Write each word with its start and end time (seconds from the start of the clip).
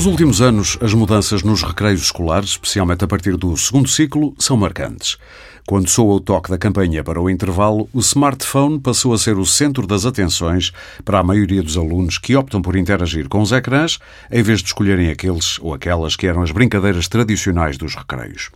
Nos 0.00 0.06
últimos 0.06 0.40
anos, 0.40 0.78
as 0.80 0.94
mudanças 0.94 1.42
nos 1.42 1.62
recreios 1.62 2.04
escolares, 2.04 2.52
especialmente 2.52 3.04
a 3.04 3.06
partir 3.06 3.36
do 3.36 3.54
segundo 3.54 3.86
ciclo, 3.86 4.34
são 4.38 4.56
marcantes. 4.56 5.18
Quando 5.66 5.90
soa 5.90 6.14
o 6.14 6.20
toque 6.20 6.48
da 6.48 6.56
campanha 6.56 7.04
para 7.04 7.20
o 7.20 7.28
intervalo, 7.28 7.86
o 7.92 8.00
smartphone 8.00 8.80
passou 8.80 9.12
a 9.12 9.18
ser 9.18 9.36
o 9.36 9.44
centro 9.44 9.86
das 9.86 10.06
atenções 10.06 10.72
para 11.04 11.18
a 11.18 11.22
maioria 11.22 11.62
dos 11.62 11.76
alunos 11.76 12.16
que 12.16 12.34
optam 12.34 12.62
por 12.62 12.76
interagir 12.76 13.28
com 13.28 13.42
os 13.42 13.52
ecrãs 13.52 13.98
em 14.32 14.42
vez 14.42 14.60
de 14.60 14.68
escolherem 14.68 15.10
aqueles 15.10 15.58
ou 15.58 15.74
aquelas 15.74 16.16
que 16.16 16.26
eram 16.26 16.40
as 16.40 16.50
brincadeiras 16.50 17.06
tradicionais 17.06 17.76
dos 17.76 17.94
recreios. 17.94 18.48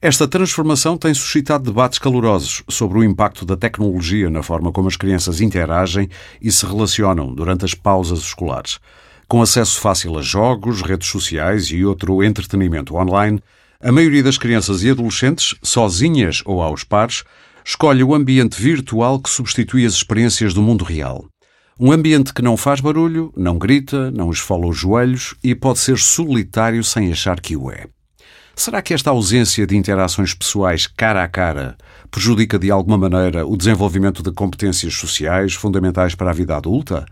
Esta 0.00 0.28
transformação 0.28 0.96
tem 0.96 1.12
suscitado 1.12 1.64
debates 1.64 1.98
calorosos 1.98 2.62
sobre 2.68 2.98
o 2.98 3.02
impacto 3.02 3.44
da 3.44 3.56
tecnologia 3.56 4.30
na 4.30 4.40
forma 4.40 4.70
como 4.70 4.86
as 4.86 4.96
crianças 4.96 5.40
interagem 5.40 6.08
e 6.40 6.52
se 6.52 6.64
relacionam 6.64 7.34
durante 7.34 7.64
as 7.64 7.74
pausas 7.74 8.20
escolares. 8.20 8.78
Com 9.28 9.42
acesso 9.42 9.80
fácil 9.80 10.16
a 10.16 10.22
jogos, 10.22 10.82
redes 10.82 11.08
sociais 11.08 11.66
e 11.72 11.84
outro 11.84 12.22
entretenimento 12.22 12.94
online, 12.94 13.40
a 13.80 13.90
maioria 13.90 14.22
das 14.22 14.38
crianças 14.38 14.84
e 14.84 14.90
adolescentes, 14.90 15.56
sozinhas 15.60 16.42
ou 16.44 16.62
aos 16.62 16.84
pares, 16.84 17.24
escolhe 17.64 18.04
o 18.04 18.14
ambiente 18.14 18.62
virtual 18.62 19.18
que 19.18 19.28
substitui 19.28 19.84
as 19.84 19.94
experiências 19.94 20.54
do 20.54 20.62
mundo 20.62 20.84
real. 20.84 21.26
Um 21.78 21.90
ambiente 21.90 22.32
que 22.32 22.40
não 22.40 22.56
faz 22.56 22.80
barulho, 22.80 23.32
não 23.36 23.58
grita, 23.58 24.12
não 24.12 24.30
esfola 24.30 24.68
os 24.68 24.78
joelhos 24.78 25.34
e 25.42 25.56
pode 25.56 25.80
ser 25.80 25.98
solitário 25.98 26.84
sem 26.84 27.10
achar 27.10 27.40
que 27.40 27.56
o 27.56 27.68
é. 27.68 27.88
Será 28.58 28.80
que 28.80 28.94
esta 28.94 29.10
ausência 29.10 29.66
de 29.66 29.76
interações 29.76 30.32
pessoais 30.32 30.86
cara 30.86 31.22
a 31.22 31.28
cara 31.28 31.76
prejudica 32.10 32.58
de 32.58 32.70
alguma 32.70 32.96
maneira 32.96 33.46
o 33.46 33.54
desenvolvimento 33.54 34.22
de 34.22 34.32
competências 34.32 34.94
sociais 34.94 35.52
fundamentais 35.52 36.14
para 36.14 36.30
a 36.30 36.32
vida 36.32 36.56
adulta? 36.56 37.04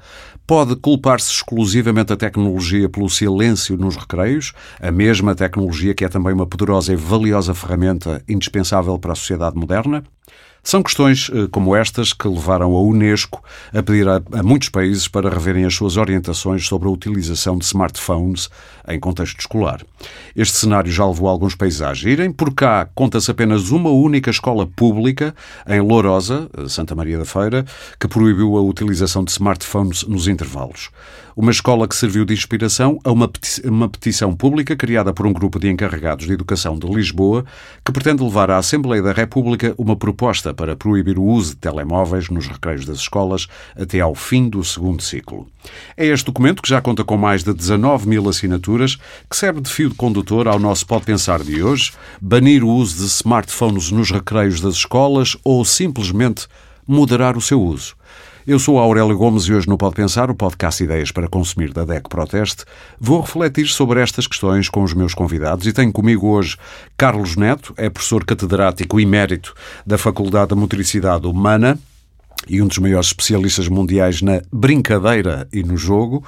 Pode 0.46 0.76
culpar-se 0.76 1.32
exclusivamente 1.32 2.12
a 2.12 2.16
tecnologia 2.18 2.86
pelo 2.86 3.08
silêncio 3.08 3.78
nos 3.78 3.96
recreios, 3.96 4.52
a 4.78 4.90
mesma 4.90 5.34
tecnologia 5.34 5.94
que 5.94 6.04
é 6.04 6.08
também 6.08 6.34
uma 6.34 6.46
poderosa 6.46 6.92
e 6.92 6.96
valiosa 6.96 7.54
ferramenta 7.54 8.22
indispensável 8.28 8.98
para 8.98 9.12
a 9.12 9.14
sociedade 9.14 9.56
moderna? 9.56 10.04
São 10.64 10.82
questões 10.82 11.30
eh, 11.30 11.46
como 11.50 11.76
estas 11.76 12.14
que 12.14 12.26
levaram 12.26 12.74
a 12.74 12.80
Unesco 12.80 13.44
a 13.70 13.82
pedir 13.82 14.08
a, 14.08 14.22
muitos 14.42 14.70
países 14.70 15.06
para 15.06 15.28
reverem 15.28 15.66
as 15.66 15.74
suas 15.74 15.98
orientações 15.98 16.66
sobre 16.66 16.88
a 16.88 16.90
utilização 16.90 17.58
de 17.58 17.66
smartphones 17.66 18.48
em 18.88 18.98
contexto 18.98 19.38
escolar. 19.38 19.82
Este 20.34 20.56
cenário 20.56 20.90
já 20.90 21.06
levou 21.06 21.28
alguns 21.28 21.54
países 21.54 21.82
a 21.82 21.90
agirem. 21.90 22.32
Por 22.32 22.54
cá, 22.54 22.88
conta-se 22.94 23.30
apenas 23.30 23.70
uma 23.70 23.90
única 23.90 24.30
escola 24.30 24.66
pública, 24.66 25.34
em 25.68 25.82
Lourosa, 25.82 26.48
eh, 26.56 26.66
Santa 26.66 26.94
Maria 26.94 27.18
da 27.18 27.26
Feira, 27.26 27.66
que 28.00 28.08
proibiu 28.08 28.56
a 28.56 28.62
utilização 28.62 29.22
de 29.22 29.32
smartphones 29.32 30.04
nos 30.04 30.26
intervalos 30.26 30.88
uma 31.36 31.50
escola 31.50 31.88
que 31.88 31.96
serviu 31.96 32.24
de 32.24 32.32
inspiração 32.32 32.98
a 33.02 33.10
uma, 33.10 33.30
uma 33.64 33.88
petição 33.88 34.34
pública 34.34 34.76
criada 34.76 35.12
por 35.12 35.26
um 35.26 35.32
grupo 35.32 35.58
de 35.58 35.68
encarregados 35.68 36.26
de 36.26 36.32
educação 36.32 36.78
de 36.78 36.86
Lisboa 36.86 37.44
que 37.84 37.92
pretende 37.92 38.22
levar 38.22 38.50
à 38.50 38.58
Assembleia 38.58 39.02
da 39.02 39.12
República 39.12 39.74
uma 39.76 39.96
proposta 39.96 40.54
para 40.54 40.76
proibir 40.76 41.18
o 41.18 41.24
uso 41.24 41.50
de 41.50 41.56
telemóveis 41.56 42.28
nos 42.28 42.46
recreios 42.46 42.84
das 42.84 42.98
escolas 42.98 43.48
até 43.76 44.00
ao 44.00 44.14
fim 44.14 44.48
do 44.48 44.62
segundo 44.62 45.02
ciclo. 45.02 45.48
É 45.96 46.06
este 46.06 46.26
documento, 46.26 46.62
que 46.62 46.68
já 46.68 46.80
conta 46.80 47.02
com 47.02 47.16
mais 47.16 47.42
de 47.42 47.52
19 47.52 48.08
mil 48.08 48.28
assinaturas, 48.28 48.96
que 49.28 49.36
serve 49.36 49.60
de 49.60 49.70
fio 49.70 49.88
de 49.88 49.94
condutor 49.94 50.46
ao 50.46 50.58
nosso 50.58 50.86
Pode 50.86 51.04
Pensar 51.04 51.42
de 51.42 51.62
hoje, 51.62 51.92
banir 52.20 52.62
o 52.62 52.68
uso 52.68 52.98
de 52.98 53.06
smartphones 53.06 53.90
nos 53.90 54.10
recreios 54.10 54.60
das 54.60 54.74
escolas 54.74 55.36
ou 55.42 55.64
simplesmente 55.64 56.46
moderar 56.86 57.36
o 57.36 57.40
seu 57.40 57.60
uso. 57.60 57.94
Eu 58.46 58.58
sou 58.58 58.78
Aurélio 58.78 59.16
Gomes 59.16 59.44
e 59.44 59.54
hoje 59.54 59.66
no 59.66 59.78
Pode 59.78 59.94
Pensar, 59.94 60.30
o 60.30 60.34
podcast 60.34 60.84
Ideias 60.84 61.10
para 61.10 61.26
Consumir 61.26 61.72
da 61.72 61.82
DEC 61.82 62.10
Proteste, 62.10 62.66
vou 63.00 63.22
refletir 63.22 63.66
sobre 63.68 64.02
estas 64.02 64.26
questões 64.26 64.68
com 64.68 64.82
os 64.82 64.92
meus 64.92 65.14
convidados 65.14 65.66
e 65.66 65.72
tenho 65.72 65.90
comigo 65.90 66.28
hoje 66.28 66.58
Carlos 66.94 67.36
Neto, 67.36 67.72
é 67.78 67.88
professor 67.88 68.22
catedrático 68.22 69.00
emérito 69.00 69.54
da 69.86 69.96
Faculdade 69.96 70.50
da 70.50 70.56
Motricidade 70.56 71.26
Humana 71.26 71.78
e 72.48 72.60
um 72.60 72.66
dos 72.66 72.78
maiores 72.78 73.08
especialistas 73.08 73.68
mundiais 73.68 74.20
na 74.22 74.42
brincadeira 74.52 75.48
e 75.52 75.62
no 75.62 75.76
jogo, 75.76 76.24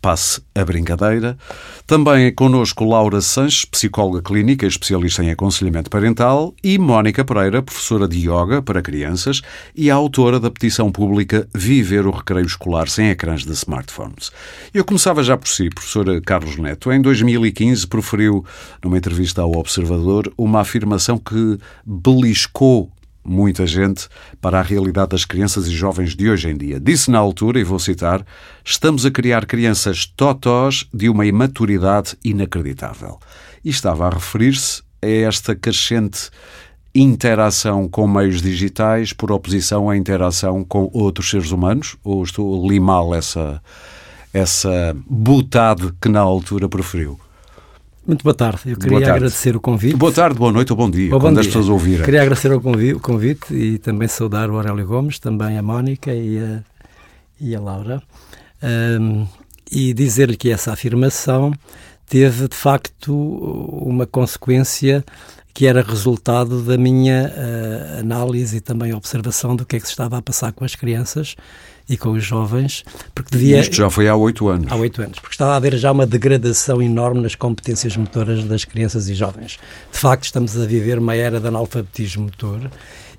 passe 0.00 0.42
a 0.54 0.64
brincadeira. 0.64 1.38
Também 1.86 2.26
é 2.26 2.30
connosco 2.30 2.84
Laura 2.84 3.20
Sanches, 3.20 3.64
psicóloga 3.64 4.22
clínica 4.22 4.64
e 4.64 4.68
especialista 4.68 5.22
em 5.22 5.30
aconselhamento 5.30 5.90
parental, 5.90 6.54
e 6.62 6.78
Mónica 6.78 7.24
Pereira, 7.24 7.62
professora 7.62 8.06
de 8.06 8.18
yoga 8.18 8.62
para 8.62 8.82
crianças 8.82 9.42
e 9.74 9.90
autora 9.90 10.38
da 10.38 10.50
petição 10.50 10.90
pública 10.90 11.48
Viver 11.54 12.06
o 12.06 12.10
Recreio 12.10 12.46
Escolar 12.46 12.88
sem 12.88 13.10
ecrãs 13.10 13.44
de 13.44 13.52
smartphones. 13.52 14.30
Eu 14.72 14.84
começava 14.84 15.22
já 15.22 15.36
por 15.36 15.48
si, 15.48 15.68
professora 15.70 16.20
Carlos 16.20 16.56
Neto. 16.56 16.92
Em 16.92 17.00
2015 17.00 17.86
proferiu, 17.86 18.44
numa 18.82 18.98
entrevista 18.98 19.42
ao 19.42 19.56
Observador, 19.56 20.32
uma 20.36 20.60
afirmação 20.60 21.18
que 21.18 21.58
beliscou 21.84 22.90
muita 23.24 23.66
gente 23.66 24.08
para 24.40 24.58
a 24.58 24.62
realidade 24.62 25.10
das 25.10 25.24
crianças 25.24 25.66
e 25.66 25.70
jovens 25.70 26.14
de 26.14 26.28
hoje 26.28 26.48
em 26.48 26.56
dia. 26.56 26.80
Disse 26.80 27.10
na 27.10 27.18
altura, 27.18 27.60
e 27.60 27.64
vou 27.64 27.78
citar, 27.78 28.24
estamos 28.64 29.04
a 29.04 29.10
criar 29.10 29.46
crianças 29.46 30.06
totós 30.06 30.86
de 30.92 31.08
uma 31.08 31.26
imaturidade 31.26 32.16
inacreditável. 32.24 33.18
E 33.64 33.70
estava 33.70 34.06
a 34.06 34.10
referir-se 34.10 34.82
a 35.02 35.06
esta 35.06 35.54
crescente 35.54 36.30
interação 36.94 37.88
com 37.88 38.06
meios 38.06 38.42
digitais 38.42 39.12
por 39.12 39.30
oposição 39.30 39.88
à 39.88 39.96
interação 39.96 40.64
com 40.64 40.90
outros 40.92 41.30
seres 41.30 41.50
humanos? 41.50 41.96
Ou 42.02 42.22
estou 42.22 42.64
a 42.64 42.68
limar 42.68 43.16
essa, 43.16 43.62
essa 44.32 44.96
butade 45.06 45.92
que 46.00 46.08
na 46.08 46.20
altura 46.20 46.68
preferiu? 46.68 47.18
Muito 48.06 48.22
boa 48.22 48.34
tarde. 48.34 48.62
Eu 48.66 48.76
queria 48.76 48.98
tarde. 48.98 49.10
agradecer 49.10 49.54
o 49.54 49.60
convite. 49.60 49.96
Boa 49.96 50.12
tarde, 50.12 50.38
boa 50.38 50.50
noite 50.50 50.72
ou 50.72 50.76
bom 50.76 50.90
dia, 50.90 51.14
ou 51.14 51.20
quando 51.20 51.34
bom 51.34 51.40
as 51.40 51.46
dia. 51.46 51.52
pessoas 51.52 51.68
ouvirem. 51.68 52.04
Queria 52.04 52.22
agradecer 52.22 52.52
o 52.52 53.00
convite 53.00 53.54
e 53.54 53.78
também 53.78 54.08
saudar 54.08 54.50
o 54.50 54.56
Aurélio 54.56 54.86
Gomes, 54.86 55.18
também 55.18 55.58
a 55.58 55.62
Mónica 55.62 56.12
e 56.12 56.38
a, 56.38 56.62
e 57.40 57.54
a 57.54 57.60
Laura. 57.60 58.02
Um, 58.62 59.26
e 59.70 59.92
dizer-lhe 59.92 60.36
que 60.36 60.50
essa 60.50 60.72
afirmação 60.72 61.52
teve, 62.08 62.48
de 62.48 62.56
facto, 62.56 63.14
uma 63.14 64.06
consequência 64.06 65.04
que 65.52 65.66
era 65.66 65.82
resultado 65.82 66.62
da 66.62 66.76
minha 66.76 67.30
uh, 67.30 68.00
análise 68.00 68.56
e 68.56 68.60
também 68.60 68.94
observação 68.94 69.54
do 69.54 69.66
que 69.66 69.76
é 69.76 69.80
que 69.80 69.86
se 69.86 69.92
estava 69.92 70.16
a 70.16 70.22
passar 70.22 70.52
com 70.52 70.64
as 70.64 70.74
crianças 70.74 71.36
e 71.90 71.96
com 71.96 72.10
os 72.10 72.24
jovens, 72.24 72.84
porque 73.12 73.32
devia... 73.32 73.58
Isto 73.58 73.74
já 73.74 73.90
foi 73.90 74.08
há 74.08 74.14
oito 74.14 74.48
anos. 74.48 74.70
Há 74.70 74.76
oito 74.76 75.02
anos, 75.02 75.18
porque 75.18 75.34
estava 75.34 75.54
a 75.54 75.56
haver 75.56 75.76
já 75.76 75.90
uma 75.90 76.06
degradação 76.06 76.80
enorme 76.80 77.20
nas 77.20 77.34
competências 77.34 77.96
motoras 77.96 78.44
das 78.44 78.64
crianças 78.64 79.08
e 79.08 79.14
jovens. 79.14 79.58
De 79.92 79.98
facto, 79.98 80.22
estamos 80.22 80.56
a 80.56 80.64
viver 80.64 81.00
uma 81.00 81.16
era 81.16 81.40
de 81.40 81.48
analfabetismo 81.48 82.22
motor 82.22 82.70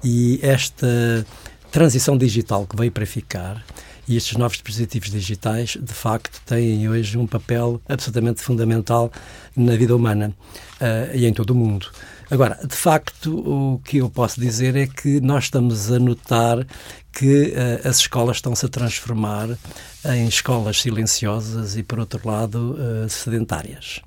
e 0.01 0.39
esta 0.41 0.87
transição 1.69 2.17
digital 2.17 2.65
que 2.65 2.77
veio 2.77 2.93
para 2.93 3.05
ficar 3.05 3.61
e 4.07 4.15
estes 4.15 4.37
novos 4.37 4.55
dispositivos 4.57 5.11
digitais, 5.11 5.77
de 5.79 5.93
facto, 5.93 6.41
têm 6.45 6.87
hoje 6.87 7.17
um 7.17 7.27
papel 7.27 7.81
absolutamente 7.89 8.41
fundamental 8.41 9.11
na 9.53 9.75
vida 9.75 9.93
humana 9.93 10.33
uh, 10.79 11.13
e 11.13 11.25
em 11.25 11.33
todo 11.33 11.51
o 11.51 11.55
mundo. 11.55 11.87
Agora, 12.31 12.57
de 12.65 12.75
facto, 12.77 13.37
o 13.39 13.79
que 13.79 13.97
eu 13.97 14.09
posso 14.09 14.39
dizer 14.39 14.73
é 14.77 14.87
que 14.87 15.19
nós 15.19 15.43
estamos 15.43 15.91
a 15.91 15.99
notar 15.99 16.65
que 17.11 17.47
uh, 17.47 17.85
as 17.85 17.97
escolas 17.97 18.37
estão-se 18.37 18.65
a 18.65 18.69
transformar 18.69 19.49
em 20.05 20.29
escolas 20.29 20.81
silenciosas 20.81 21.75
e, 21.75 21.83
por 21.83 21.99
outro 21.99 22.21
lado, 22.23 22.77
uh, 22.79 23.09
sedentárias. 23.09 23.99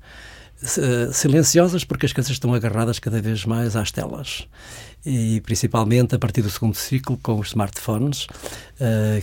Uh, 0.63 1.13
silenciosas 1.13 1.83
porque 1.83 2.07
as 2.07 2.13
crianças 2.13 2.31
estão 2.31 2.51
agarradas 2.51 2.97
cada 2.97 3.21
vez 3.21 3.45
mais 3.45 3.75
às 3.75 3.91
telas 3.91 4.47
e 5.05 5.39
principalmente 5.41 6.15
a 6.15 6.19
partir 6.19 6.41
do 6.41 6.49
segundo 6.49 6.75
ciclo 6.75 7.19
com 7.21 7.39
os 7.39 7.49
smartphones, 7.49 8.25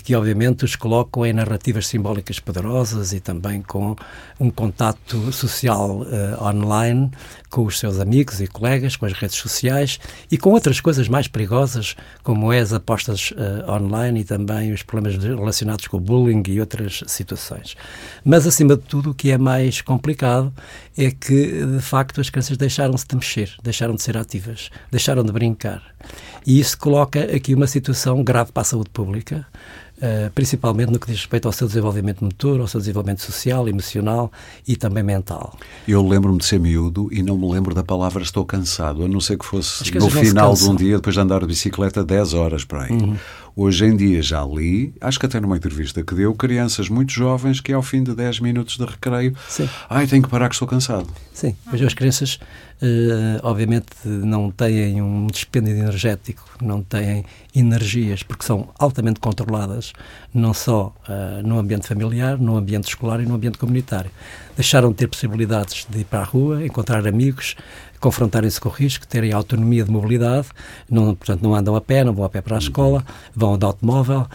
que 0.03 0.15
obviamente 0.15 0.65
os 0.65 0.77
colocam 0.77 1.27
em 1.27 1.33
narrativas 1.33 1.87
simbólicas 1.87 2.41
poderosas 2.41 3.13
e 3.13 3.21
também 3.21 3.61
com 3.61 3.95
um 4.41 4.51
contato 4.51 5.31
social 5.33 6.01
uh, 6.01 6.43
online 6.43 7.11
com 7.53 7.67
os 7.67 7.79
seus 7.79 8.01
amigos 8.01 8.41
e 8.41 8.47
colegas, 8.47 8.97
com 8.97 9.05
as 9.05 9.13
redes 9.13 9.37
sociais 9.37 10.01
e 10.31 10.39
com 10.39 10.51
outras 10.51 10.81
coisas 10.81 11.07
mais 11.07 11.29
perigosas, 11.29 11.95
como 12.23 12.51
é 12.51 12.61
as 12.61 12.73
apostas 12.73 13.31
uh, 13.33 13.71
online 13.71 14.21
e 14.21 14.25
também 14.25 14.73
os 14.73 14.83
problemas 14.83 15.23
relacionados 15.23 15.87
com 15.87 15.99
o 15.99 16.01
bullying 16.01 16.43
e 16.49 16.59
outras 16.59 17.05
situações. 17.07 17.77
Mas, 18.25 18.47
acima 18.47 18.75
de 18.75 18.83
tudo, 18.83 19.11
o 19.11 19.15
que 19.15 19.31
é 19.31 19.37
mais 19.37 19.83
complicado 19.83 20.53
é 20.97 21.11
que, 21.11 21.67
de 21.67 21.81
facto, 21.81 22.23
as 22.23 22.31
crianças 22.31 22.57
deixaram-se 22.57 23.07
de 23.07 23.17
mexer, 23.17 23.55
deixaram 23.63 23.95
de 23.95 24.03
ser 24.03 24.17
ativas, 24.17 24.71
deixaram 24.91 25.23
de 25.23 25.31
brincar. 25.31 25.83
E 26.47 26.59
isso 26.59 26.77
coloca 26.79 27.21
aqui 27.21 27.55
uma 27.55 27.67
situação 27.67 28.25
grave 28.25 28.51
para 28.51 28.63
a 28.63 28.65
saúde 28.65 28.91
pública, 28.91 29.42
uh, 29.99 30.31
principalmente 30.35 30.91
no 30.91 30.99
que 30.99 31.07
diz 31.07 31.17
respeito 31.17 31.47
ao 31.47 31.53
seu 31.53 31.67
desenvolvimento 31.67 32.25
motor, 32.25 32.61
ao 32.61 32.67
seu 32.67 32.81
desenvolvimento 32.81 33.23
social, 33.23 33.69
emocional 33.69 34.31
e 34.67 34.77
também 34.77 35.03
mental. 35.03 35.57
Eu 35.87 36.07
lembro-me 36.07 36.39
de 36.39 36.45
ser 36.45 36.59
miúdo 36.59 37.09
e 37.13 37.23
não 37.23 37.39
me 37.39 37.51
lembro 37.51 37.75
da 37.75 37.83
palavra 37.83 38.23
estou 38.23 38.45
cansado, 38.45 39.05
a 39.05 39.09
não 39.09 39.21
ser 39.21 39.39
que 39.39 39.45
fosse 39.45 39.93
no 39.95 40.11
final 40.11 40.55
de 40.55 40.69
um 40.69 40.75
dia, 40.75 40.97
depois 40.97 41.15
de 41.15 41.21
andar 41.21 41.41
de 41.41 41.47
bicicleta 41.47 42.05
10 42.05 42.35
horas 42.35 42.65
para 42.65 42.85
aí. 42.85 42.93
Uhum. 42.93 43.17
Hoje 43.55 43.85
em 43.85 43.95
dia 43.95 44.23
já 44.23 44.43
li, 44.45 44.95
acho 44.99 45.21
que 45.21 45.27
até 45.27 45.39
numa 45.39 45.59
entrevista 45.59 46.03
que 46.03 46.15
deu, 46.15 46.35
crianças 46.35 46.89
muito 46.89 47.13
jovens 47.13 47.61
que 47.61 47.71
ao 47.71 47.83
fim 47.83 48.03
de 48.03 48.15
10 48.15 48.41
minutos 48.41 48.79
de 48.79 48.85
recreio, 48.85 49.37
Sim. 49.47 49.69
ai, 49.91 50.07
tenho 50.07 50.23
que 50.23 50.29
parar 50.29 50.49
que 50.49 50.55
estou 50.55 50.67
cansado. 50.67 51.07
Sim, 51.35 51.55
hoje 51.71 51.85
as 51.85 51.93
crianças 51.93 52.39
uh, 52.81 53.41
obviamente 53.43 53.87
não 54.05 54.51
têm 54.51 55.03
um 55.03 55.27
dispêndio 55.27 55.75
energético, 55.75 56.43
não 56.63 56.83
têm 56.83 57.27
energias, 57.55 58.23
porque 58.23 58.45
são 58.45 58.71
altamente 58.79 59.21
controladas, 59.21 59.93
não 60.33 60.55
só 60.55 60.95
uh, 61.07 61.47
no 61.47 61.59
ambiente 61.59 61.87
familiar, 61.87 62.39
no 62.39 62.57
ambiente 62.57 62.89
escolar 62.89 63.21
e 63.21 63.27
no 63.27 63.35
ambiente 63.35 63.59
comunitário. 63.59 64.11
Deixaram 64.57 64.91
de 64.91 64.97
ter 64.97 65.09
possibilidades 65.09 65.87
de 65.91 66.01
ir 66.01 66.05
para 66.05 66.21
a 66.21 66.25
rua, 66.25 66.65
encontrar 66.65 67.07
amigos, 67.07 67.55
confrontarem-se 68.03 68.61
com 68.61 68.69
o 68.69 68.73
risco, 68.73 69.07
terem 69.07 69.33
autonomia 69.33 69.85
de 69.85 69.91
mobilidade, 69.91 70.49
não, 70.91 71.15
portanto, 71.15 71.41
não 71.41 71.55
andam 71.55 71.77
a 71.77 71.81
pé, 71.81 72.03
não 72.03 72.13
vão 72.13 72.25
a 72.25 72.29
pé 72.29 72.43
para 72.43 72.57
a 72.57 72.59
escola, 72.59 73.05
vão 73.35 73.57
de 73.57 73.65
automóvel, 73.65 74.27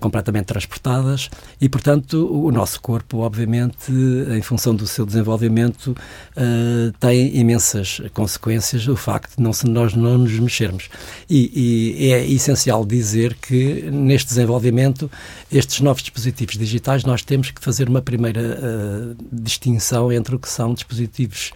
completamente 0.00 0.46
transportadas, 0.46 1.30
e, 1.60 1.68
portanto, 1.68 2.28
o, 2.30 2.50
nosso 2.50 2.80
corpo, 2.80 3.18
obviamente, 3.18 3.92
em 4.36 4.42
função 4.42 4.74
do 4.74 4.86
seu 4.86 5.06
desenvolvimento, 5.06 5.96
uh, 6.36 6.92
tem 6.98 7.36
imensas 7.36 8.00
consequências 8.12 8.88
o 8.88 8.96
facto 8.96 9.36
de 9.36 9.42
não, 9.42 9.52
nós 9.66 9.94
não 9.94 10.18
nos 10.18 10.38
mexermos. 10.38 10.88
E, 11.30 12.04
e, 12.04 12.12
é 12.12 12.26
essencial 12.26 12.84
dizer 12.84 13.34
que, 13.34 13.82
neste 13.90 14.28
desenvolvimento, 14.28 15.10
estes 15.52 15.80
novos 15.80 16.02
dispositivos 16.02 16.56
digitais, 16.56 17.04
nós 17.04 17.22
temos 17.22 17.50
que 17.50 17.62
fazer 17.62 17.88
uma 17.88 18.02
primeira 18.02 19.16
distinção 19.32 20.12
entre 20.12 20.34
o 20.34 20.38
que 20.38 20.48
são 20.48 20.74
dispositivos 20.74 21.52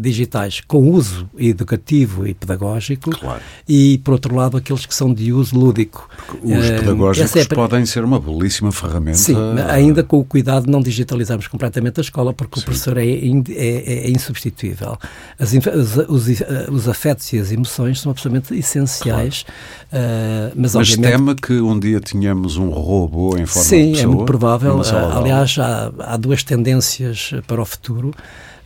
digitais 0.00 0.60
com 0.60 0.90
uso 0.90 1.28
educativo 1.36 2.26
e 2.26 2.34
pedagógico 2.34 3.10
claro. 3.10 3.42
e, 3.68 3.98
por 3.98 4.12
outro 4.12 4.34
lado, 4.34 4.56
aqueles 4.56 4.86
que 4.86 4.94
são 4.94 5.12
de 5.12 5.32
uso 5.32 5.56
lúdico. 5.58 6.08
Porque 6.26 6.46
os 6.46 6.66
pedagógicos 6.66 7.15
tecnológicos 7.16 7.52
é... 7.52 7.54
podem 7.54 7.86
ser 7.86 8.04
uma 8.04 8.20
belíssima 8.20 8.72
ferramenta. 8.72 9.18
Sim, 9.18 9.36
ainda 9.68 10.02
com 10.02 10.18
o 10.18 10.24
cuidado 10.24 10.66
de 10.66 10.70
não 10.70 10.80
digitalizarmos 10.80 11.46
completamente 11.46 12.00
a 12.00 12.02
escola, 12.02 12.32
porque 12.32 12.56
Sim. 12.56 12.62
o 12.62 12.64
professor 12.64 12.98
é, 12.98 13.06
é, 13.06 14.06
é 14.06 14.10
insubstituível. 14.10 14.98
As, 15.38 15.52
os, 15.52 15.96
os, 16.08 16.42
os, 16.68 16.88
afetos 16.88 17.32
e 17.32 17.38
as 17.38 17.52
emoções 17.52 18.00
são 18.00 18.10
absolutamente 18.10 18.54
essenciais. 18.54 19.44
Claro. 19.90 20.04
Uh, 20.04 20.52
mas, 20.56 20.74
mas 20.74 20.90
obviamente... 20.90 21.12
tema 21.12 21.34
que 21.34 21.60
um 21.60 21.78
dia 21.78 22.00
tínhamos 22.00 22.56
um 22.56 22.70
robô 22.70 23.36
em 23.36 23.46
forma 23.46 23.68
Sim, 23.68 23.86
de 23.86 23.92
pessoa? 23.92 23.96
Sim, 23.96 24.02
é 24.02 24.06
muito 24.06 24.24
provável. 24.24 24.76
Uh, 24.76 25.18
aliás, 25.18 25.56
há, 25.58 25.92
há 25.98 26.16
duas 26.16 26.42
tendências 26.42 27.32
para 27.46 27.60
o 27.60 27.64
futuro. 27.64 28.12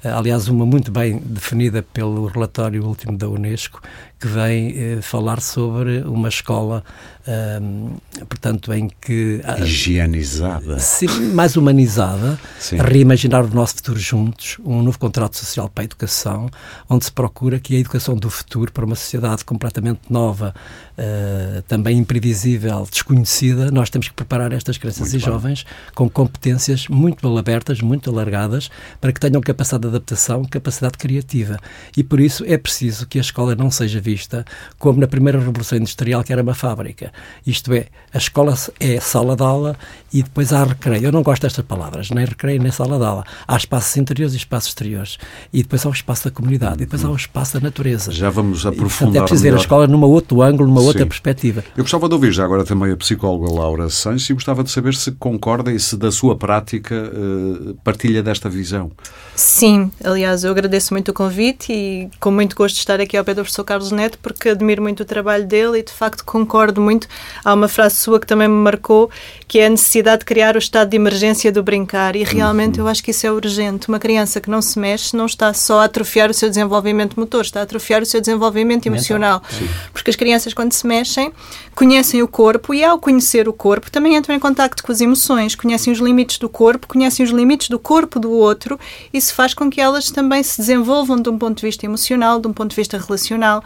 Uh, 0.05 0.09
aliás, 0.17 0.49
uma 0.49 0.65
muito 0.65 0.91
bem 0.91 1.19
definida 1.19 1.83
pelo 1.83 2.27
relatório 2.27 2.85
último 2.85 3.17
da 3.17 3.29
Unesco, 3.29 3.83
que 4.21 4.29
vem 4.29 4.75
eh, 4.77 4.99
falar 5.01 5.41
sobre 5.41 6.03
uma 6.03 6.29
escola, 6.29 6.85
um, 7.63 7.97
portanto, 8.29 8.71
em 8.71 8.91
que... 9.01 9.41
Higienizada. 9.63 10.79
Sim, 10.79 11.33
mais 11.33 11.57
humanizada, 11.57 12.39
sim. 12.59 12.77
reimaginar 12.77 13.43
o 13.43 13.49
nosso 13.49 13.77
futuro 13.77 13.99
juntos, 13.99 14.59
um 14.63 14.83
novo 14.83 14.99
contrato 14.99 15.39
social 15.39 15.71
para 15.71 15.85
a 15.85 15.87
educação, 15.87 16.51
onde 16.87 17.07
se 17.07 17.13
procura 17.13 17.59
que 17.59 17.75
a 17.75 17.79
educação 17.79 18.15
do 18.15 18.29
futuro 18.29 18.71
para 18.71 18.85
uma 18.85 18.95
sociedade 18.95 19.43
completamente 19.43 20.01
nova, 20.11 20.55
uh, 20.99 21.63
também 21.63 21.97
imprevisível, 21.97 22.87
desconhecida, 22.91 23.71
nós 23.71 23.89
temos 23.89 24.09
que 24.09 24.15
preparar 24.15 24.53
estas 24.53 24.77
crianças 24.77 25.01
muito 25.01 25.15
e 25.15 25.19
bem. 25.19 25.27
jovens 25.27 25.67
com 25.95 26.11
competências 26.11 26.89
muito 26.89 27.39
abertas, 27.39 27.81
muito 27.81 28.11
alargadas, 28.11 28.71
para 29.01 29.13
que 29.13 29.21
tenham 29.21 29.41
capacidade 29.41 29.89
de 29.89 29.90
adaptação, 29.91 30.45
capacidade 30.45 30.97
criativa. 30.97 31.59
E 31.97 32.03
por 32.03 32.21
isso 32.21 32.45
é 32.47 32.57
preciso 32.57 33.07
que 33.07 33.19
a 33.19 33.21
escola 33.21 33.55
não 33.55 33.71
seja 33.71 34.01
vista 34.01 34.45
como 34.79 35.01
na 35.01 35.07
primeira 35.07 35.39
Revolução 35.39 35.79
Industrial, 35.79 36.25
que 36.25 36.33
era 36.33 36.43
uma 36.43 36.55
fábrica. 36.55 37.13
Isto 37.47 37.73
é, 37.73 37.87
a 38.13 38.19
escola 38.19 38.55
é 38.79 38.99
sala 39.01 39.37
de 39.37 39.43
aula 39.43 39.77
e 40.13 40.23
depois 40.23 40.53
há 40.53 40.65
recreio. 40.65 41.05
Eu 41.05 41.13
não 41.13 41.23
gosto 41.23 41.43
destas 41.43 41.65
palavras, 41.65 42.11
nem 42.11 42.25
recreio 42.25 42.63
nem 42.63 42.73
sala 42.73 42.99
de 42.99 43.05
aula. 43.05 43.25
Há 43.47 43.57
espaços 43.57 43.97
interiores 43.97 44.35
e 44.35 44.39
espaços 44.39 44.71
exteriores. 44.71 45.19
E 45.53 45.63
depois 45.63 45.85
há 45.85 45.89
o 45.89 45.93
espaço 45.93 46.25
da 46.25 46.31
comunidade. 46.31 46.77
E 46.77 46.87
depois 46.87 47.05
há 47.05 47.11
o 47.11 47.17
espaço 47.17 47.55
da 47.55 47.61
natureza. 47.61 48.13
Já 48.13 48.31
vamos 48.31 48.67
aprofundar. 48.67 48.91
E, 48.91 48.91
portanto, 48.91 49.17
é 49.17 49.21
preciso 49.21 49.43
ver 49.43 49.55
a 49.55 49.57
escola 49.61 49.87
num 49.87 50.03
outro 50.03 50.43
ângulo, 50.43 50.69
numa 50.69 50.81
Sim. 50.81 50.87
outra 50.87 51.07
perspectiva. 51.07 51.65
Eu 51.77 51.85
gostava 51.85 52.09
de 52.09 52.15
ouvir 52.15 52.33
já 52.33 52.45
agora 52.45 52.65
também 52.65 52.93
a 52.93 52.97
psicóloga 52.97 53.53
Laura 53.53 53.89
Sanches 53.89 54.29
e 54.31 54.35
gostava 54.35 54.65
de 54.65 54.71
saber 54.71 54.95
se 54.95 55.13
concorda 55.13 55.73
e 55.73 55.79
se 55.79 55.97
da 55.97 56.11
sua 56.11 56.37
prática 56.37 56.95
uh, 56.95 57.75
partilha 57.85 58.23
desta 58.23 58.49
visão. 58.49 58.91
Sim, 59.35 59.80
aliás, 60.03 60.45
eu 60.45 60.51
agradeço 60.51 60.93
muito 60.93 61.11
o 61.11 61.15
convite 61.15 61.73
e 61.73 62.09
com 62.19 62.31
muito 62.31 62.57
gosto 62.57 62.75
de 62.75 62.81
estar 62.81 63.01
aqui 63.01 63.17
ao 63.17 63.25
pé 63.25 63.33
do 63.33 63.43
professor 63.43 63.65
Carlos 63.65 63.93
Neto, 63.93 64.19
porque 64.23 64.49
admiro 64.49 64.83
muito 64.83 65.01
o 65.03 65.05
trabalho 65.05 65.47
dele 65.47 65.79
e 65.79 65.83
de 65.83 65.93
facto 65.93 66.25
concordo 66.25 66.81
muito. 66.81 67.07
Há 67.45 67.55
uma 67.55 67.69
frase 67.69 67.97
sua 67.97 68.19
que 68.19 68.27
também 68.27 68.49
me 68.49 68.55
marcou, 68.55 69.11
que 69.47 69.59
é 69.59 69.67
a 69.67 69.71
necessidade 69.71 70.21
de 70.21 70.25
criar 70.25 70.57
o 70.57 70.59
estado 70.59 70.91
de 70.91 70.97
emergência 70.97 71.53
do 71.53 71.63
brincar, 71.63 72.17
e 72.17 72.25
realmente 72.25 72.81
uhum. 72.81 72.87
eu 72.87 72.91
acho 72.91 73.03
que 73.03 73.11
isso 73.11 73.27
é 73.27 73.33
urgente. 73.33 73.89
Uma 73.89 73.99
criança 73.99 74.41
que 74.41 74.51
não 74.51 74.61
se 74.61 74.79
mexe 74.79 75.17
não 75.17 75.27
está 75.27 75.53
só 75.55 75.81
a 75.81 75.85
atrofiar 75.85 76.31
o 76.31 76.35
seu 76.35 76.49
desenvolvimento 76.49 77.19
motor, 77.19 77.43
está 77.43 77.61
a 77.61 77.63
atrofiar 77.63 78.03
o 78.03 78.07
seu 78.07 78.21
desenvolvimento 78.21 78.87
emocional. 78.87 79.43
Porque 79.93 80.11
as 80.11 80.17
crianças, 80.17 80.53
quando 80.53 80.73
se 80.73 80.87
mexem, 80.87 81.33
conhecem 81.75 82.23
o 82.23 82.29
corpo 82.29 82.75
e, 82.75 82.85
ao 82.85 82.99
conhecer 82.99 83.49
o 83.49 83.53
corpo, 83.53 83.91
também 83.91 84.17
entram 84.17 84.35
em 84.35 84.39
contato 84.39 84.83
com 84.83 84.93
as 84.93 85.01
emoções, 85.01 85.55
conhecem 85.55 85.93
os 85.93 85.99
limites 85.99 86.39
do 86.39 86.49
corpo, 86.49 86.87
conhecem 86.87 87.25
os 87.25 87.31
limites 87.31 87.69
do 87.69 87.79
corpo 87.79 88.19
do 88.19 88.31
outro, 88.31 88.79
isso 89.13 89.35
faz 89.35 89.55
com 89.55 89.70
que 89.71 89.81
elas 89.81 90.11
também 90.11 90.43
se 90.43 90.59
desenvolvam 90.59 91.21
de 91.21 91.29
um 91.31 91.39
ponto 91.39 91.59
de 91.59 91.67
vista 91.67 91.87
emocional, 91.87 92.41
de 92.41 92.49
um 92.49 92.53
ponto 92.53 92.71
de 92.71 92.77
vista 92.77 92.99
relacional. 92.99 93.63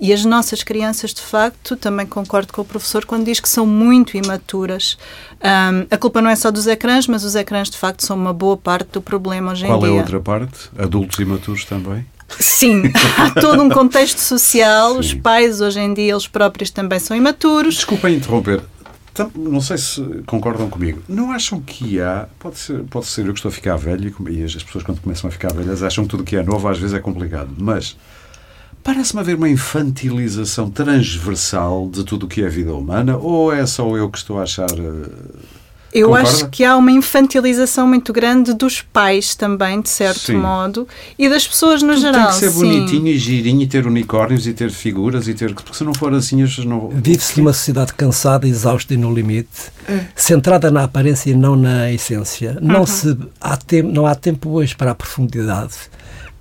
E 0.00 0.12
as 0.12 0.24
nossas 0.24 0.62
crianças, 0.62 1.12
de 1.12 1.20
facto, 1.20 1.76
também 1.76 2.06
concordo 2.06 2.52
com 2.52 2.62
o 2.62 2.64
professor 2.64 3.04
quando 3.04 3.24
diz 3.24 3.40
que 3.40 3.48
são 3.48 3.66
muito 3.66 4.16
imaturas. 4.16 4.96
Um, 5.42 5.86
a 5.90 5.96
culpa 5.98 6.22
não 6.22 6.30
é 6.30 6.36
só 6.36 6.50
dos 6.50 6.66
ecrãs, 6.66 7.06
mas 7.06 7.24
os 7.24 7.34
ecrãs, 7.34 7.68
de 7.68 7.76
facto, 7.76 8.06
são 8.06 8.16
uma 8.16 8.32
boa 8.32 8.56
parte 8.56 8.92
do 8.92 9.02
problema 9.02 9.52
hoje 9.52 9.66
Qual 9.66 9.78
em 9.78 9.80
dia. 9.80 9.88
Qual 9.88 9.96
é 9.96 9.98
a 9.98 10.02
outra 10.02 10.20
parte? 10.20 10.70
Adultos 10.78 11.18
imaturos 11.18 11.64
também? 11.64 12.06
Sim, 12.38 12.92
há 13.16 13.30
todo 13.40 13.62
um 13.62 13.70
contexto 13.70 14.18
social. 14.18 14.94
Sim. 14.94 15.00
Os 15.00 15.14
pais, 15.14 15.60
hoje 15.60 15.80
em 15.80 15.92
dia, 15.94 16.12
eles 16.12 16.26
próprios 16.26 16.70
também 16.70 16.98
são 16.98 17.16
imaturos. 17.16 17.76
Desculpem 17.76 18.16
interromper. 18.16 18.62
Não 19.34 19.60
sei 19.60 19.78
se 19.78 20.02
concordam 20.26 20.68
comigo. 20.68 21.02
Não 21.08 21.32
acham 21.32 21.60
que 21.60 22.00
há. 22.00 22.28
Pode 22.38 22.58
ser, 22.58 22.82
pode 22.84 23.06
ser 23.06 23.26
eu 23.26 23.32
que 23.32 23.38
estou 23.38 23.48
a 23.48 23.52
ficar 23.52 23.76
velho 23.76 24.14
e 24.28 24.44
as 24.44 24.54
pessoas, 24.62 24.84
quando 24.84 25.00
começam 25.00 25.28
a 25.28 25.30
ficar 25.30 25.52
velhas, 25.52 25.82
acham 25.82 26.04
que 26.04 26.10
tudo 26.10 26.24
que 26.24 26.36
é 26.36 26.42
novo 26.42 26.68
às 26.68 26.78
vezes 26.78 26.94
é 26.94 27.00
complicado. 27.00 27.50
Mas 27.56 27.96
Parece-me 28.82 29.20
haver 29.20 29.36
uma 29.36 29.48
infantilização 29.48 30.70
transversal 30.70 31.90
de 31.90 32.04
tudo 32.04 32.24
o 32.24 32.28
que 32.28 32.42
é 32.42 32.48
vida 32.48 32.72
humana, 32.72 33.16
ou 33.18 33.52
é 33.52 33.66
só 33.66 33.94
eu 33.96 34.08
que 34.08 34.16
estou 34.16 34.38
a 34.38 34.44
achar. 34.44 34.68
Eu 35.92 36.08
Concorda? 36.08 36.28
acho 36.28 36.48
que 36.48 36.64
há 36.64 36.76
uma 36.76 36.92
infantilização 36.92 37.88
muito 37.88 38.12
grande 38.12 38.52
dos 38.52 38.82
pais 38.82 39.34
também, 39.34 39.80
de 39.80 39.88
certo 39.88 40.18
sim. 40.18 40.36
modo, 40.36 40.86
e 41.18 41.28
das 41.28 41.46
pessoas 41.46 41.82
no 41.82 41.94
Tudo 41.94 42.00
geral. 42.00 42.26
Tem 42.26 42.34
que 42.34 42.34
ser 42.34 42.50
sim. 42.50 42.58
bonitinho 42.58 43.08
e 43.08 43.18
girinho 43.18 43.62
e 43.62 43.66
ter 43.66 43.86
unicórnios 43.86 44.46
e 44.46 44.52
ter 44.52 44.70
figuras 44.70 45.28
e 45.28 45.34
ter. 45.34 45.54
Porque 45.54 45.74
se 45.74 45.84
não 45.84 45.94
for 45.94 46.12
assim, 46.14 46.42
as 46.42 46.58
não. 46.58 46.88
Vive-se 46.90 47.38
numa 47.38 47.52
sociedade 47.52 47.94
cansada, 47.94 48.46
exausta 48.46 48.92
e 48.92 48.96
no 48.96 49.12
limite, 49.12 49.48
é. 49.88 50.00
centrada 50.14 50.70
na 50.70 50.84
aparência 50.84 51.30
e 51.30 51.34
não 51.34 51.56
na 51.56 51.90
essência. 51.90 52.58
Uhum. 52.60 52.68
Não, 52.68 52.86
se, 52.86 53.16
há 53.40 53.56
tempo, 53.56 53.90
não 53.90 54.06
há 54.06 54.14
tempo 54.14 54.50
hoje 54.50 54.76
para 54.76 54.90
a 54.90 54.94
profundidade, 54.94 55.74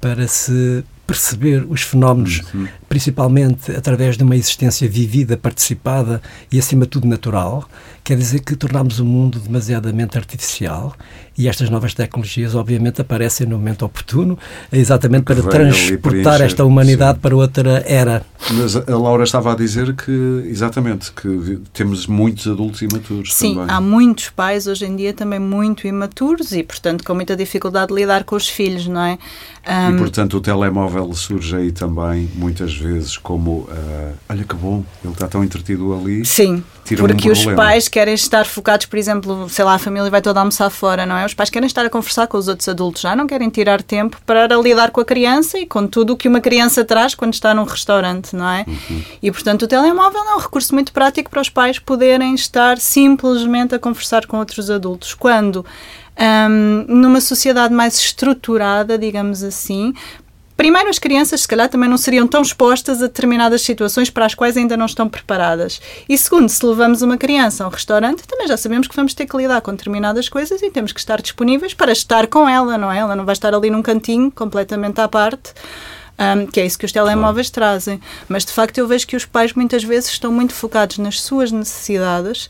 para 0.01 0.27
se 0.27 0.83
perceber 1.07 1.65
os 1.69 1.81
fenómenos, 1.81 2.41
uhum. 2.53 2.67
Principalmente 2.87 3.71
através 3.71 4.17
de 4.17 4.23
uma 4.23 4.35
existência 4.35 4.87
vivida, 4.87 5.37
participada 5.37 6.21
e, 6.51 6.59
acima 6.59 6.85
de 6.85 6.89
tudo, 6.89 7.07
natural, 7.07 7.67
quer 8.03 8.17
dizer 8.17 8.39
que 8.39 8.55
tornamos 8.55 8.99
o 8.99 9.05
mundo 9.05 9.39
demasiadamente 9.39 10.17
artificial 10.17 10.95
e 11.37 11.47
estas 11.47 11.69
novas 11.69 11.93
tecnologias, 11.93 12.55
obviamente, 12.55 12.99
aparecem 12.99 13.45
no 13.45 13.57
momento 13.57 13.85
oportuno, 13.85 14.39
exatamente 14.71 15.23
para 15.23 15.43
transportar 15.43 16.41
esta 16.41 16.65
humanidade 16.65 17.17
sim. 17.17 17.21
para 17.21 17.35
outra 17.35 17.83
era. 17.85 18.25
Mas 18.51 18.75
a 18.75 18.97
Laura 18.97 19.23
estava 19.23 19.51
a 19.51 19.55
dizer 19.55 19.93
que, 19.93 20.43
exatamente, 20.45 21.11
que 21.11 21.59
temos 21.73 22.07
muitos 22.07 22.47
adultos 22.47 22.81
imaturos 22.81 23.35
Sim, 23.35 23.55
também. 23.55 23.75
há 23.75 23.79
muitos 23.79 24.29
pais 24.29 24.65
hoje 24.65 24.85
em 24.85 24.95
dia 24.95 25.13
também 25.13 25.39
muito 25.39 25.85
imaturos 25.85 26.53
e, 26.53 26.63
portanto, 26.63 27.03
com 27.03 27.13
muita 27.13 27.35
dificuldade 27.35 27.89
de 27.89 27.95
lidar 27.95 28.23
com 28.23 28.35
os 28.35 28.47
filhos, 28.47 28.87
não 28.87 29.01
é? 29.01 29.19
Um... 29.67 29.95
E, 29.95 29.97
portanto, 29.97 30.37
o 30.37 30.41
telemóvel 30.41 31.13
surge 31.13 31.55
aí 31.55 31.71
também, 31.71 32.29
muitas 32.35 32.76
vezes, 32.77 33.17
como, 33.17 33.61
uh, 33.69 34.13
olha 34.29 34.43
que 34.43 34.55
bom, 34.55 34.83
ele 35.03 35.13
está 35.13 35.27
tão 35.27 35.43
entretido 35.43 35.93
ali. 35.93 36.25
Sim, 36.25 36.63
porque 36.95 37.29
um 37.29 37.31
os 37.33 37.45
pais 37.45 37.87
querem 37.87 38.13
estar 38.13 38.45
focados, 38.45 38.85
por 38.85 38.97
exemplo, 38.97 39.49
sei 39.49 39.65
lá, 39.65 39.73
a 39.73 39.79
família 39.79 40.09
vai 40.09 40.21
toda 40.21 40.39
almoçar 40.39 40.69
fora, 40.69 41.05
não 41.05 41.17
é? 41.17 41.25
Os 41.25 41.33
pais 41.33 41.49
querem 41.49 41.67
estar 41.67 41.85
a 41.85 41.89
conversar 41.89 42.27
com 42.27 42.37
os 42.37 42.47
outros 42.47 42.67
adultos, 42.69 43.01
já 43.01 43.15
não 43.15 43.27
querem 43.27 43.49
tirar 43.49 43.81
tempo 43.81 44.17
para 44.25 44.47
lidar 44.55 44.91
com 44.91 45.01
a 45.01 45.05
criança 45.05 45.57
e 45.59 45.65
com 45.65 45.85
tudo 45.87 46.13
o 46.13 46.17
que 46.17 46.27
uma 46.27 46.39
criança 46.39 46.85
traz 46.85 47.13
quando 47.13 47.33
está 47.33 47.53
num 47.53 47.63
restaurante, 47.63 48.35
não 48.35 48.47
é? 48.47 48.65
Uhum. 48.67 49.01
E, 49.21 49.31
portanto, 49.31 49.63
o 49.63 49.67
telemóvel 49.67 50.21
é 50.21 50.35
um 50.35 50.39
recurso 50.39 50.73
muito 50.73 50.93
prático 50.93 51.29
para 51.29 51.41
os 51.41 51.49
pais 51.49 51.79
poderem 51.79 52.35
estar 52.35 52.77
simplesmente 52.77 53.75
a 53.75 53.79
conversar 53.79 54.25
com 54.25 54.37
outros 54.37 54.69
adultos. 54.69 55.13
Quando 55.13 55.65
um, 56.17 56.85
numa 56.87 57.21
sociedade 57.21 57.73
mais 57.73 57.97
estruturada, 57.99 58.97
digamos 58.97 59.43
assim, 59.43 59.93
primeiro, 60.57 60.89
as 60.89 60.99
crianças, 60.99 61.41
se 61.41 61.47
calhar, 61.47 61.69
também 61.69 61.87
não 61.87 61.97
seriam 61.97 62.27
tão 62.27 62.41
expostas 62.41 63.01
a 63.01 63.05
determinadas 63.05 63.61
situações 63.61 64.09
para 64.09 64.25
as 64.25 64.33
quais 64.33 64.57
ainda 64.57 64.75
não 64.75 64.87
estão 64.87 65.07
preparadas. 65.07 65.79
E 66.09 66.17
segundo, 66.17 66.49
se 66.49 66.65
levamos 66.65 67.01
uma 67.01 67.17
criança 67.17 67.63
a 67.63 67.67
um 67.67 67.69
restaurante, 67.69 68.23
também 68.27 68.47
já 68.47 68.57
sabemos 68.57 68.87
que 68.87 68.95
vamos 68.95 69.13
ter 69.13 69.27
que 69.27 69.37
lidar 69.37 69.61
com 69.61 69.71
determinadas 69.71 70.27
coisas 70.27 70.61
e 70.61 70.71
temos 70.71 70.91
que 70.91 70.99
estar 70.99 71.21
disponíveis 71.21 71.73
para 71.73 71.91
estar 71.91 72.27
com 72.27 72.49
ela, 72.49 72.77
não 72.77 72.91
é? 72.91 72.97
Ela 72.97 73.15
não 73.15 73.23
vai 73.23 73.33
estar 73.33 73.53
ali 73.53 73.69
num 73.69 73.83
cantinho 73.83 74.31
completamente 74.31 74.99
à 74.99 75.07
parte. 75.07 75.53
Um, 76.19 76.47
que 76.47 76.59
é 76.59 76.65
isso 76.65 76.79
que 76.79 76.85
os 76.85 76.91
telemóveis 76.91 77.47
claro. 77.51 77.73
trazem. 77.73 78.01
Mas 78.27 78.43
de 78.43 78.51
facto 78.51 78.79
eu 78.79 78.87
vejo 78.87 79.05
que 79.05 79.15
os 79.15 79.23
pais 79.23 79.53
muitas 79.53 79.83
vezes 79.83 80.09
estão 80.09 80.31
muito 80.31 80.51
focados 80.51 80.97
nas 80.97 81.21
suas 81.21 81.51
necessidades 81.51 82.49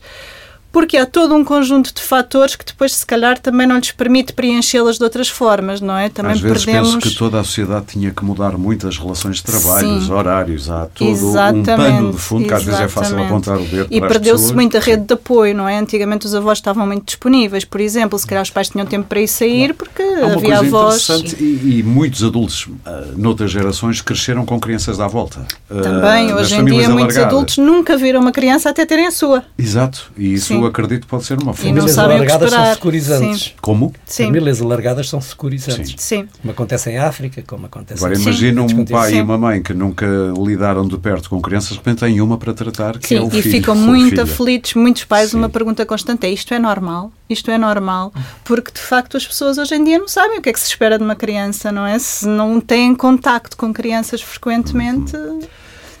porque 0.70 0.96
há 0.96 1.06
todo 1.06 1.34
um 1.34 1.44
conjunto 1.44 1.92
de 1.94 2.02
fatores 2.02 2.54
que 2.54 2.64
depois, 2.64 2.94
se 2.94 3.06
calhar, 3.06 3.38
também 3.38 3.66
não 3.66 3.76
lhes 3.78 3.90
permite 3.90 4.32
preenchê-las 4.32 4.98
de 4.98 5.04
outras 5.04 5.28
formas, 5.28 5.80
não 5.80 5.96
é? 5.96 6.08
Também 6.08 6.32
Às 6.32 6.40
vezes 6.40 6.64
perdemos... 6.64 6.94
penso 6.94 7.08
que 7.08 7.14
toda 7.16 7.40
a 7.40 7.44
sociedade 7.44 7.86
tinha 7.86 8.10
que 8.10 8.24
mudar 8.24 8.56
muito 8.58 8.86
as 8.86 8.98
relações 8.98 9.36
de 9.36 9.44
trabalho, 9.44 9.88
Sim. 9.88 9.98
os 9.98 10.10
horários, 10.10 10.70
há 10.70 10.86
todo 10.86 11.10
Exatamente. 11.10 11.70
um 11.70 11.76
pano 11.76 12.12
de 12.12 12.18
fundo 12.18 12.46
que 12.46 12.54
às 12.54 12.62
vezes 12.62 12.80
é 12.80 12.88
fácil 12.88 13.22
apontar 13.22 13.56
o 13.56 13.64
dedo 13.64 13.88
E 13.90 14.00
perdeu-se 14.00 14.52
muito 14.52 14.76
a 14.76 14.80
rede 14.80 15.04
de 15.04 15.14
apoio, 15.14 15.54
não 15.54 15.68
é? 15.68 15.78
Antigamente 15.78 16.26
os 16.26 16.34
avós 16.34 16.58
estavam 16.58 16.86
muito 16.86 17.04
disponíveis, 17.06 17.64
por 17.64 17.80
exemplo, 17.80 18.18
se 18.18 18.26
calhar 18.26 18.42
os 18.42 18.50
pais 18.50 18.68
tinham 18.68 18.86
tempo 18.86 19.06
para 19.08 19.20
ir 19.20 19.28
sair 19.28 19.72
porque 19.74 20.02
havia 20.02 20.58
avós... 20.58 21.08
E, 21.38 21.78
e, 21.78 21.82
muitos 21.82 22.22
adultos, 22.22 22.66
uh, 22.66 23.16
noutras 23.16 23.50
gerações, 23.50 24.00
cresceram 24.00 24.44
com 24.44 24.58
crianças 24.60 25.00
à 25.00 25.06
volta. 25.06 25.40
Uh, 25.70 25.80
também, 25.80 26.34
hoje 26.34 26.54
em 26.56 26.64
dia, 26.64 26.88
muitos 26.88 27.16
adultos 27.16 27.58
nunca 27.58 27.96
viram 27.96 28.20
uma 28.20 28.32
criança 28.32 28.70
até 28.70 28.84
terem 28.84 29.06
a 29.06 29.10
sua. 29.10 29.44
Exato, 29.58 30.10
e 30.16 30.34
isso 30.34 30.48
Sim. 30.48 30.57
Acredito 30.66 31.06
pode 31.06 31.24
ser 31.24 31.34
uma 31.40 31.52
forma. 31.52 31.70
Famílias 31.70 31.98
alargadas 31.98 32.50
são 32.50 32.74
securizantes. 32.74 33.42
Sim. 33.42 33.52
Como? 33.60 33.92
Sim. 34.04 34.26
Famílias 34.26 34.62
alargadas 34.62 35.08
são 35.08 35.20
securizantes. 35.20 35.94
Sim. 35.98 36.28
Como 36.40 36.52
acontece 36.52 36.90
em 36.90 36.98
África, 36.98 37.42
como 37.46 37.66
acontece 37.66 38.04
Agora, 38.04 38.18
imagina 38.18 38.62
um 38.62 38.84
pai 38.84 39.14
e 39.14 39.20
uma 39.20 39.38
mãe 39.38 39.62
que 39.62 39.74
nunca 39.74 40.06
lidaram 40.36 40.86
de 40.86 40.98
perto 40.98 41.30
com 41.30 41.40
crianças, 41.40 41.70
de 41.70 41.76
repente 41.76 42.00
têm 42.00 42.20
uma 42.20 42.38
para 42.38 42.52
tratar, 42.54 42.98
que 42.98 43.08
Sim, 43.08 43.16
é 43.16 43.20
o 43.22 43.30
filho. 43.30 43.48
E 43.48 43.50
ficam 43.50 43.74
muito 43.74 44.20
aflitos, 44.20 44.74
muitos 44.74 45.04
pais, 45.04 45.34
uma 45.34 45.48
pergunta 45.48 45.84
constante 45.86 46.26
é 46.26 46.30
isto 46.30 46.52
é 46.54 46.58
normal? 46.58 47.12
Isto 47.28 47.50
é 47.50 47.58
normal? 47.58 48.12
Porque, 48.44 48.72
de 48.72 48.80
facto, 48.80 49.16
as 49.16 49.26
pessoas 49.26 49.58
hoje 49.58 49.74
em 49.74 49.84
dia 49.84 49.98
não 49.98 50.08
sabem 50.08 50.38
o 50.38 50.42
que 50.42 50.48
é 50.48 50.52
que 50.52 50.60
se 50.60 50.68
espera 50.68 50.96
de 50.96 51.04
uma 51.04 51.14
criança, 51.14 51.70
não 51.70 51.84
é? 51.84 51.98
Se 51.98 52.26
não 52.26 52.60
têm 52.60 52.94
contacto 52.94 53.56
com 53.56 53.72
crianças 53.72 54.20
frequentemente... 54.22 55.16
Uhum. 55.16 55.40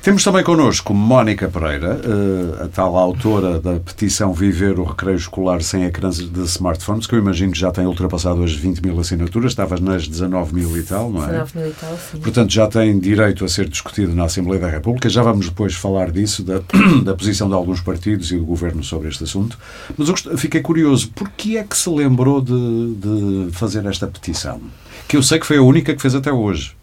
Temos 0.00 0.22
também 0.22 0.44
connosco 0.44 0.94
Mónica 0.94 1.48
Pereira, 1.48 2.00
eh, 2.02 2.64
a 2.64 2.68
tal 2.68 2.96
autora 2.96 3.58
da 3.58 3.80
petição 3.80 4.32
Viver 4.32 4.78
o 4.78 4.84
Recreio 4.84 5.16
Escolar 5.16 5.60
sem 5.60 5.84
ecrãs 5.84 6.16
de 6.18 6.40
smartphones, 6.44 7.06
que 7.06 7.14
eu 7.14 7.18
imagino 7.18 7.52
que 7.52 7.58
já 7.58 7.72
tem 7.72 7.84
ultrapassado 7.84 8.42
as 8.44 8.52
20 8.52 8.80
mil 8.80 8.98
assinaturas, 8.98 9.52
estavas 9.52 9.80
nas 9.80 10.06
19 10.06 10.54
mil 10.54 10.78
e 10.78 10.84
tal, 10.84 11.10
não 11.10 11.24
é? 11.24 11.26
19 11.26 11.58
mil 11.58 11.68
e 11.68 11.72
tal, 11.72 11.98
sim. 11.98 12.18
Portanto, 12.18 12.52
já 12.52 12.68
tem 12.68 12.98
direito 12.98 13.44
a 13.44 13.48
ser 13.48 13.68
discutido 13.68 14.14
na 14.14 14.24
Assembleia 14.24 14.60
da 14.60 14.68
República. 14.70 15.08
Já 15.08 15.22
vamos 15.22 15.48
depois 15.48 15.74
falar 15.74 16.12
disso, 16.12 16.44
da, 16.44 16.60
da 17.02 17.14
posição 17.14 17.48
de 17.48 17.54
alguns 17.54 17.80
partidos 17.80 18.30
e 18.30 18.38
do 18.38 18.44
Governo 18.44 18.84
sobre 18.84 19.08
este 19.08 19.24
assunto. 19.24 19.58
Mas 19.96 20.08
eu 20.08 20.38
fiquei 20.38 20.60
curioso, 20.60 21.10
porquê 21.14 21.58
é 21.58 21.64
que 21.64 21.76
se 21.76 21.90
lembrou 21.90 22.40
de, 22.40 22.94
de 22.94 23.52
fazer 23.52 23.84
esta 23.84 24.06
petição? 24.06 24.60
Que 25.08 25.16
eu 25.16 25.22
sei 25.24 25.40
que 25.40 25.46
foi 25.46 25.56
a 25.56 25.62
única 25.62 25.92
que 25.94 26.00
fez 26.00 26.14
até 26.14 26.32
hoje. 26.32 26.77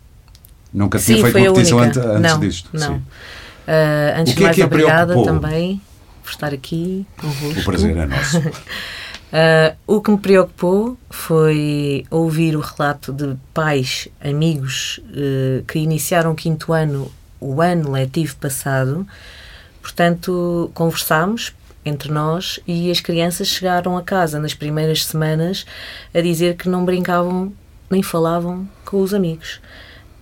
Nunca 0.76 1.00
tinha 1.00 1.18
Sim, 1.18 1.24
feito 1.24 1.38
uma 1.38 1.54
petição 1.54 1.80
antes, 1.80 1.98
antes 1.98 2.32
não, 2.34 2.40
disto. 2.42 2.70
Não. 2.74 2.96
Uh, 2.98 4.20
antes 4.20 4.36
de 4.36 4.44
é 4.44 4.46
mais, 4.46 4.60
é 4.60 4.66
obrigada 4.66 5.24
também 5.24 5.82
por 6.22 6.30
estar 6.30 6.54
aqui 6.54 7.08
convosco. 7.18 7.62
O 7.62 7.64
prazer 7.64 7.96
é 7.96 8.06
nosso. 8.06 8.40
uh, 9.32 9.76
o 9.88 10.02
que 10.02 10.12
me 10.12 10.18
preocupou 10.18 10.98
foi 11.10 12.06
ouvir 12.12 12.58
o 12.58 12.60
relato 12.60 13.14
de 13.14 13.38
pais, 13.54 14.10
amigos 14.20 15.00
uh, 15.12 15.64
que 15.64 15.80
iniciaram 15.80 16.34
o 16.34 16.36
quinto 16.36 16.74
ano, 16.74 17.10
o 17.40 17.62
ano 17.62 17.92
letivo 17.92 18.36
passado. 18.36 19.08
Portanto, 19.82 20.70
conversámos 20.74 21.54
entre 21.86 22.12
nós 22.12 22.60
e 22.68 22.92
as 22.92 23.00
crianças 23.00 23.48
chegaram 23.48 23.98
a 23.98 24.04
casa 24.04 24.40
nas 24.40 24.54
primeiras 24.54 25.06
semanas 25.06 25.66
a 26.14 26.20
dizer 26.20 26.58
que 26.58 26.68
não 26.68 26.84
brincavam 26.84 27.54
nem 27.90 28.04
falavam 28.04 28.68
com 28.84 29.00
os 29.02 29.14
amigos. 29.14 29.62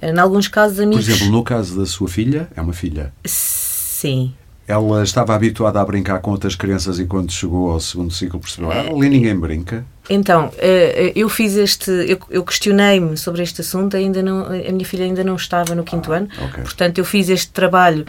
Em 0.03 0.19
alguns 0.19 0.47
casos, 0.47 0.79
amigos. 0.79 1.05
Por 1.05 1.11
exemplo, 1.11 1.31
no 1.31 1.43
caso 1.43 1.79
da 1.79 1.85
sua 1.85 2.07
filha, 2.07 2.49
é 2.55 2.61
uma 2.61 2.73
filha? 2.73 3.13
Sim. 3.23 4.33
Ela 4.67 5.03
estava 5.03 5.33
habituada 5.35 5.79
a 5.79 5.85
brincar 5.85 6.19
com 6.19 6.31
outras 6.31 6.55
crianças 6.55 6.99
e 6.99 7.05
quando 7.05 7.31
chegou 7.31 7.71
ao 7.71 7.79
segundo 7.79 8.13
ciclo 8.13 8.39
percebeu, 8.39 8.71
ah, 8.71 8.81
ali 8.81 9.09
ninguém 9.09 9.35
brinca. 9.37 9.85
Então, 10.09 10.51
eh, 10.57 11.07
eh, 11.07 11.13
eu 11.15 11.27
fiz 11.27 11.55
este, 11.55 11.91
eu 12.29 12.43
questionei-me 12.43 13.17
sobre 13.17 13.43
este 13.43 13.61
assunto, 13.61 13.97
ainda 13.97 14.21
não, 14.23 14.45
a 14.45 14.71
minha 14.71 14.85
filha 14.85 15.05
ainda 15.05 15.23
não 15.23 15.35
estava 15.35 15.75
no 15.75 15.83
quinto 15.83 16.13
ah, 16.13 16.17
ano, 16.17 16.29
okay. 16.49 16.63
portanto 16.63 16.97
eu 16.97 17.05
fiz 17.05 17.29
este 17.29 17.51
trabalho 17.51 18.05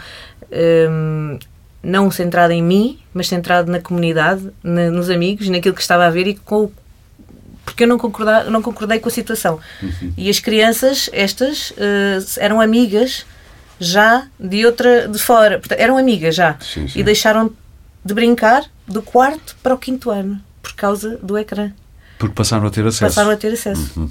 um, 0.51 1.33
ehm, 1.33 1.39
não 1.83 2.11
centrado 2.11 2.53
em 2.53 2.63
mim, 2.63 2.99
mas 3.13 3.29
centrado 3.29 3.71
na 3.71 3.81
comunidade, 3.81 4.49
na, 4.63 4.91
nos 4.91 5.11
amigos, 5.11 5.49
naquilo 5.49 5.75
que 5.75 5.83
estava 5.83 6.07
a 6.07 6.11
ver 6.11 6.27
e 6.27 6.35
com 6.35 6.65
o 6.65 6.73
porque 7.65 7.85
eu 7.85 7.89
não, 7.89 7.99
concordei, 7.99 8.51
não 8.51 8.63
concordei 8.63 8.99
com 8.99 9.09
a 9.09 9.13
situação. 9.13 9.59
Uhum. 9.83 10.13
E 10.17 10.29
as 10.29 10.39
crianças, 10.39 11.09
estas, 11.13 11.71
uh, 11.71 12.39
eram 12.39 12.61
amigas 12.61 13.25
já 13.81 14.27
de 14.39 14.65
outra, 14.67 15.09
de 15.09 15.19
fora. 15.19 15.59
Portanto, 15.59 15.79
eram 15.79 15.97
amigas 15.97 16.35
já. 16.35 16.57
Sim, 16.61 16.89
sim. 16.89 17.01
E 17.01 17.03
deixaram 17.03 17.51
de 18.05 18.15
brincar 18.15 18.65
do 18.87 19.03
quarto 19.03 19.57
para 19.63 19.75
o 19.75 19.79
quinto 19.79 20.11
ano, 20.11 20.41
por 20.63 20.75
causa 20.75 21.19
do 21.23 21.39
ecrã. 21.39 21.73
Porque 22.19 22.35
passaram 22.35 22.67
a 22.67 22.71
ter 22.71 22.87
acesso. 22.87 23.05
Passaram 23.05 23.31
a 23.31 23.37
ter 23.37 23.53
acesso. 23.53 23.91
Uhum. 23.97 24.11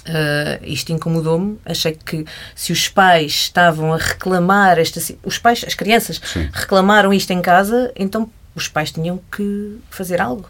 Uh, 0.00 0.64
isto 0.64 0.92
incomodou-me. 0.92 1.58
Achei 1.64 1.92
que 1.92 2.24
se 2.54 2.72
os 2.72 2.88
pais 2.88 3.32
estavam 3.32 3.92
a 3.92 3.96
reclamar, 3.96 4.78
esta, 4.78 5.00
os 5.24 5.38
pais, 5.38 5.64
as 5.66 5.74
crianças, 5.74 6.20
Sim. 6.24 6.48
reclamaram 6.52 7.12
isto 7.12 7.32
em 7.32 7.42
casa, 7.42 7.92
então 7.94 8.30
os 8.54 8.68
pais 8.68 8.90
tinham 8.90 9.20
que 9.30 9.76
fazer 9.90 10.20
algo. 10.20 10.48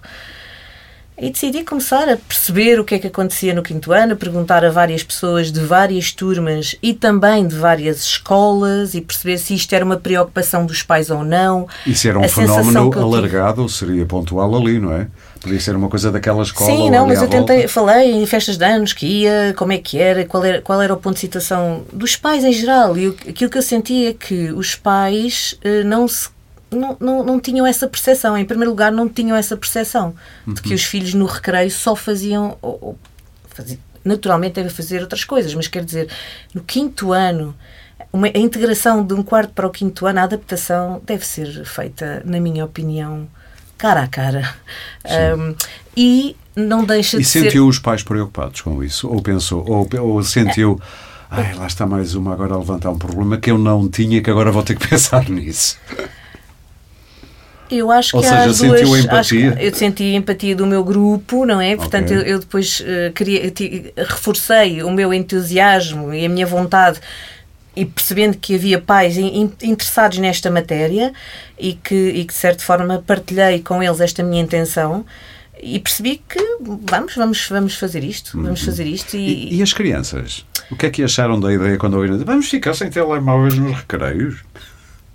E 1.21 1.29
decidi 1.29 1.63
começar 1.63 2.09
a 2.09 2.17
perceber 2.17 2.81
o 2.81 2.85
que 2.85 2.95
é 2.95 2.99
que 2.99 3.07
acontecia 3.07 3.55
no 3.55 3.63
quinto 3.63 3.93
ano, 3.93 4.15
a 4.15 4.17
perguntar 4.17 4.65
a 4.65 4.71
várias 4.71 5.03
pessoas 5.03 5.53
de 5.53 5.61
várias 5.61 6.13
turmas 6.13 6.75
e 6.83 6.95
também 6.95 7.47
de 7.47 7.55
várias 7.55 8.03
escolas 8.03 8.95
e 8.95 9.03
perceber 9.03 9.37
se 9.37 9.55
isto 9.55 9.71
era 9.75 9.85
uma 9.85 9.99
preocupação 9.99 10.65
dos 10.65 10.83
pais 10.83 11.11
ou 11.11 11.23
não. 11.23 11.69
Se 11.95 12.09
era 12.09 12.19
um 12.19 12.27
fenómeno 12.27 12.91
alargado, 12.99 13.69
seria 13.69 14.07
pontual 14.07 14.57
ali, 14.57 14.79
não 14.79 14.95
é? 14.95 15.09
Podia 15.41 15.61
ser 15.61 15.77
uma 15.77 15.91
coisa 15.91 16.11
daquela 16.11 16.43
escola. 16.43 16.71
Sim, 16.71 16.91
não, 16.91 17.07
mas 17.07 17.21
eu 17.21 17.29
tentei, 17.29 17.69
falei 17.69 18.13
em 18.13 18.25
festas 18.25 18.57
de 18.57 18.65
anos 18.65 18.95
que 18.95 19.07
ia, 19.07 19.55
como 19.57 19.73
é 19.73 19.79
que 19.79 19.99
era, 19.99 20.25
qual 20.25 20.45
era, 20.45 20.63
qual 20.63 20.81
era 20.81 20.95
o 20.95 20.97
ponto 20.97 21.15
de 21.15 21.21
situação 21.21 21.83
dos 21.93 22.17
pais 22.17 22.45
em 22.45 22.53
geral. 22.53 22.97
E 22.97 23.09
aquilo 23.29 23.51
que 23.51 23.59
eu 23.59 23.63
senti 23.63 24.07
é 24.07 24.15
que 24.15 24.53
os 24.53 24.75
pais 24.75 25.59
eh, 25.63 25.85
não 25.85 26.09
se 26.09 26.29
não, 26.71 26.97
não, 27.01 27.25
não 27.25 27.41
tinham 27.41 27.67
essa 27.67 27.89
percepção. 27.89 28.37
Em 28.37 28.45
primeiro 28.45 28.71
lugar, 28.71 28.93
não 28.93 29.09
tinham 29.09 29.37
essa 29.37 29.57
percepção 29.57 30.15
uhum. 30.47 30.55
de 30.55 30.63
que 30.63 30.75
os 30.75 30.85
filhos 30.85 31.15
no 31.15 31.27
recreio 31.27 31.71
só 31.71 31.97
faziam. 31.97 32.57
Ou, 32.63 32.79
ou, 32.81 32.99
faziam 33.49 33.79
naturalmente 34.05 34.55
devem 34.55 34.71
fazer 34.71 35.01
outras 35.01 35.25
coisas, 35.25 35.55
mas 35.55 35.69
quer 35.69 35.85
dizer, 35.85 36.09
no 36.55 36.63
quinto 36.63 37.13
ano, 37.13 37.55
uma, 38.13 38.29
a 38.29 38.39
integração 38.39 39.05
de 39.05 39.15
um 39.15 39.23
quarto 39.23 39.53
para 39.53 39.67
o 39.67 39.71
quinto 39.71 40.07
ano, 40.07 40.21
a 40.21 40.23
adaptação 40.23 41.03
deve 41.05 41.27
ser 41.27 41.65
feita, 41.65 42.23
na 42.25 42.41
minha 42.41 42.65
opinião, 42.65 43.29
cara 43.77 44.03
a 44.03 44.09
cara. 44.09 44.55
Um, 45.39 45.55
e 45.97 46.37
não 46.57 46.85
deixa 46.85 47.17
e 47.17 47.21
de 47.21 47.27
ser. 47.27 47.41
E 47.41 47.43
sentiu 47.45 47.67
os 47.67 47.79
pais 47.79 48.03
preocupados 48.03 48.61
com 48.61 48.83
isso? 48.83 49.09
Ou 49.09 49.23
pensou, 49.23 49.65
ou, 49.69 49.89
ou 50.01 50.23
sentiu. 50.23 50.81
Ai, 51.31 51.55
lá 51.55 51.67
está 51.67 51.87
mais 51.87 52.17
uma 52.17 52.33
agora 52.33 52.55
a 52.55 52.59
levantar 52.59 52.91
um 52.91 52.99
problema 52.99 53.39
que 53.39 53.51
eu 53.53 53.57
não 53.57 53.89
tinha 53.89 54.21
que 54.21 54.29
agora 54.29 54.51
vou 54.51 54.65
ter 54.65 54.77
que 54.77 54.87
pensar 54.89 55.29
nisso. 55.29 55.79
Eu 57.71 57.91
acho 57.91 58.17
Ou 58.17 58.23
que 58.23 58.29
seja, 58.29 58.53
sentiu 58.53 58.85
duas, 58.85 59.05
empatia? 59.05 59.57
eu 59.61 59.75
senti 59.75 60.03
a 60.03 60.17
empatia 60.17 60.57
do 60.57 60.67
meu 60.67 60.83
grupo, 60.83 61.47
não 61.47 61.61
é? 61.61 61.77
Portanto, 61.77 62.07
okay. 62.07 62.17
eu, 62.17 62.23
eu, 62.23 62.39
depois 62.41 62.81
uh, 62.81 63.13
queria, 63.15 63.53
reforcei 63.97 64.83
o 64.83 64.91
meu 64.91 65.15
entusiasmo 65.15 66.13
e 66.13 66.27
a 66.27 66.29
minha 66.29 66.47
vontade 66.47 67.01
e 67.77 67.85
percebendo 67.85 68.37
que 68.37 68.55
havia 68.55 68.81
pais 68.81 69.17
in, 69.17 69.53
interessados 69.63 70.19
nesta 70.19 70.51
matéria 70.51 71.13
e 71.59 71.75
que, 71.75 71.95
e 71.95 72.25
que, 72.25 72.33
de 72.33 72.39
certa 72.39 72.65
forma, 72.65 73.03
partilhei 73.07 73.61
com 73.61 73.83
eles 73.83 74.01
esta 74.01 74.23
minha 74.23 74.43
intenção 74.43 75.05
e 75.63 75.79
percebi 75.79 76.23
que 76.29 76.39
vamos, 76.61 77.15
vamos, 77.15 77.49
vamos 77.49 77.75
fazer 77.75 78.03
isto, 78.03 78.37
uhum. 78.37 78.45
vamos 78.45 78.63
fazer 78.63 78.85
isto. 78.85 79.17
E... 79.17 79.53
e... 79.53 79.59
E, 79.59 79.63
as 79.63 79.73
crianças? 79.73 80.45
O 80.71 80.77
que 80.77 80.87
é 80.87 80.91
que 80.91 81.03
acharam 81.03 81.39
da 81.39 81.53
ideia 81.53 81.77
quando 81.77 81.95
ouviram? 81.95 82.19
Vamos 82.19 82.49
ficar 82.49 82.75
sem 82.75 82.91
telemóveis 82.91 83.55
nos 83.55 83.77
recreios? 83.77 84.41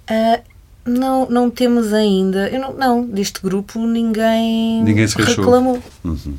Uh, 0.10 0.55
não, 0.86 1.28
não 1.30 1.50
temos 1.50 1.92
ainda. 1.94 2.48
Eu 2.50 2.60
não, 2.60 2.74
não, 2.74 3.06
deste 3.06 3.42
grupo 3.42 3.80
ninguém, 3.80 4.84
ninguém 4.84 5.08
se 5.08 5.20
reclamou. 5.22 5.82
Uhum. 6.04 6.36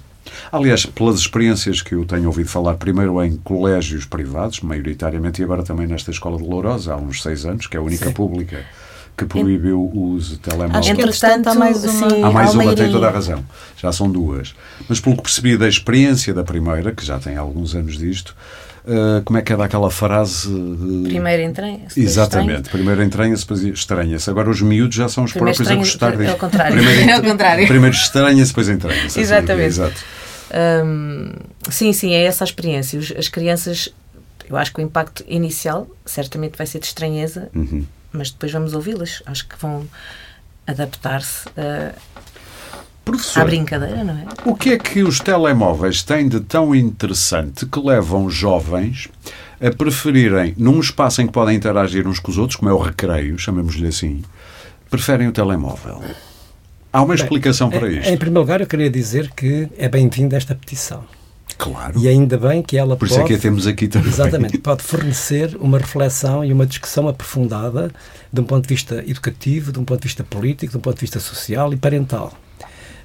Aliás, 0.50 0.86
pelas 0.86 1.18
experiências 1.18 1.82
que 1.82 1.94
eu 1.94 2.04
tenho 2.04 2.26
ouvido 2.26 2.48
falar, 2.48 2.74
primeiro 2.74 3.22
em 3.22 3.36
colégios 3.38 4.04
privados, 4.04 4.60
maioritariamente, 4.60 5.40
e 5.40 5.44
agora 5.44 5.62
também 5.62 5.86
nesta 5.86 6.10
escola 6.10 6.36
de 6.36 6.44
Lourosa, 6.44 6.94
há 6.94 6.96
uns 6.96 7.22
seis 7.22 7.44
anos, 7.44 7.66
que 7.66 7.76
é 7.76 7.80
a 7.80 7.82
única 7.82 8.06
Sim. 8.06 8.12
pública 8.12 8.64
que 9.16 9.24
proibiu 9.24 9.80
o 9.80 10.10
uso 10.10 10.32
de 10.32 10.40
telemóveis. 10.40 10.86
Entretanto, 10.88 11.48
há 11.48 11.54
mais 11.54 11.82
uma. 11.84 12.10
Sim, 12.10 12.22
há 12.22 12.30
mais 12.30 12.54
uma, 12.54 12.74
tem 12.74 12.90
toda 12.90 13.08
a 13.08 13.10
razão. 13.10 13.42
Já 13.76 13.90
são 13.90 14.10
duas. 14.10 14.54
Mas 14.88 15.00
pelo 15.00 15.16
que 15.16 15.22
percebi 15.22 15.56
da 15.56 15.66
experiência 15.66 16.34
da 16.34 16.44
primeira, 16.44 16.92
que 16.92 17.04
já 17.04 17.18
tem 17.18 17.36
alguns 17.36 17.74
anos 17.74 17.96
disto, 17.96 18.36
uh, 18.86 19.22
como 19.24 19.38
é 19.38 19.42
que 19.42 19.52
é 19.52 19.56
daquela 19.56 19.90
frase? 19.90 20.48
Uh, 20.48 21.04
Primeiro 21.04 21.42
entranha-se. 21.42 22.00
Exatamente, 22.00 22.70
primeiro 22.70 23.02
entranha-se, 23.02 23.42
depois 23.42 23.62
estranha-se. 23.62 24.30
Agora 24.30 24.48
os 24.48 24.60
miúdos 24.62 24.96
já 24.96 25.08
são 25.08 25.24
os 25.24 25.32
primeiro 25.32 25.56
próprios 25.56 25.76
a 25.76 25.78
gostar 25.78 26.16
disso. 26.16 26.30
É 26.30 26.34
o 26.34 26.38
contrário. 26.38 26.76
Primeiro, 26.76 27.10
é 27.10 27.18
o 27.18 27.22
contrário. 27.22 27.66
primeiro 27.66 27.94
estranha-se, 27.94 28.50
depois 28.50 28.68
entranha-se. 28.68 29.20
Exatamente. 29.20 29.80
Assim, 29.80 29.82
exato. 29.82 30.04
Um, 30.84 31.32
sim, 31.70 31.92
sim, 31.92 32.14
é 32.14 32.24
essa 32.24 32.44
a 32.44 32.46
experiência. 32.46 32.98
As 33.18 33.28
crianças, 33.28 33.88
eu 34.48 34.56
acho 34.56 34.72
que 34.72 34.80
o 34.80 34.82
impacto 34.82 35.24
inicial 35.26 35.88
certamente 36.04 36.56
vai 36.56 36.66
ser 36.66 36.78
de 36.78 36.86
estranheza, 36.86 37.48
uhum. 37.54 37.84
mas 38.12 38.30
depois 38.30 38.52
vamos 38.52 38.72
ouvi-las. 38.72 39.22
Acho 39.26 39.46
que 39.46 39.56
vão 39.60 39.86
adaptar-se 40.66 41.48
uh, 41.48 41.94
à 43.36 43.44
brincadeira, 43.44 44.02
não 44.02 44.14
é? 44.14 44.24
O 44.44 44.54
que 44.54 44.70
é 44.70 44.78
que 44.78 45.02
os 45.02 45.20
telemóveis 45.20 46.02
têm 46.02 46.28
de 46.28 46.40
tão 46.40 46.74
interessante 46.74 47.64
que 47.64 47.78
levam 47.78 48.28
jovens 48.28 49.08
a 49.60 49.70
preferirem, 49.70 50.54
num 50.58 50.80
espaço 50.80 51.22
em 51.22 51.26
que 51.26 51.32
podem 51.32 51.56
interagir 51.56 52.06
uns 52.06 52.18
com 52.18 52.30
os 52.30 52.38
outros, 52.38 52.56
como 52.56 52.70
é 52.70 52.74
o 52.74 52.78
recreio, 52.78 53.38
chamemos-lhe 53.38 53.86
assim, 53.86 54.22
preferem 54.90 55.28
o 55.28 55.32
telemóvel? 55.32 56.02
Há 56.92 57.02
uma 57.02 57.14
explicação 57.14 57.68
Bem, 57.68 57.78
para 57.78 57.90
isto. 57.90 58.08
Em 58.08 58.16
primeiro 58.16 58.40
lugar, 58.40 58.60
eu 58.60 58.66
queria 58.66 58.90
dizer 58.90 59.30
que 59.30 59.68
é 59.78 59.88
bem-vinda 59.88 60.36
esta 60.36 60.54
petição. 60.54 61.04
Claro. 61.56 61.98
E 61.98 62.08
ainda 62.08 62.36
bem 62.36 62.62
que 62.62 62.76
ela 62.76 62.96
Por 62.96 63.08
pode... 63.08 63.12
isso 63.12 63.20
é 63.20 63.24
que 63.24 63.34
a 63.34 63.38
temos 63.38 63.66
aqui 63.66 63.88
também. 63.88 64.08
Exatamente. 64.08 64.58
Pode 64.58 64.82
fornecer 64.82 65.56
uma 65.58 65.78
reflexão 65.78 66.44
e 66.44 66.52
uma 66.52 66.66
discussão 66.66 67.08
aprofundada 67.08 67.90
de 68.30 68.40
um 68.40 68.44
ponto 68.44 68.66
de 68.66 68.74
vista 68.74 69.02
educativo, 69.06 69.72
de 69.72 69.78
um 69.78 69.84
ponto 69.84 70.00
de 70.00 70.08
vista 70.08 70.24
político, 70.24 70.72
de 70.72 70.76
um 70.76 70.80
ponto 70.80 70.96
de 70.96 71.00
vista 71.02 71.20
social 71.20 71.72
e 71.72 71.76
parental. 71.76 72.32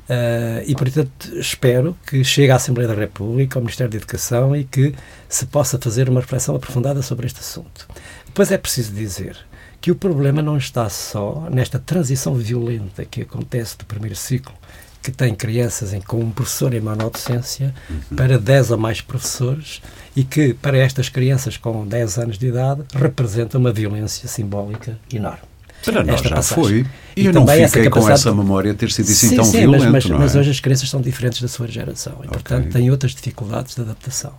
Uh, 0.09 0.63
e, 0.65 0.75
portanto, 0.75 1.37
espero 1.37 1.97
que 2.05 2.23
chegue 2.23 2.51
à 2.51 2.55
Assembleia 2.55 2.87
da 2.87 2.95
República, 2.95 3.57
ao 3.57 3.61
Ministério 3.61 3.89
da 3.89 3.97
Educação 3.97 4.55
e 4.55 4.65
que 4.65 4.93
se 5.29 5.45
possa 5.45 5.77
fazer 5.77 6.09
uma 6.09 6.19
reflexão 6.19 6.55
aprofundada 6.55 7.01
sobre 7.01 7.27
este 7.27 7.39
assunto. 7.39 7.87
Depois 8.25 8.51
é 8.51 8.57
preciso 8.57 8.93
dizer 8.93 9.37
que 9.79 9.89
o 9.89 9.95
problema 9.95 10.41
não 10.41 10.57
está 10.57 10.89
só 10.89 11.47
nesta 11.49 11.79
transição 11.79 12.35
violenta 12.35 13.03
que 13.03 13.21
acontece 13.21 13.77
do 13.77 13.85
primeiro 13.85 14.15
ciclo, 14.15 14.53
que 15.01 15.11
tem 15.11 15.33
crianças 15.33 15.93
em, 15.93 16.01
com 16.01 16.19
um 16.19 16.29
professor 16.29 16.73
em 16.73 16.79
monodocência 16.79 17.73
uhum. 17.89 18.15
para 18.15 18.37
10 18.37 18.71
ou 18.71 18.77
mais 18.77 19.01
professores 19.01 19.81
e 20.15 20.23
que, 20.23 20.53
para 20.53 20.77
estas 20.77 21.09
crianças 21.09 21.57
com 21.57 21.87
10 21.87 22.19
anos 22.19 22.37
de 22.37 22.47
idade, 22.47 22.83
representa 22.93 23.57
uma 23.57 23.71
violência 23.71 24.27
simbólica 24.27 24.99
enorme. 25.11 25.50
Para 25.83 26.03
nós 26.03 26.21
já 26.21 26.35
passagem. 26.35 26.63
foi. 26.63 26.85
E, 27.15 27.23
e 27.23 27.25
eu 27.25 27.33
não 27.33 27.45
fiquei 27.45 27.89
com 27.89 28.09
essa 28.09 28.33
memória 28.33 28.73
ter 28.73 28.91
sido 28.91 29.09
assim 29.09 29.29
sim, 29.29 29.35
tão 29.35 29.43
sim, 29.43 29.59
violento, 29.59 29.91
mas, 29.91 30.05
mas, 30.05 30.11
é? 30.11 30.17
mas, 30.17 30.35
hoje 30.35 30.51
as 30.51 30.59
crianças 30.59 30.89
são 30.89 31.01
diferentes 31.01 31.41
da 31.41 31.47
sua 31.47 31.67
geração 31.67 32.13
e, 32.13 32.27
okay. 32.27 32.29
portanto, 32.29 32.71
têm 32.71 32.89
outras 32.89 33.13
dificuldades 33.13 33.75
de 33.75 33.81
adaptação. 33.81 34.33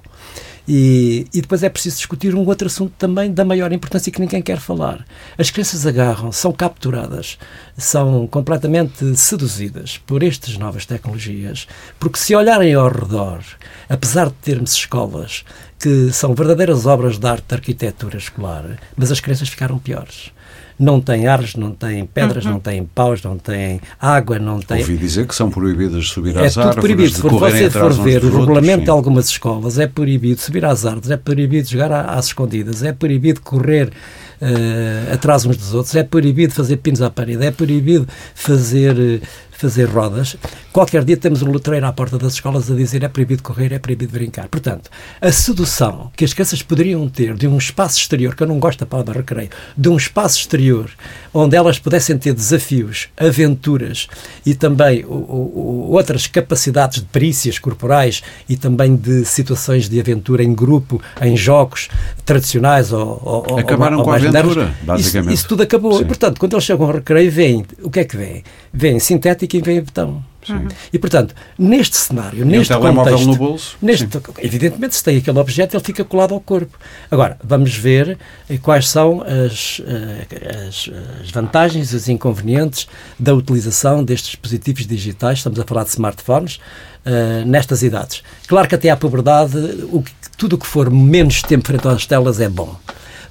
E, 0.66 1.26
e, 1.34 1.40
depois 1.40 1.62
é 1.64 1.68
preciso 1.68 1.96
discutir 1.96 2.34
um 2.36 2.46
outro 2.46 2.68
assunto 2.68 2.92
também 2.96 3.32
da 3.32 3.44
maior 3.44 3.72
importância 3.72 4.12
que 4.12 4.20
ninguém 4.20 4.40
quer 4.40 4.58
falar. 4.58 5.04
As 5.36 5.50
crianças 5.50 5.84
agarram, 5.86 6.30
são 6.30 6.52
capturadas, 6.52 7.36
são 7.76 8.28
completamente 8.28 9.16
seduzidas 9.16 9.98
por 9.98 10.22
estas 10.22 10.56
novas 10.56 10.86
tecnologias, 10.86 11.66
porque 11.98 12.18
se 12.18 12.34
olharem 12.34 12.74
ao 12.74 12.88
redor, 12.88 13.42
apesar 13.88 14.26
de 14.26 14.34
termos 14.34 14.72
escolas 14.72 15.44
que 15.80 16.12
são 16.12 16.32
verdadeiras 16.32 16.86
obras 16.86 17.18
de 17.18 17.26
arte 17.26 17.44
de 17.48 17.54
arquitetura 17.56 18.16
escolar, 18.16 18.78
mas 18.96 19.10
as 19.10 19.18
crianças 19.18 19.48
ficaram 19.48 19.78
piores 19.78 20.30
não 20.78 21.00
têm 21.00 21.26
árvores, 21.26 21.54
não 21.54 21.72
têm 21.72 22.04
pedras, 22.04 22.44
uhum. 22.44 22.52
não 22.52 22.60
têm 22.60 22.84
paus, 22.84 23.22
não 23.22 23.38
têm 23.38 23.80
água, 24.00 24.38
não 24.38 24.60
têm... 24.60 24.80
Ouvi 24.80 24.96
dizer 24.96 25.26
que 25.26 25.34
são 25.34 25.50
proibidas 25.50 26.08
subir 26.08 26.36
é 26.36 26.46
às 26.46 26.58
árvores, 26.58 26.80
proibido. 26.80 27.14
Se 27.14 27.22
você 27.22 27.70
for 27.70 27.92
ver 27.92 28.24
o 28.24 28.40
regulamento 28.40 28.84
de 28.84 28.90
algumas 28.90 29.28
escolas, 29.28 29.78
é 29.78 29.86
proibido 29.86 30.40
subir 30.40 30.64
às 30.64 30.84
árvores, 30.84 31.10
é 31.10 31.16
proibido 31.16 31.68
jogar 31.68 31.92
às 31.92 32.26
escondidas, 32.26 32.82
é 32.82 32.92
proibido 32.92 33.40
correr 33.40 33.92
uh, 34.40 35.14
atrás 35.14 35.44
uns 35.46 35.56
dos 35.56 35.72
outros, 35.74 35.94
é 35.94 36.02
proibido 36.02 36.52
fazer 36.52 36.78
pinos 36.78 37.00
à 37.00 37.10
parede, 37.10 37.44
é 37.44 37.50
proibido 37.50 38.06
fazer 38.34 38.96
uh, 38.96 39.26
fazer 39.62 39.84
rodas. 39.84 40.36
Qualquer 40.72 41.04
dia 41.04 41.16
temos 41.16 41.40
um 41.40 41.52
letreiro 41.52 41.86
à 41.86 41.92
porta 41.92 42.18
das 42.18 42.34
escolas 42.34 42.68
a 42.70 42.74
dizer 42.74 43.04
é 43.04 43.08
proibido 43.08 43.42
correr, 43.42 43.72
é 43.72 43.78
proibido 43.78 44.12
brincar. 44.12 44.48
Portanto, 44.48 44.90
a 45.20 45.30
sedução 45.30 46.10
que 46.16 46.24
as 46.24 46.32
crianças 46.32 46.62
poderiam 46.62 47.08
ter 47.08 47.34
de 47.34 47.46
um 47.46 47.56
espaço 47.56 47.98
exterior, 47.98 48.34
que 48.34 48.42
eu 48.42 48.46
não 48.46 48.58
gosto 48.58 48.80
da 48.80 48.86
palavra 48.86 49.14
recreio, 49.14 49.50
de 49.76 49.88
um 49.88 49.96
espaço 49.96 50.38
exterior 50.38 50.90
onde 51.32 51.56
elas 51.56 51.78
pudessem 51.78 52.18
ter 52.18 52.34
desafios, 52.34 53.08
aventuras 53.16 54.08
e 54.44 54.54
também 54.54 55.04
outras 55.06 56.26
capacidades 56.26 57.00
de 57.00 57.06
perícias 57.06 57.58
corporais 57.58 58.22
e 58.48 58.56
também 58.56 58.96
de 58.96 59.24
situações 59.24 59.88
de 59.88 60.00
aventura 60.00 60.42
em 60.42 60.52
grupo, 60.52 61.00
em 61.20 61.36
jogos 61.36 61.88
tradicionais 62.24 62.92
ou, 62.92 63.20
ou 63.24 63.58
Acabaram 63.58 63.98
ou, 63.98 64.04
com 64.04 64.10
a 64.10 64.16
aventura, 64.16 64.74
basicamente. 64.82 65.34
Isso, 65.34 65.42
isso, 65.42 65.48
tudo 65.48 65.62
acabou. 65.62 65.94
Sim. 65.94 66.02
E, 66.02 66.04
portanto, 66.06 66.38
quando 66.38 66.54
eles 66.54 66.64
chegam 66.64 66.86
ao 66.86 66.92
recreio, 66.92 67.30
vêm, 67.30 67.64
o 67.82 67.90
que 67.90 68.00
é 68.00 68.04
que 68.04 68.16
vêm? 68.16 68.42
Vêm 68.72 68.98
sintética 68.98 69.51
e 69.58 69.60
vêm 69.60 69.80
betão. 69.80 70.22
Uhum. 70.48 70.68
E, 70.92 70.98
portanto, 70.98 71.34
neste 71.56 71.96
cenário, 71.96 72.42
e 72.42 72.44
neste 72.44 72.74
um 72.74 72.80
contexto, 72.80 73.26
no 73.26 73.36
bolso. 73.36 73.76
Neste, 73.80 74.08
evidentemente, 74.38 74.96
se 74.96 75.04
tem 75.04 75.16
aquele 75.18 75.38
objeto, 75.38 75.76
ele 75.76 75.84
fica 75.84 76.04
colado 76.04 76.34
ao 76.34 76.40
corpo. 76.40 76.76
Agora, 77.10 77.38
vamos 77.44 77.76
ver 77.76 78.18
eh, 78.48 78.58
quais 78.58 78.88
são 78.88 79.22
as, 79.22 79.80
eh, 79.86 80.66
as, 80.66 80.90
as 81.22 81.30
vantagens 81.30 81.92
e 81.92 81.96
os 81.96 82.08
inconvenientes 82.08 82.88
da 83.18 83.32
utilização 83.32 84.02
destes 84.02 84.30
dispositivos 84.30 84.86
digitais, 84.86 85.38
estamos 85.38 85.60
a 85.60 85.64
falar 85.64 85.84
de 85.84 85.90
smartphones, 85.90 86.58
uh, 87.06 87.46
nestas 87.46 87.82
idades. 87.82 88.22
Claro 88.46 88.68
que 88.68 88.74
até 88.74 88.90
à 88.90 88.96
puberdade, 88.96 89.56
o 89.90 90.02
que, 90.02 90.12
tudo 90.36 90.54
o 90.54 90.58
que 90.58 90.66
for 90.66 90.90
menos 90.90 91.42
tempo 91.42 91.66
frente 91.66 91.86
às 91.86 92.06
telas 92.06 92.40
é 92.40 92.48
bom. 92.48 92.76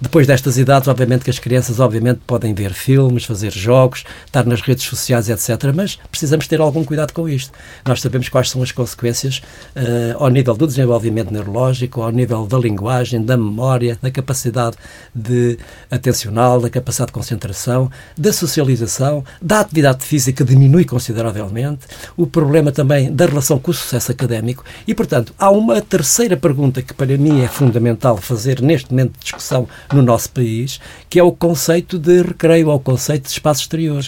Depois 0.02 0.26
destas 0.26 0.58
idades, 0.58 0.88
obviamente 0.88 1.24
que 1.24 1.30
as 1.30 1.38
crianças 1.38 1.80
obviamente 1.80 2.22
podem 2.26 2.56
ver 2.56 2.74
filmes, 2.74 3.24
fazer 3.24 3.52
jogos, 3.52 4.04
estar 4.26 4.44
nas 4.48 4.60
redes 4.62 4.84
sociais, 4.86 5.30
etc. 5.30 5.72
Mas 5.76 5.96
precisamos 6.10 6.48
ter 6.48 6.60
algum 6.60 6.84
cuidado 6.84 7.14
com 7.14 7.30
isto. 7.30 7.52
Nós 7.86 8.02
sabemos 8.02 8.28
quais 8.28 8.50
são 8.50 8.64
as 8.64 8.72
consequências 8.72 9.44
uh, 9.76 10.18
ao 10.18 10.30
nível 10.30 10.56
do 10.56 10.66
desenvolvimento 10.66 11.32
neurológico, 11.32 12.02
ao 12.02 12.12
nível 12.12 12.48
da 12.48 12.58
linguagem, 12.58 13.24
da 13.24 13.38
memória, 13.38 13.96
da 14.02 14.10
capacidade 14.10 14.76
de 15.14 15.60
atencional, 15.92 16.60
da 16.60 16.70
capacidade 16.70 17.10
de 17.10 17.14
concentração, 17.14 17.92
da 18.18 18.34
socialização, 18.34 19.24
da 19.40 19.60
atividade 19.60 20.04
física 20.04 20.44
diminui 20.44 20.84
consideravelmente, 20.84 21.86
o 22.18 22.26
problema 22.26 22.72
também 22.72 23.14
da 23.14 23.28
relação 23.28 23.60
com 23.60 23.70
o 23.70 23.74
sucesso 23.74 24.12
académico 24.12 24.66
e, 24.88 24.96
portanto, 24.96 25.32
há 25.38 25.52
uma 25.52 25.80
terceira 25.80 26.36
pergunta 26.36 26.82
que 26.82 26.94
para 26.94 27.16
mim 27.20 27.44
é 27.44 27.48
fundamental 27.48 28.18
fazer 28.18 28.62
neste 28.62 28.90
momento 28.90 29.14
de 29.14 29.20
discussão 29.20 29.68
no 29.94 30.02
nosso 30.02 30.30
país, 30.32 30.80
que 31.10 31.20
é 31.20 31.24
o 31.24 31.32
conceito 31.32 31.98
de 32.00 32.22
recreio, 32.22 32.70
ou 32.70 32.76
o 32.76 32.80
conceito 32.80 33.24
de 33.24 33.32
espaço 33.32 33.62
exterior. 33.62 34.04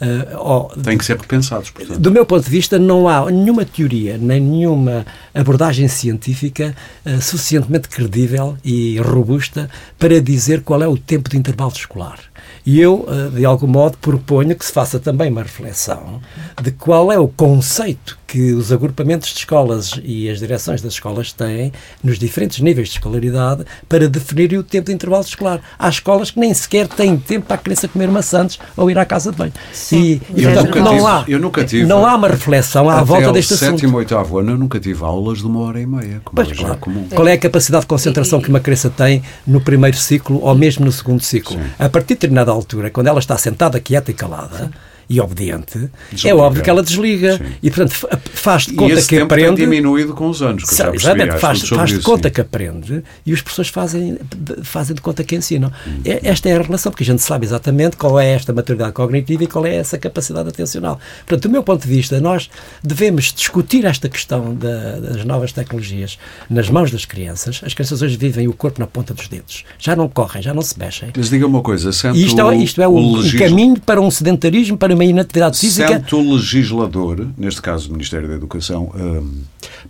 Uh, 0.00 0.80
Tem 0.82 0.98
que 0.98 1.04
ser 1.04 1.16
repensados, 1.16 1.70
portanto. 1.70 1.98
Do 1.98 2.10
meu 2.10 2.24
ponto 2.24 2.44
de 2.44 2.50
vista, 2.50 2.78
não 2.78 3.08
há 3.08 3.30
nenhuma 3.30 3.64
teoria, 3.64 4.18
nem 4.18 4.40
nenhuma 4.40 5.06
abordagem 5.34 5.88
científica 5.88 6.74
uh, 7.04 7.20
suficientemente 7.20 7.88
credível 7.88 8.56
e 8.64 8.98
robusta 8.98 9.68
para 9.98 10.20
dizer 10.20 10.62
qual 10.62 10.82
é 10.82 10.88
o 10.88 10.96
tempo 10.96 11.28
de 11.28 11.36
intervalo 11.36 11.72
escolar. 11.72 12.18
E 12.64 12.80
eu, 12.80 13.06
uh, 13.08 13.30
de 13.30 13.44
algum 13.44 13.66
modo, 13.66 13.96
proponho 13.98 14.54
que 14.56 14.64
se 14.64 14.72
faça 14.72 14.98
também 14.98 15.30
uma 15.30 15.42
reflexão 15.42 16.20
de 16.60 16.70
qual 16.72 17.12
é 17.12 17.18
o 17.18 17.28
conceito 17.28 18.18
que 18.26 18.52
os 18.52 18.72
agrupamentos 18.72 19.28
de 19.28 19.38
escolas 19.38 20.00
e 20.02 20.28
as 20.28 20.40
direções 20.40 20.82
das 20.82 20.94
escolas 20.94 21.32
têm 21.32 21.72
nos 22.02 22.18
diferentes 22.18 22.60
níveis 22.60 22.88
de 22.88 22.94
escolaridade 22.94 23.64
para 23.88 24.08
definir 24.08 24.52
o 24.58 24.62
tempo 24.62 24.86
de 24.86 24.92
intervalo 24.92 25.22
escolar. 25.22 25.60
Há 25.78 25.88
escolas 25.88 26.32
que 26.32 26.40
nem 26.40 26.52
sequer 26.52 26.88
têm 26.88 27.16
tempo 27.16 27.46
para 27.46 27.54
a 27.54 27.58
criança 27.58 27.86
comer 27.86 28.08
maçãs 28.08 28.58
ou 28.76 28.90
ir 28.90 28.98
à 28.98 29.04
casa 29.04 29.30
de 29.30 29.38
banho. 29.38 29.52
Sim. 29.72 30.20
E, 30.34 30.42
eu 30.42 30.52
portanto, 30.52 30.78
não 30.80 30.94
tive, 30.96 31.06
há, 31.06 31.24
eu 31.28 31.38
nunca 31.38 31.64
tive, 31.64 31.86
não 31.86 32.04
há 32.04 32.16
uma 32.16 32.28
reflexão 32.28 32.90
à 32.90 33.02
volta 33.02 33.32
deste 33.32 33.54
assunto. 33.54 33.68
Até 33.68 33.78
sétimo 33.78 33.96
oitavo 33.98 34.38
ano 34.38 34.52
eu 34.52 34.58
nunca 34.58 34.80
tive 34.80 35.04
aulas 35.04 35.38
de 35.38 35.46
uma 35.46 35.60
hora 35.60 35.80
e 35.80 35.86
meia, 35.86 36.20
como 36.24 36.34
pois, 36.34 36.50
é 36.50 36.54
claro. 36.54 36.78
comum. 36.78 37.06
Qual 37.14 37.28
é 37.28 37.32
a 37.32 37.38
capacidade 37.38 37.82
de 37.82 37.86
concentração 37.86 38.40
que 38.40 38.48
uma 38.48 38.60
criança 38.60 38.90
tem 38.90 39.22
no 39.46 39.60
primeiro 39.60 39.96
ciclo 39.96 40.40
ou 40.42 40.54
mesmo 40.54 40.84
no 40.84 40.92
segundo 40.92 41.22
ciclo? 41.22 41.56
Sim. 41.56 41.62
A 41.78 41.88
partir 41.88 42.14
de 42.14 42.20
determinada 42.36 42.50
altura, 42.52 42.90
quando 42.90 43.06
ela 43.06 43.18
está 43.18 43.36
sentada, 43.38 43.80
quieta 43.80 44.10
e 44.10 44.14
calada, 44.14 44.58
Sim 44.58 44.70
e 45.08 45.20
obediente, 45.20 45.88
é 46.24 46.34
óbvio 46.34 46.62
que 46.62 46.70
ela 46.70 46.82
desliga. 46.82 47.38
Sim. 47.38 47.44
E, 47.62 47.70
portanto, 47.70 48.08
faz 48.32 48.66
de 48.66 48.74
conta 48.74 49.02
que 49.02 49.18
aprende. 49.18 49.56
Tem 49.56 49.64
diminuído 49.64 50.14
com 50.14 50.28
os 50.28 50.42
anos. 50.42 50.64
Que 50.64 50.74
Sabe, 50.74 50.98
já 50.98 51.10
exatamente, 51.12 51.38
faz, 51.38 51.68
faz 51.68 51.90
de 51.90 51.96
isso, 51.96 52.04
conta 52.04 52.28
sim. 52.28 52.34
que 52.34 52.40
aprende 52.40 53.04
e 53.24 53.32
os 53.32 53.40
professores 53.40 53.70
fazem, 53.70 54.18
fazem 54.62 54.94
de 54.96 55.00
conta 55.00 55.22
que 55.22 55.36
ensinam. 55.36 55.70
Hum. 55.86 56.00
Esta 56.04 56.48
é 56.48 56.56
a 56.56 56.62
relação, 56.62 56.90
porque 56.90 57.04
a 57.04 57.06
gente 57.06 57.22
sabe 57.22 57.46
exatamente 57.46 57.96
qual 57.96 58.18
é 58.18 58.30
esta 58.32 58.52
maturidade 58.52 58.92
cognitiva 58.92 59.44
e 59.44 59.46
qual 59.46 59.64
é 59.64 59.76
essa 59.76 59.96
capacidade 59.96 60.48
atencional. 60.48 60.98
Portanto, 61.18 61.42
do 61.42 61.50
meu 61.50 61.62
ponto 61.62 61.82
de 61.82 61.88
vista, 61.88 62.20
nós 62.20 62.50
devemos 62.82 63.32
discutir 63.32 63.84
esta 63.84 64.08
questão 64.08 64.54
da, 64.54 64.98
das 64.98 65.24
novas 65.24 65.52
tecnologias 65.52 66.18
nas 66.50 66.68
mãos 66.68 66.90
das 66.90 67.04
crianças. 67.04 67.60
As 67.64 67.74
crianças 67.74 68.02
hoje 68.02 68.16
vivem 68.16 68.48
o 68.48 68.52
corpo 68.52 68.80
na 68.80 68.86
ponta 68.86 69.14
dos 69.14 69.28
dedos. 69.28 69.64
Já 69.78 69.94
não 69.94 70.08
correm, 70.08 70.42
já 70.42 70.52
não 70.52 70.62
se 70.62 70.76
mexem. 70.78 71.10
Mas 71.16 71.30
diga 71.30 71.46
uma 71.46 71.62
coisa, 71.62 71.92
sendo 71.92 72.16
isto 72.16 72.40
é, 72.40 72.56
isto 72.56 72.82
é 72.82 72.88
o, 72.88 72.92
o, 72.92 73.16
legisl... 73.16 73.38
caminho 73.38 73.80
para 73.80 74.00
um 74.00 74.10
sedentarismo, 74.10 74.76
para 74.76 74.95
uma 74.96 75.04
inatividade 75.04 75.58
física. 75.58 75.88
Sente 75.88 76.14
o 76.14 76.34
legislador, 76.34 77.28
neste 77.38 77.62
caso 77.62 77.88
o 77.88 77.92
Ministério 77.92 78.28
da 78.28 78.34
Educação, 78.34 78.90
hum, 78.94 79.42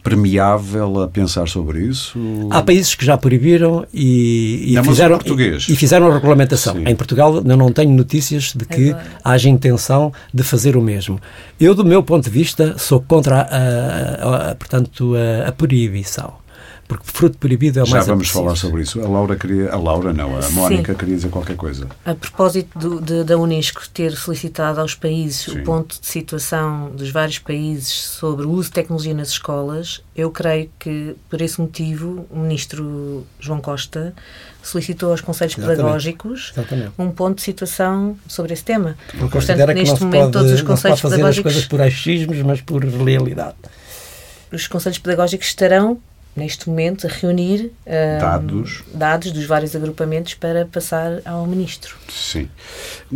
permeável 0.02 1.02
a 1.02 1.08
pensar 1.08 1.48
sobre 1.48 1.80
isso? 1.84 2.18
Há 2.50 2.62
países 2.62 2.94
que 2.94 3.04
já 3.04 3.16
proibiram 3.16 3.86
e, 3.92 4.72
e 4.72 4.74
não, 4.74 4.84
fizeram. 4.84 5.18
E, 5.24 5.72
e, 5.72 5.76
fizeram 5.76 6.10
a 6.10 6.14
regulamentação. 6.14 6.74
Sim. 6.74 6.84
Em 6.86 6.94
Portugal 6.94 7.36
eu 7.36 7.56
não 7.56 7.72
tenho 7.72 7.90
notícias 7.90 8.52
de 8.54 8.64
que 8.64 8.90
Agora. 8.90 9.06
haja 9.24 9.48
intenção 9.48 10.12
de 10.32 10.42
fazer 10.42 10.76
o 10.76 10.82
mesmo. 10.82 11.18
Eu, 11.58 11.74
do 11.74 11.84
meu 11.84 12.02
ponto 12.02 12.24
de 12.24 12.30
vista, 12.30 12.76
sou 12.78 13.00
contra 13.00 13.40
a, 13.40 14.48
a, 14.48 14.50
a 14.50 14.54
portanto, 14.54 15.14
a, 15.14 15.48
a 15.48 15.52
proibição 15.52 16.45
porque 16.86 17.04
fruto 17.06 17.38
proibido 17.38 17.78
é 17.78 17.82
o 17.82 17.86
Já 17.86 17.96
mais 17.96 18.06
Já 18.06 18.12
vamos 18.12 18.28
falar 18.28 18.56
sobre 18.56 18.82
isso. 18.82 19.00
A 19.00 19.08
Laura 19.08 19.36
queria, 19.36 19.72
a 19.72 19.76
Laura 19.76 20.12
não, 20.12 20.36
a 20.36 20.42
Sim. 20.42 20.54
Mónica 20.54 20.94
queria 20.94 21.16
dizer 21.16 21.28
qualquer 21.28 21.56
coisa. 21.56 21.88
A 22.04 22.14
propósito 22.14 22.78
do, 22.78 23.00
de, 23.00 23.24
da 23.24 23.36
Unesco 23.36 23.88
ter 23.88 24.12
solicitado 24.12 24.80
aos 24.80 24.94
países 24.94 25.40
Sim. 25.40 25.60
o 25.60 25.64
ponto 25.64 26.00
de 26.00 26.06
situação 26.06 26.90
dos 26.90 27.10
vários 27.10 27.38
países 27.38 27.92
sobre 27.92 28.46
o 28.46 28.50
uso 28.50 28.68
de 28.68 28.74
tecnologia 28.74 29.14
nas 29.14 29.28
escolas, 29.28 30.02
eu 30.14 30.30
creio 30.30 30.70
que 30.78 31.16
por 31.28 31.40
esse 31.40 31.60
motivo 31.60 32.26
o 32.30 32.38
ministro 32.38 33.26
João 33.40 33.60
Costa 33.60 34.14
solicitou 34.62 35.10
aos 35.10 35.20
conselhos 35.20 35.56
Exatamente. 35.56 35.78
pedagógicos 35.78 36.52
Exatamente. 36.52 36.92
um 36.98 37.10
ponto 37.10 37.36
de 37.36 37.42
situação 37.42 38.16
sobre 38.28 38.52
esse 38.52 38.64
tema. 38.64 38.96
Porque 39.18 39.38
Portanto, 39.38 39.66
neste 39.74 40.02
momento 40.02 40.20
pode, 40.20 40.32
todos 40.32 40.52
os 40.52 40.62
conselhos 40.62 41.00
fazer 41.00 41.16
pedagógicos 41.16 41.52
as 41.52 41.52
coisas 41.54 41.68
por 41.68 41.80
achismos, 41.80 42.38
mas 42.42 42.60
por 42.60 42.84
realidade. 42.84 43.56
Os 44.52 44.66
conselhos 44.68 44.98
pedagógicos 44.98 45.48
estarão 45.48 46.00
neste 46.36 46.68
momento, 46.68 47.06
a 47.06 47.10
reunir 47.10 47.72
um, 47.86 48.20
dados. 48.20 48.84
dados 48.92 49.32
dos 49.32 49.46
vários 49.46 49.74
agrupamentos 49.74 50.34
para 50.34 50.66
passar 50.66 51.20
ao 51.24 51.46
Ministro. 51.46 51.96
Sim. 52.08 52.48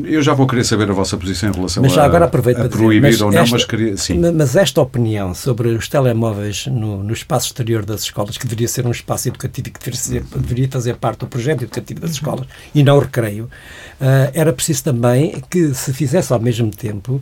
Eu 0.03 0.23
já 0.23 0.33
vou 0.33 0.47
querer 0.47 0.65
saber 0.65 0.91
a 0.91 0.95
vossa 0.95 1.17
posição 1.17 1.51
em 1.51 1.53
relação 1.53 1.83
mas 1.83 1.93
já 1.93 2.03
a, 2.03 2.07
agora 2.07 2.25
aproveito 2.25 2.59
a 2.59 2.61
para 2.61 2.71
proibir 2.71 3.11
dizer, 3.11 3.25
ou 3.25 3.33
não, 3.33 3.41
esta, 3.41 3.55
mas 3.55 3.65
queria... 3.65 3.97
Sim. 3.97 4.21
Mas 4.33 4.57
esta 4.57 4.81
opinião 4.81 5.35
sobre 5.35 5.69
os 5.69 5.89
telemóveis 5.89 6.67
no, 6.67 7.03
no, 7.03 7.13
espaço 7.13 7.49
exterior 7.49 7.85
das 7.85 8.03
escolas, 8.03 8.39
que 8.39 8.47
deveria 8.47 8.69
ser 8.69 8.87
um 8.87 8.91
espaço 8.91 9.29
educativo 9.29 9.69
e 9.69 9.71
que 9.71 9.79
deveria, 9.79 10.01
ser, 10.01 10.23
deveria 10.23 10.69
fazer 10.69 10.97
parte 10.97 11.21
do 11.21 11.27
projeto 11.27 11.63
educativo 11.63 12.01
das 12.01 12.13
escolas 12.13 12.47
e 12.75 12.83
não 12.83 12.97
o 12.97 13.01
recreio, 13.01 13.45
uh, 13.45 14.31
era 14.33 14.53
preciso 14.53 14.85
também 14.85 15.43
que 15.51 15.75
se 15.75 15.93
fizesse 15.93 16.33
ao 16.33 16.41
mesmo 16.41 16.71
tempo 16.71 17.15
uh, 17.15 17.21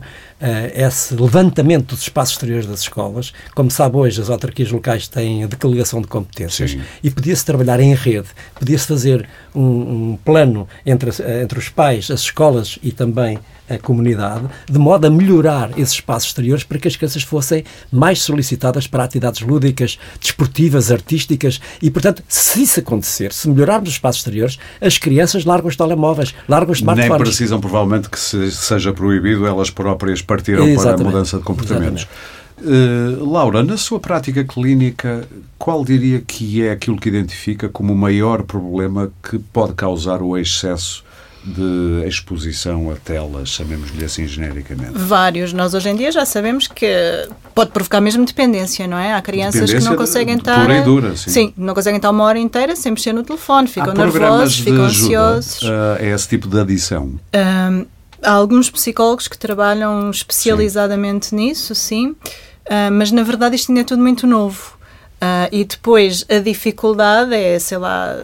esse 0.73 1.15
levantamento 1.15 1.87
dos 1.87 2.03
espaços 2.03 2.35
exteriores 2.35 2.65
das 2.65 2.81
escolas. 2.81 3.33
Como 3.55 3.69
sabe 3.71 3.97
hoje, 3.97 4.21
as 4.21 4.29
autarquias 4.29 4.71
locais 4.71 5.07
têm 5.07 5.43
a 5.43 5.47
declaração 5.47 5.88
de 5.97 6.07
competências 6.07 6.71
Sim. 6.71 6.81
e 7.03 7.09
podia-se 7.09 7.43
trabalhar 7.43 7.79
em 7.79 7.93
rede, 7.93 8.27
podia-se 8.57 8.85
fazer 8.85 9.27
um, 9.55 9.61
um, 9.61 10.19
plano 10.23 10.67
entre, 10.85 11.09
entre 11.41 11.57
os 11.57 11.69
pais, 11.69 12.11
as 12.11 12.21
escolas 12.21 12.77
e 12.83 12.91
também 12.91 13.39
a 13.69 13.77
comunidade, 13.77 14.45
de 14.69 14.79
modo 14.79 15.05
a 15.05 15.09
melhorar 15.09 15.77
esses 15.77 15.93
espaços 15.93 16.29
exteriores 16.29 16.63
para 16.63 16.79
que 16.79 16.87
as 16.87 16.95
crianças 16.95 17.21
fossem 17.21 17.63
mais 17.91 18.21
solicitadas 18.21 18.87
para 18.87 19.03
atividades 19.03 19.41
lúdicas, 19.41 19.99
desportivas, 20.19 20.91
artísticas 20.91 21.61
e, 21.81 21.91
portanto, 21.91 22.23
se 22.27 22.63
isso 22.63 22.79
acontecer, 22.79 23.31
se 23.31 23.47
melhorarmos 23.47 23.89
os 23.89 23.95
espaços 23.95 24.21
exteriores, 24.21 24.57
as 24.81 24.97
crianças 24.97 25.45
largam 25.45 25.69
os 25.69 25.75
telemóveis, 25.75 26.33
largam 26.47 26.71
os 26.71 26.79
smartphones. 26.79 27.11
Nem 27.11 27.19
precisam, 27.19 27.59
provavelmente, 27.59 28.09
que 28.09 28.19
se, 28.19 28.51
seja 28.51 28.91
proibido, 28.91 29.45
elas 29.45 29.69
próprias 29.69 30.21
partiram 30.21 30.67
Exatamente. 30.67 30.97
para 30.97 31.07
a 31.07 31.11
mudança 31.11 31.37
de 31.37 31.43
comportamentos. 31.43 32.03
Exatamente. 32.03 32.38
Uh, 32.61 33.31
Laura, 33.31 33.63
na 33.63 33.77
sua 33.77 33.99
prática 33.99 34.43
clínica, 34.43 35.27
qual 35.57 35.83
diria 35.83 36.21
que 36.21 36.63
é 36.63 36.71
aquilo 36.71 36.97
que 36.97 37.07
identifica 37.07 37.69
como 37.69 37.93
o 37.93 37.95
maior 37.97 38.43
problema 38.43 39.11
que 39.23 39.39
pode 39.39 39.73
causar 39.73 40.21
o 40.21 40.37
excesso 40.37 41.03
de 41.43 42.05
exposição 42.05 42.91
a 42.91 42.95
telas, 42.95 43.49
chamemos-lhe 43.49 44.03
assim 44.03 44.27
genericamente? 44.27 44.91
Vários. 44.93 45.53
Nós 45.53 45.73
hoje 45.73 45.89
em 45.89 45.95
dia 45.95 46.11
já 46.11 46.25
sabemos 46.25 46.67
que 46.67 46.85
pode 47.55 47.71
provocar 47.71 48.01
mesmo 48.01 48.25
dependência, 48.25 48.87
não 48.87 48.97
é? 48.97 49.13
Há 49.13 49.21
crianças 49.21 49.71
que 49.71 49.79
não 49.79 49.95
conseguem 49.95 50.35
estar. 50.35 50.61
Pura 50.61 50.77
e 50.77 50.81
dura, 50.83 51.15
sim. 51.15 51.29
sim. 51.29 51.53
não 51.57 51.73
conseguem 51.73 51.97
estar 51.97 52.09
uma 52.09 52.23
hora 52.25 52.39
inteira 52.39 52.75
sem 52.75 52.91
mexer 52.91 53.13
no 53.13 53.23
telefone, 53.23 53.67
ficam 53.67 53.93
nervosos, 53.93 54.59
ficam 54.59 54.83
ansiosos. 54.83 55.61
Uh, 55.61 55.97
é 55.99 56.09
esse 56.09 56.27
tipo 56.27 56.47
de 56.47 56.59
adição? 56.59 57.05
Uh, 57.05 57.87
há 58.21 58.31
alguns 58.31 58.69
psicólogos 58.69 59.27
que 59.27 59.37
trabalham 59.37 60.11
especializadamente 60.11 61.27
sim. 61.27 61.35
nisso, 61.37 61.73
sim. 61.73 62.15
Uh, 62.69 62.91
mas 62.91 63.11
na 63.11 63.23
verdade 63.23 63.55
isto 63.55 63.71
ainda 63.71 63.81
é 63.81 63.83
tudo 63.83 64.01
muito 64.01 64.27
novo. 64.27 64.77
Uh, 65.21 65.51
e 65.51 65.65
depois 65.65 66.25
a 66.29 66.39
dificuldade 66.39 67.35
é, 67.35 67.59
sei 67.59 67.77
lá, 67.77 68.15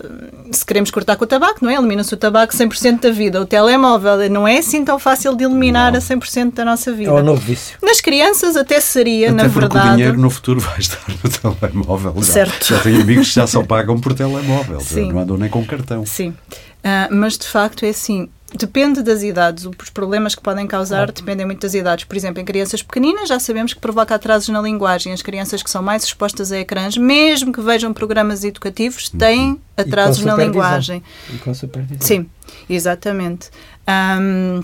se 0.49 0.65
queremos 0.65 0.89
cortar 0.89 1.17
com 1.17 1.25
o 1.25 1.27
tabaco, 1.27 1.59
não 1.61 1.69
é? 1.69 1.75
Elimina-se 1.75 2.13
o 2.13 2.17
tabaco 2.17 2.53
100% 2.53 3.01
da 3.01 3.11
vida. 3.11 3.41
O 3.41 3.45
telemóvel 3.45 4.29
não 4.29 4.47
é 4.47 4.59
assim 4.59 4.85
tão 4.85 4.97
fácil 4.97 5.35
de 5.35 5.43
eliminar 5.43 5.91
não. 5.91 5.99
a 5.99 6.01
100% 6.01 6.53
da 6.53 6.63
nossa 6.63 6.93
vida. 6.93 7.11
É 7.11 7.13
um 7.13 7.21
novo 7.21 7.41
vício. 7.41 7.77
Nas 7.83 7.99
crianças 7.99 8.55
até 8.55 8.79
seria, 8.79 9.27
até 9.29 9.43
na 9.43 9.47
verdade. 9.49 9.89
o 9.89 9.91
dinheiro 9.91 10.17
no 10.17 10.29
futuro 10.29 10.61
vai 10.61 10.79
estar 10.79 11.01
no 11.43 11.53
telemóvel. 11.55 12.23
Certo. 12.23 12.65
Já, 12.65 12.77
já 12.77 12.83
tenho 12.83 13.01
amigos 13.01 13.27
que 13.27 13.33
já 13.33 13.45
só 13.45 13.61
pagam 13.61 13.99
por 13.99 14.13
telemóvel, 14.13 14.79
Sim. 14.79 15.11
não 15.11 15.19
andam 15.19 15.37
nem 15.37 15.49
com 15.49 15.65
cartão. 15.65 16.05
Sim. 16.05 16.29
Uh, 16.29 17.11
mas 17.11 17.37
de 17.37 17.47
facto 17.47 17.83
é 17.83 17.89
assim, 17.89 18.29
Depende 18.57 19.01
das 19.01 19.21
idades. 19.21 19.65
Os 19.65 19.89
problemas 19.89 20.33
que 20.33 20.41
podem 20.41 20.65
causar 20.65 21.11
dependem 21.11 21.45
muito 21.45 21.61
das 21.61 21.73
idades. 21.73 22.05
Por 22.05 22.15
exemplo, 22.15 22.41
em 22.41 22.45
crianças 22.45 22.81
pequeninas 22.81 23.27
já 23.27 23.39
sabemos 23.39 23.73
que 23.73 23.79
provoca 23.79 24.15
atrasos 24.15 24.49
na 24.49 24.61
linguagem. 24.61 25.11
As 25.11 25.21
crianças 25.21 25.61
que 25.61 25.69
são 25.69 25.83
mais 25.83 26.03
expostas 26.03 26.51
a 26.51 26.59
ecrãs, 26.59 26.97
mesmo 26.97 27.51
que 27.51 27.61
vejam 27.61 27.93
programas 27.93 28.43
educativos, 28.43 29.09
uhum. 29.11 29.19
têm 29.19 29.61
atrasos 29.75 30.23
na 30.23 30.35
linguagem. 30.35 31.03
E 31.33 31.37
com 31.37 31.53
supervisão. 31.53 32.07
Sim, 32.07 32.29
exatamente. 32.69 33.49
Um, 33.87 34.63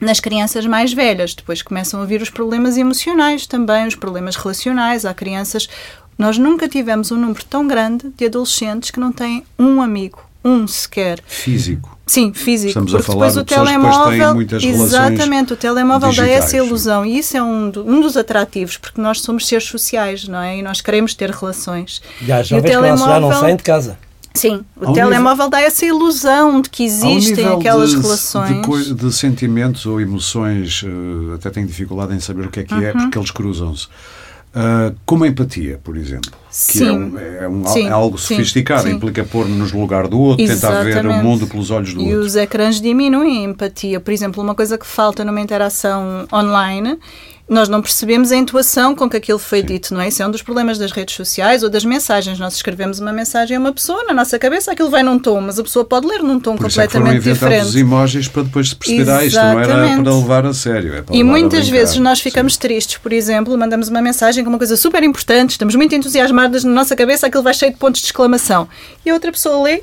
nas 0.00 0.20
crianças 0.20 0.64
mais 0.66 0.92
velhas, 0.92 1.34
depois 1.34 1.62
começam 1.62 2.00
a 2.00 2.04
vir 2.04 2.22
os 2.22 2.30
problemas 2.30 2.76
emocionais 2.76 3.46
também, 3.46 3.86
os 3.86 3.94
problemas 3.94 4.36
relacionais. 4.36 5.04
Há 5.04 5.14
crianças. 5.14 5.68
Nós 6.16 6.36
nunca 6.38 6.68
tivemos 6.68 7.12
um 7.12 7.16
número 7.16 7.44
tão 7.44 7.66
grande 7.66 8.10
de 8.16 8.26
adolescentes 8.26 8.90
que 8.90 8.98
não 8.98 9.12
têm 9.12 9.44
um 9.56 9.80
amigo, 9.80 10.27
um 10.44 10.66
sequer. 10.66 11.20
Físico. 11.26 11.98
Sim, 12.06 12.32
físico. 12.32 12.68
Estamos 12.68 12.94
a 12.94 13.02
falar 13.02 13.30
de 13.30 13.38
o 13.38 13.44
telemóvel, 13.44 14.34
muitas 14.34 14.64
exatamente, 14.64 15.52
o 15.52 15.56
telemóvel 15.56 16.08
digitais. 16.08 16.30
dá 16.30 16.36
essa 16.36 16.56
ilusão 16.56 17.04
e 17.04 17.18
isso 17.18 17.36
é 17.36 17.42
um, 17.42 17.70
do, 17.70 17.86
um 17.86 18.00
dos 18.00 18.16
atrativos, 18.16 18.78
porque 18.78 19.00
nós 19.00 19.20
somos 19.20 19.46
seres 19.46 19.64
sociais, 19.64 20.26
não 20.26 20.40
é? 20.40 20.56
E 20.56 20.62
nós 20.62 20.80
queremos 20.80 21.14
ter 21.14 21.30
relações. 21.30 22.00
Já, 22.22 22.42
já 22.42 22.56
e 22.56 22.60
o 22.60 22.62
telemóvel 22.62 23.06
já 23.06 23.20
não 23.20 23.32
saem 23.32 23.56
de 23.56 23.62
casa. 23.62 23.98
Sim, 24.34 24.64
o 24.76 24.86
ao 24.86 24.92
telemóvel 24.92 25.46
nível, 25.46 25.50
dá 25.50 25.60
essa 25.60 25.84
ilusão 25.84 26.60
de 26.60 26.70
que 26.70 26.84
existem 26.84 27.46
aquelas 27.46 27.90
de, 27.90 28.00
relações. 28.00 28.86
De, 28.86 28.94
de, 28.94 29.12
sentimentos 29.12 29.84
ou 29.84 30.00
emoções, 30.00 30.82
uh, 30.82 31.34
até 31.34 31.50
tenho 31.50 31.66
dificuldade 31.66 32.14
em 32.14 32.20
saber 32.20 32.46
o 32.46 32.50
que 32.50 32.60
é 32.60 32.64
que 32.64 32.72
é, 32.72 32.76
uhum. 32.76 32.84
é, 32.84 32.92
porque 32.92 33.18
eles 33.18 33.30
cruzam-se. 33.30 33.86
Uh, 33.86 34.94
como 35.04 35.24
a 35.24 35.28
empatia, 35.28 35.80
por 35.82 35.96
exemplo. 35.96 36.30
Que 36.66 36.82
é, 36.82 36.92
um, 36.92 37.18
é, 37.18 37.48
um, 37.48 37.64
sim, 37.66 37.86
é 37.86 37.90
algo 37.90 38.18
sofisticado, 38.18 38.82
sim, 38.82 38.94
implica 38.94 39.22
pôr-nos 39.24 39.72
no 39.72 39.80
lugar 39.80 40.08
do 40.08 40.18
outro, 40.18 40.44
Exatamente. 40.44 40.96
tentar 40.96 41.02
ver 41.02 41.20
o 41.20 41.22
mundo 41.22 41.46
pelos 41.46 41.70
olhos 41.70 41.94
do 41.94 42.00
e 42.00 42.04
outro. 42.04 42.20
E 42.20 42.26
os 42.26 42.36
ecrãs 42.36 42.80
diminuem 42.80 43.46
a 43.46 43.48
empatia. 43.50 44.00
Por 44.00 44.12
exemplo, 44.12 44.42
uma 44.42 44.54
coisa 44.54 44.76
que 44.76 44.86
falta 44.86 45.24
numa 45.24 45.40
interação 45.40 46.26
online 46.32 46.98
nós 47.48 47.68
não 47.68 47.80
percebemos 47.80 48.30
a 48.30 48.36
intuação 48.36 48.94
com 48.94 49.08
que 49.08 49.16
aquilo 49.16 49.38
foi 49.38 49.60
Sim. 49.60 49.66
dito, 49.66 49.94
não 49.94 50.00
é? 50.00 50.08
Isso 50.08 50.22
é 50.22 50.26
um 50.26 50.30
dos 50.30 50.42
problemas 50.42 50.76
das 50.76 50.92
redes 50.92 51.14
sociais 51.14 51.62
ou 51.62 51.70
das 51.70 51.84
mensagens. 51.84 52.38
Nós 52.38 52.54
escrevemos 52.54 53.00
uma 53.00 53.12
mensagem 53.12 53.56
a 53.56 53.60
uma 53.60 53.72
pessoa, 53.72 54.04
na 54.04 54.12
nossa 54.12 54.38
cabeça 54.38 54.72
aquilo 54.72 54.90
vai 54.90 55.02
num 55.02 55.18
tom, 55.18 55.40
mas 55.40 55.58
a 55.58 55.62
pessoa 55.62 55.84
pode 55.84 56.06
ler 56.06 56.22
num 56.22 56.38
tom 56.38 56.56
Por 56.56 56.68
completamente 56.68 57.20
isso 57.20 57.28
é 57.30 57.32
diferente. 57.32 57.66
os 57.66 57.76
emojis 57.76 58.28
para 58.28 58.42
depois 58.42 58.68
se 58.68 58.76
perceber, 58.76 59.10
ah, 59.10 59.24
isto 59.24 59.36
não 59.36 59.60
era 59.60 60.02
para 60.02 60.14
levar 60.14 60.46
a 60.46 60.52
sério. 60.52 60.94
É 60.94 61.04
e 61.10 61.24
muitas 61.24 61.68
vezes 61.68 61.96
nós 61.96 62.20
ficamos 62.20 62.54
Sim. 62.54 62.60
tristes, 62.60 62.98
por 62.98 63.12
exemplo, 63.12 63.56
mandamos 63.56 63.88
uma 63.88 64.02
mensagem 64.02 64.44
com 64.44 64.50
uma 64.50 64.58
coisa 64.58 64.76
super 64.76 65.02
importante, 65.02 65.50
estamos 65.52 65.74
muito 65.74 65.94
entusiasmadas 65.94 66.64
na 66.64 66.72
nossa 66.72 66.94
cabeça, 66.94 67.26
aquilo 67.26 67.42
vai 67.42 67.54
cheio 67.54 67.72
de 67.72 67.78
pontos 67.78 68.02
de 68.02 68.08
exclamação. 68.08 68.68
E 69.06 69.10
a 69.10 69.14
outra 69.14 69.32
pessoa 69.32 69.62
lê 69.62 69.74
eh, 69.74 69.82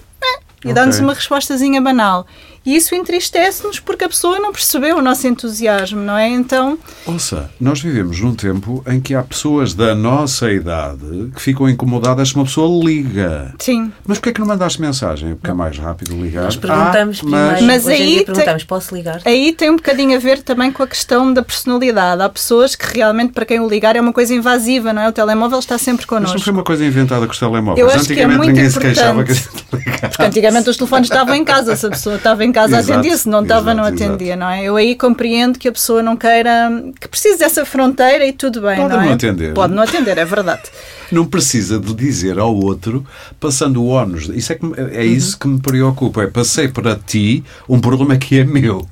e 0.66 0.72
okay. 0.72 0.74
dá-nos 0.74 1.00
uma 1.00 1.14
respostazinha 1.14 1.82
banal. 1.82 2.28
E 2.66 2.76
isso 2.76 2.96
entristece-nos 2.96 3.80
porque 3.80 4.06
a 4.06 4.10
pessoa 4.10 4.40
não 4.40 4.52
percebeu 4.52 4.98
o 4.98 5.02
nosso 5.02 5.28
entusiasmo, 5.28 6.02
não 6.02 6.18
é? 6.18 6.28
Então. 6.28 6.78
Ouça, 7.06 7.50
nós 7.60 7.80
vivemos 7.80 8.20
num 8.20 8.34
tempo 8.34 8.84
em 8.88 9.00
que 9.00 9.14
há 9.14 9.22
pessoas 9.22 9.74
da 9.74 9.94
nossa 9.94 10.52
idade 10.52 11.32
que 11.36 11.42
ficam 11.42 11.70
incomodadas 11.70 12.30
se 12.30 12.36
uma 12.36 12.46
pessoa 12.46 12.84
liga. 12.84 13.54
Sim. 13.60 13.92
Mas 14.08 14.18
porquê 14.18 14.30
é 14.30 14.34
que 14.34 14.40
não 14.40 14.48
mandaste 14.48 14.82
mensagem? 14.82 15.36
Porque 15.36 15.52
é 15.52 15.54
mais 15.54 15.78
rápido 15.78 16.16
ligar. 16.16 16.46
Nós 16.46 16.56
perguntamos 16.56 17.22
ah, 17.22 17.28
mas... 17.28 17.60
primeiro. 17.60 17.66
Mas 17.66 17.88
aí 17.88 18.26
perguntamos, 18.26 18.64
tem... 18.64 18.68
posso 18.68 18.96
ligar? 18.96 19.22
Aí 19.26 19.54
tem 19.54 19.70
um 19.70 19.76
bocadinho 19.76 20.16
a 20.16 20.20
ver 20.20 20.42
também 20.42 20.72
com 20.72 20.82
a 20.82 20.88
questão 20.88 21.32
da 21.32 21.44
personalidade. 21.44 22.22
Há 22.22 22.30
pessoas 22.30 22.76
que 22.76 22.98
realmente, 22.98 23.34
para 23.34 23.46
quem 23.46 23.60
o 23.60 23.68
ligar, 23.68 23.96
é 23.96 24.02
uma 24.02 24.14
coisa 24.14 24.34
invasiva, 24.34 24.92
não 24.92 25.04
é? 25.04 25.10
O 25.10 25.12
telemóvel 25.12 25.60
está 25.60 25.78
sempre 25.78 26.08
connosco. 26.08 26.34
Mas 26.34 26.42
não 26.42 26.46
foi 26.46 26.54
uma 26.54 26.64
coisa 26.64 26.84
inventada 26.84 27.26
com 27.28 27.32
os 27.32 27.40
telemóveis. 27.40 27.80
Eu 27.80 27.88
acho 27.88 28.00
antigamente 28.00 28.16
que 28.16 28.22
é 28.22 28.38
muito 28.38 28.50
ninguém 28.50 28.66
importante. 28.66 28.96
se 28.96 29.02
queixava 29.02 29.24
que 29.24 29.32
a 29.32 29.36
gente 29.36 30.10
Porque 30.10 30.24
antigamente 30.24 30.70
os 30.70 30.78
telefones 30.78 31.10
estavam 31.10 31.36
em 31.36 31.44
casa, 31.44 31.76
se 31.76 31.86
a 31.86 31.90
pessoa 31.90 32.16
estava 32.16 32.44
em 32.44 32.52
casa 32.56 32.80
atendia, 32.80 33.18
se 33.18 33.28
não 33.28 33.44
estava, 33.44 33.74
não 33.74 33.84
atendia, 33.84 34.34
exato. 34.34 34.40
não 34.40 34.50
é? 34.50 34.64
Eu 34.64 34.76
aí 34.78 34.96
compreendo 34.96 35.60
que 35.60 35.68
a 35.68 35.72
pessoa 35.72 36.02
não 36.02 36.16
queira, 36.16 36.72
que 37.00 37.08
precise 37.08 37.38
dessa 37.38 37.66
fronteira 37.66 38.26
e 38.26 38.32
tudo 38.32 38.62
bem, 38.62 38.78
Pode 38.78 38.94
não, 38.94 39.02
não 39.02 39.10
é? 39.10 39.14
atender. 39.14 39.54
Pode 39.54 39.74
não 39.74 39.84
atender, 39.84 40.18
é 40.18 40.26
verdade. 40.26 40.64
não 41.12 41.26
precisa 41.26 41.80
de 41.80 41.94
dizer 41.94 42.40
ao 42.40 42.56
outro, 42.56 43.06
passando 43.40 43.84
o 43.84 43.88
ónus. 43.88 44.30
Isso 44.30 44.54
é, 44.54 44.56
que, 44.56 44.66
é 44.92 45.06
isso 45.06 45.34
uhum. 45.34 45.40
que 45.40 45.48
me 45.48 45.60
preocupa. 45.62 46.24
É 46.24 46.28
passei 46.28 46.68
para 46.68 46.96
ti 46.96 47.44
um 47.68 47.80
problema 47.80 48.18
que 48.18 48.40
é 48.40 48.44
meu. 48.44 48.88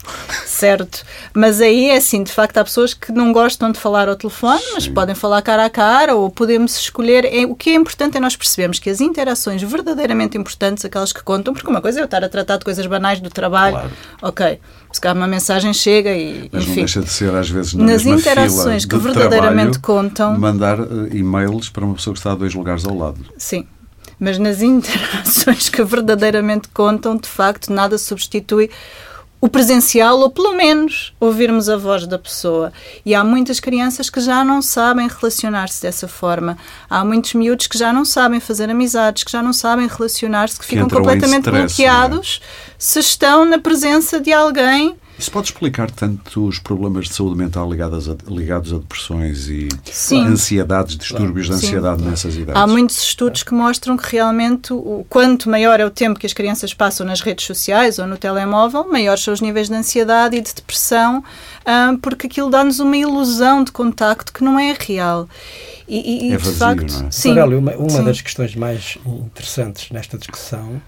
Certo. 0.45 1.03
Mas 1.33 1.61
aí 1.61 1.89
é 1.89 1.97
assim, 1.97 2.23
de 2.23 2.31
facto, 2.31 2.57
há 2.57 2.63
pessoas 2.63 2.93
que 2.93 3.11
não 3.11 3.31
gostam 3.33 3.71
de 3.71 3.79
falar 3.79 4.07
ao 4.07 4.15
telefone, 4.15 4.59
Sim. 4.59 4.71
mas 4.73 4.87
podem 4.87 5.15
falar 5.15 5.41
cara 5.41 5.65
a 5.65 5.69
cara 5.69 6.15
ou 6.15 6.29
podemos 6.29 6.77
escolher. 6.77 7.25
É, 7.25 7.45
o 7.45 7.55
que 7.55 7.71
é 7.71 7.75
importante 7.75 8.17
é 8.17 8.19
nós 8.19 8.35
percebermos 8.35 8.79
que 8.79 8.89
as 8.89 9.01
interações 9.01 9.61
verdadeiramente 9.61 10.37
importantes, 10.37 10.85
aquelas 10.85 11.11
que 11.11 11.23
contam, 11.23 11.53
porque 11.53 11.69
uma 11.69 11.81
coisa 11.81 11.99
é 11.99 12.01
eu 12.01 12.05
estar 12.05 12.23
a 12.23 12.29
tratar 12.29 12.57
de 12.57 12.65
coisas 12.65 12.85
banais 12.85 13.19
do 13.19 13.29
trabalho, 13.29 13.52
claro. 13.71 13.91
ok. 14.21 14.59
Se 14.91 15.01
calhar 15.01 15.17
uma 15.17 15.27
mensagem 15.27 15.73
chega 15.73 16.11
e. 16.11 16.49
Mas 16.51 16.63
enfim, 16.63 16.69
não 16.69 16.75
deixa 16.75 17.01
de 17.01 17.09
ser, 17.09 17.33
às 17.33 17.49
vezes, 17.49 17.73
na 17.73 17.85
nas 17.85 18.05
interações 18.05 18.85
que 18.85 18.95
verdadeiramente 18.95 19.79
contam. 19.79 20.39
Mandar 20.39 20.79
uh, 20.79 21.07
e-mails 21.15 21.69
para 21.69 21.83
uma 21.83 21.95
pessoa 21.95 22.13
que 22.13 22.19
está 22.19 22.33
a 22.33 22.35
dois 22.35 22.53
lugares 22.53 22.85
ao 22.85 22.95
lado. 22.95 23.19
Sim. 23.37 23.65
Mas 24.19 24.37
nas 24.37 24.61
interações 24.63 25.67
que 25.67 25.83
verdadeiramente 25.83 26.67
contam, 26.69 27.17
de 27.17 27.27
facto, 27.27 27.73
nada 27.73 27.97
substitui 27.97 28.69
o 29.43 29.49
presencial, 29.49 30.19
ou 30.19 30.29
pelo 30.29 30.53
menos 30.53 31.13
ouvirmos 31.19 31.67
a 31.67 31.75
voz 31.75 32.07
da 32.07 32.17
pessoa. 32.17 32.71
E 33.05 33.13
há 33.13 33.25
muitas 33.25 33.59
crianças 33.59 34.09
que 34.09 34.21
já 34.21 34.41
não 34.41 34.61
sabem 34.61 35.05
relacionar-se 35.05 35.81
dessa 35.81 36.07
forma. 36.07 36.57
Há 36.89 37.03
muitos 37.03 37.33
miúdos 37.33 37.67
que 37.67 37.77
já 37.77 37.91
não 37.91 38.05
sabem 38.05 38.39
fazer 38.39 38.69
amizades, 38.69 39.21
que 39.25 39.31
já 39.33 39.43
não 39.43 39.51
sabem 39.51 39.85
relacionar-se, 39.85 40.57
que, 40.57 40.61
que 40.61 40.69
ficam 40.69 40.87
completamente 40.87 41.41
stress, 41.41 41.57
é? 41.57 41.67
bloqueados 41.67 42.39
é? 42.41 42.71
se 42.77 42.99
estão 42.99 43.43
na 43.43 43.59
presença 43.59 44.17
de 44.17 44.31
alguém 44.31 44.95
isso 45.17 45.31
pode 45.31 45.47
explicar 45.47 45.91
tanto 45.91 46.47
os 46.47 46.57
problemas 46.59 47.07
de 47.07 47.13
saúde 47.13 47.37
mental 47.37 47.69
ligados 47.69 48.09
a, 48.09 48.15
ligados 48.27 48.73
a 48.73 48.77
depressões 48.77 49.47
e 49.47 49.69
Sim. 49.85 50.25
ansiedades, 50.25 50.97
distúrbios 50.97 51.47
de 51.47 51.53
ansiedade 51.53 52.01
Sim. 52.01 52.09
nessas 52.09 52.35
idades? 52.35 52.61
Há 52.61 52.65
muitos 52.65 53.01
estudos 53.01 53.43
que 53.43 53.53
mostram 53.53 53.95
que 53.95 54.11
realmente 54.11 54.73
o, 54.73 55.05
quanto 55.07 55.49
maior 55.49 55.79
é 55.79 55.85
o 55.85 55.91
tempo 55.91 56.19
que 56.19 56.25
as 56.25 56.33
crianças 56.33 56.73
passam 56.73 57.05
nas 57.05 57.21
redes 57.21 57.45
sociais 57.45 57.99
ou 57.99 58.07
no 58.07 58.17
telemóvel, 58.17 58.89
maiores 58.89 59.23
são 59.23 59.33
os 59.33 59.41
níveis 59.41 59.69
de 59.69 59.75
ansiedade 59.75 60.35
e 60.35 60.41
de 60.41 60.53
depressão, 60.53 61.23
ah, 61.65 61.95
porque 62.01 62.27
aquilo 62.27 62.49
dá-nos 62.49 62.79
uma 62.79 62.97
ilusão 62.97 63.63
de 63.63 63.71
contacto 63.71 64.33
que 64.33 64.43
não 64.43 64.59
é 64.59 64.75
real. 64.77 65.29
E, 65.87 66.29
e 66.29 66.33
é 66.33 66.37
vazio, 66.37 66.53
de 66.53 66.57
facto, 66.57 66.93
não 66.93 67.07
é? 67.07 67.11
Sim, 67.11 67.39
uma, 67.39 67.71
uma 67.73 68.03
das 68.03 68.19
questões 68.19 68.55
mais 68.55 68.97
interessantes 69.05 69.91
nesta 69.91 70.17
discussão 70.17 70.81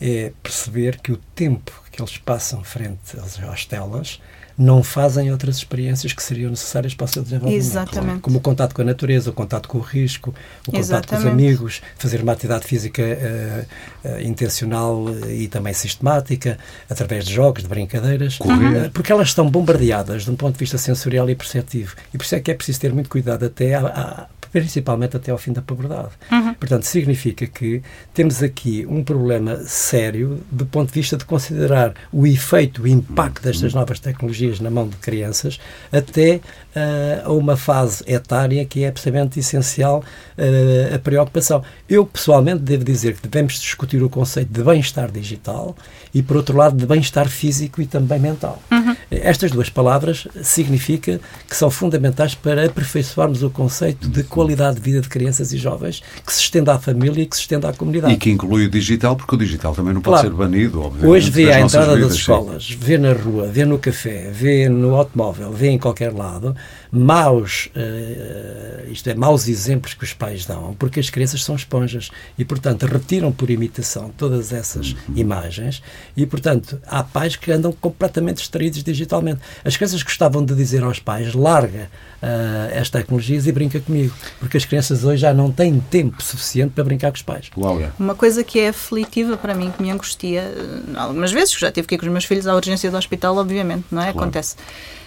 é 0.00 0.32
perceber 0.42 1.00
que 1.00 1.12
o 1.12 1.16
tempo 1.34 1.72
que 1.96 2.02
eles 2.02 2.18
passam 2.18 2.62
frente 2.62 3.16
às 3.50 3.64
telas 3.64 4.20
não 4.58 4.82
fazem 4.82 5.30
outras 5.30 5.58
experiências 5.58 6.12
que 6.12 6.22
seriam 6.22 6.50
necessárias 6.50 6.94
para 6.94 7.04
o 7.04 7.08
seu 7.08 7.22
desenvolvimento. 7.22 7.62
Exatamente. 7.62 8.20
Como 8.20 8.38
o 8.38 8.40
contato 8.40 8.74
com 8.74 8.80
a 8.80 8.84
natureza, 8.84 9.28
o 9.28 9.32
contato 9.32 9.68
com 9.68 9.78
o 9.78 9.80
risco, 9.82 10.30
o 10.66 10.70
contato 10.70 10.80
Exatamente. 10.80 11.08
com 11.08 11.16
os 11.16 11.32
amigos, 11.32 11.82
fazer 11.98 12.22
uma 12.22 12.32
atividade 12.32 12.64
física 12.64 13.02
uh, 13.02 14.08
uh, 14.08 14.20
intencional 14.22 15.04
e 15.28 15.46
também 15.48 15.74
sistemática, 15.74 16.58
através 16.88 17.26
de 17.26 17.34
jogos, 17.34 17.64
de 17.64 17.68
brincadeiras, 17.68 18.40
uhum. 18.40 18.88
porque 18.94 19.12
elas 19.12 19.28
estão 19.28 19.50
bombardeadas 19.50 20.24
de 20.24 20.30
um 20.30 20.36
ponto 20.36 20.54
de 20.54 20.60
vista 20.60 20.78
sensorial 20.78 21.28
e 21.28 21.34
perceptivo. 21.34 21.94
E 22.14 22.16
por 22.16 22.24
isso 22.24 22.34
é 22.34 22.40
que 22.40 22.50
é 22.50 22.54
preciso 22.54 22.80
ter 22.80 22.94
muito 22.94 23.10
cuidado 23.10 23.44
até 23.44 23.74
à, 23.74 23.86
à 23.86 24.26
principalmente 24.60 25.14
até 25.14 25.30
ao 25.30 25.36
fim 25.36 25.52
da 25.52 25.60
puberdade. 25.60 26.08
Uhum. 26.32 26.54
Portanto, 26.54 26.84
significa 26.84 27.46
que 27.46 27.82
temos 28.14 28.42
aqui 28.42 28.86
um 28.88 29.04
problema 29.04 29.56
sério 29.66 30.40
do 30.50 30.64
ponto 30.64 30.88
de 30.88 30.94
vista 30.94 31.16
de 31.16 31.26
considerar 31.26 31.92
o 32.10 32.26
efeito, 32.26 32.82
o 32.82 32.88
impacto 32.88 33.42
destas 33.42 33.74
uhum. 33.74 33.80
novas 33.80 34.00
tecnologias 34.00 34.58
na 34.58 34.70
mão 34.70 34.88
de 34.88 34.96
crianças 34.96 35.60
até 35.92 36.36
uh, 36.36 37.26
a 37.26 37.32
uma 37.32 37.54
fase 37.54 38.02
etária 38.06 38.64
que 38.64 38.84
é 38.84 38.88
absolutamente 38.88 39.38
essencial 39.38 40.02
uh, 40.38 40.94
a 40.94 40.98
preocupação. 40.98 41.62
Eu, 41.86 42.06
pessoalmente, 42.06 42.62
devo 42.62 42.84
dizer 42.84 43.14
que 43.14 43.28
devemos 43.28 43.60
discutir 43.60 44.02
o 44.02 44.08
conceito 44.08 44.50
de 44.50 44.62
bem-estar 44.62 45.10
digital 45.10 45.76
e, 46.16 46.22
por 46.22 46.38
outro 46.38 46.56
lado, 46.56 46.74
de 46.74 46.86
bem-estar 46.86 47.28
físico 47.28 47.82
e 47.82 47.86
também 47.86 48.18
mental. 48.18 48.62
Uhum. 48.72 48.96
Estas 49.10 49.50
duas 49.50 49.68
palavras 49.68 50.26
significa 50.42 51.20
que 51.46 51.54
são 51.54 51.70
fundamentais 51.70 52.34
para 52.34 52.64
aperfeiçoarmos 52.64 53.42
o 53.42 53.50
conceito 53.50 54.08
de 54.08 54.22
qualidade 54.22 54.76
de 54.76 54.80
vida 54.80 55.02
de 55.02 55.10
crianças 55.10 55.52
e 55.52 55.58
jovens 55.58 56.02
que 56.24 56.32
se 56.32 56.40
estenda 56.40 56.72
à 56.72 56.78
família 56.78 57.22
e 57.22 57.26
que 57.26 57.36
se 57.36 57.42
estenda 57.42 57.68
à 57.68 57.72
comunidade. 57.74 58.14
E 58.14 58.16
que 58.16 58.30
inclui 58.30 58.64
o 58.64 58.70
digital, 58.70 59.14
porque 59.14 59.34
o 59.34 59.38
digital 59.38 59.74
também 59.74 59.92
não 59.92 60.00
pode 60.00 60.22
claro. 60.22 60.28
ser 60.30 60.34
banido, 60.34 60.80
obviamente. 60.80 61.06
Hoje 61.06 61.30
vê 61.30 61.52
à 61.52 61.60
entrada 61.60 61.94
vidas, 61.94 62.08
das 62.08 62.16
escolas, 62.16 62.64
sim. 62.64 62.78
vê 62.80 62.96
na 62.96 63.12
rua, 63.12 63.48
vê 63.48 63.66
no 63.66 63.78
café, 63.78 64.30
vê 64.32 64.70
no 64.70 64.94
automóvel, 64.94 65.52
vê 65.52 65.68
em 65.68 65.78
qualquer 65.78 66.14
lado, 66.14 66.56
maus, 66.90 67.68
uh, 67.76 68.90
isto 68.90 69.10
é, 69.10 69.14
maus 69.14 69.48
exemplos 69.48 69.92
que 69.92 70.04
os 70.04 70.14
pais 70.14 70.46
dão, 70.46 70.74
porque 70.78 70.98
as 70.98 71.10
crianças 71.10 71.44
são 71.44 71.54
esponjas 71.54 72.10
e, 72.38 72.44
portanto, 72.44 72.86
retiram 72.86 73.30
por 73.30 73.50
imitação 73.50 74.10
todas 74.16 74.50
essas 74.50 74.92
uhum. 74.92 75.16
imagens 75.16 75.82
e, 76.16 76.26
portanto, 76.26 76.80
há 76.86 77.02
pais 77.02 77.36
que 77.36 77.50
andam 77.50 77.72
completamente 77.72 78.38
distraídos 78.38 78.82
digitalmente. 78.82 79.40
As 79.64 79.76
crianças 79.76 80.02
gostavam 80.02 80.44
de 80.44 80.54
dizer 80.54 80.82
aos 80.82 80.98
pais, 80.98 81.34
larga 81.34 81.90
uh, 82.22 82.80
as 82.80 82.90
tecnologias 82.90 83.46
e 83.46 83.52
brinca 83.52 83.80
comigo, 83.80 84.14
porque 84.38 84.56
as 84.56 84.64
crianças 84.64 85.04
hoje 85.04 85.22
já 85.22 85.32
não 85.32 85.50
têm 85.50 85.80
tempo 85.80 86.22
suficiente 86.22 86.72
para 86.72 86.84
brincar 86.84 87.10
com 87.10 87.16
os 87.16 87.22
pais. 87.22 87.50
Laura. 87.56 87.92
Uma 87.98 88.14
coisa 88.14 88.42
que 88.44 88.58
é 88.58 88.68
aflitiva 88.68 89.36
para 89.36 89.54
mim, 89.54 89.70
que 89.70 89.82
me 89.82 89.90
angustia, 89.90 90.42
eh, 90.42 90.96
algumas 90.96 91.32
vezes, 91.32 91.52
já 91.52 91.70
tive 91.70 91.86
que 91.86 91.94
ir 91.94 91.98
com 91.98 92.06
os 92.06 92.12
meus 92.12 92.24
filhos 92.24 92.46
à 92.46 92.54
urgência 92.54 92.90
do 92.90 92.96
hospital, 92.96 93.36
obviamente, 93.36 93.86
não 93.90 94.02
é? 94.02 94.12
Claro. 94.12 94.18
Acontece 94.18 94.56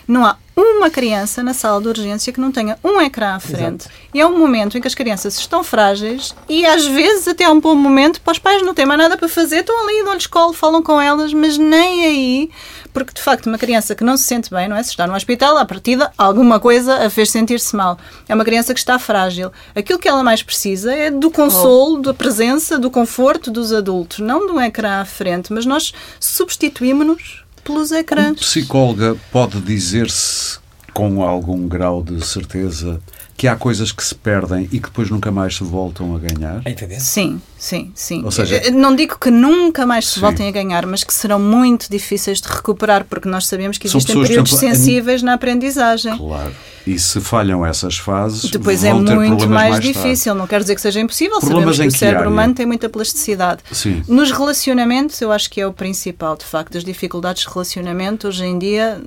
não 0.09 0.25
há 0.25 0.35
uma 0.55 0.89
criança 0.89 1.43
na 1.43 1.53
sala 1.53 1.79
de 1.79 1.87
urgência 1.87 2.33
que 2.33 2.41
não 2.41 2.51
tenha 2.51 2.77
um 2.83 2.99
ecrã 2.99 3.35
à 3.35 3.39
frente. 3.39 3.85
Exato. 3.85 3.95
E 4.13 4.19
é 4.19 4.25
um 4.25 4.37
momento 4.37 4.77
em 4.77 4.81
que 4.81 4.87
as 4.87 4.95
crianças 4.95 5.37
estão 5.37 5.63
frágeis 5.63 6.35
e 6.49 6.65
às 6.65 6.85
vezes 6.85 7.27
até 7.27 7.43
é 7.43 7.49
um 7.49 7.59
bom 7.59 7.75
momento 7.75 8.19
para 8.19 8.31
os 8.31 8.39
pais 8.39 8.61
não 8.63 8.73
têm 8.73 8.85
mais 8.85 8.99
nada 8.99 9.15
para 9.15 9.29
fazer, 9.29 9.57
estão 9.57 9.83
ali, 9.83 10.03
dão-lhes 10.03 10.25
colo, 10.25 10.51
falam 10.51 10.81
com 10.81 10.99
elas, 10.99 11.31
mas 11.31 11.57
nem 11.57 12.05
aí, 12.05 12.49
porque 12.91 13.13
de 13.13 13.21
facto 13.21 13.45
uma 13.45 13.57
criança 13.57 13.93
que 13.93 14.03
não 14.03 14.17
se 14.17 14.23
sente 14.23 14.49
bem, 14.49 14.67
não 14.67 14.75
é? 14.75 14.81
Se 14.81 14.89
está 14.89 15.05
no 15.05 15.15
hospital, 15.15 15.57
à 15.57 15.63
partida, 15.63 16.11
alguma 16.17 16.59
coisa 16.59 17.05
a 17.05 17.09
fez 17.09 17.29
sentir-se 17.29 17.75
mal. 17.75 17.97
É 18.27 18.33
uma 18.33 18.43
criança 18.43 18.73
que 18.73 18.79
está 18.79 18.97
frágil. 18.97 19.51
Aquilo 19.75 19.99
que 19.99 20.09
ela 20.09 20.23
mais 20.23 20.41
precisa 20.41 20.91
é 20.91 21.11
do 21.11 21.29
consolo, 21.29 21.99
oh. 21.99 22.01
da 22.01 22.13
presença, 22.13 22.79
do 22.79 22.89
conforto 22.89 23.51
dos 23.51 23.71
adultos, 23.71 24.19
não 24.19 24.47
de 24.47 24.51
um 24.51 24.59
ecrã 24.59 25.01
à 25.01 25.05
frente, 25.05 25.53
mas 25.53 25.65
nós 25.65 25.93
substituímos-nos 26.19 27.45
pelos 27.59 27.91
ecrãs. 27.91 28.31
Um 28.31 28.35
psicóloga 28.35 29.15
pode 29.31 29.59
dizer-se 29.61 30.59
com 30.93 31.23
algum 31.23 31.67
grau 31.67 32.03
de 32.03 32.25
certeza 32.25 33.01
que 33.37 33.47
há 33.47 33.55
coisas 33.55 33.91
que 33.91 34.03
se 34.03 34.13
perdem 34.13 34.63
e 34.65 34.79
que 34.79 34.89
depois 34.89 35.09
nunca 35.09 35.31
mais 35.31 35.55
se 35.55 35.63
voltam 35.63 36.13
a 36.13 36.19
ganhar? 36.19 36.61
É 36.65 36.99
sim, 36.99 37.41
sim, 37.59 37.91
sim. 37.93 38.23
Ou 38.23 38.31
seja, 38.31 38.71
não 38.71 38.95
digo 38.95 39.17
que 39.19 39.29
nunca 39.29 39.85
mais 39.85 40.07
se 40.07 40.15
sim. 40.15 40.21
voltem 40.21 40.47
a 40.47 40.51
ganhar, 40.51 40.85
mas 40.85 41.03
que 41.03 41.13
serão 41.13 41.39
muito 41.39 41.89
difíceis 41.89 42.41
de 42.41 42.47
recuperar, 42.47 43.05
porque 43.05 43.27
nós 43.27 43.47
sabemos 43.47 43.77
que 43.77 43.87
existem 43.87 44.07
pessoas, 44.07 44.27
períodos 44.27 44.53
exemplo, 44.53 44.75
sensíveis 44.75 45.21
na 45.21 45.33
aprendizagem. 45.33 46.17
Claro. 46.17 46.53
E 46.87 46.97
se 46.97 47.21
falham 47.21 47.63
essas 47.63 47.97
fases, 47.97 48.49
depois 48.49 48.83
é 48.83 48.93
muito 48.93 49.47
mais, 49.47 49.71
mais 49.71 49.79
difícil. 49.79 50.33
Não 50.33 50.47
quer 50.47 50.61
dizer 50.61 50.73
que 50.73 50.81
seja 50.81 50.99
impossível. 50.99 51.39
Problemas 51.39 51.75
Sabemos 51.75 51.93
que 51.93 51.97
o 51.97 51.99
cérebro 51.99 52.29
humano 52.29 52.53
tem 52.55 52.65
muita 52.65 52.89
plasticidade. 52.89 53.61
Sim. 53.71 54.01
Nos 54.07 54.31
relacionamentos, 54.31 55.21
eu 55.21 55.31
acho 55.31 55.49
que 55.49 55.61
é 55.61 55.67
o 55.67 55.73
principal, 55.73 56.35
de 56.35 56.45
facto. 56.45 56.77
As 56.77 56.83
dificuldades 56.83 57.43
de 57.43 57.49
relacionamento 57.49 58.27
hoje 58.27 58.45
em 58.45 58.57
dia 58.57 58.99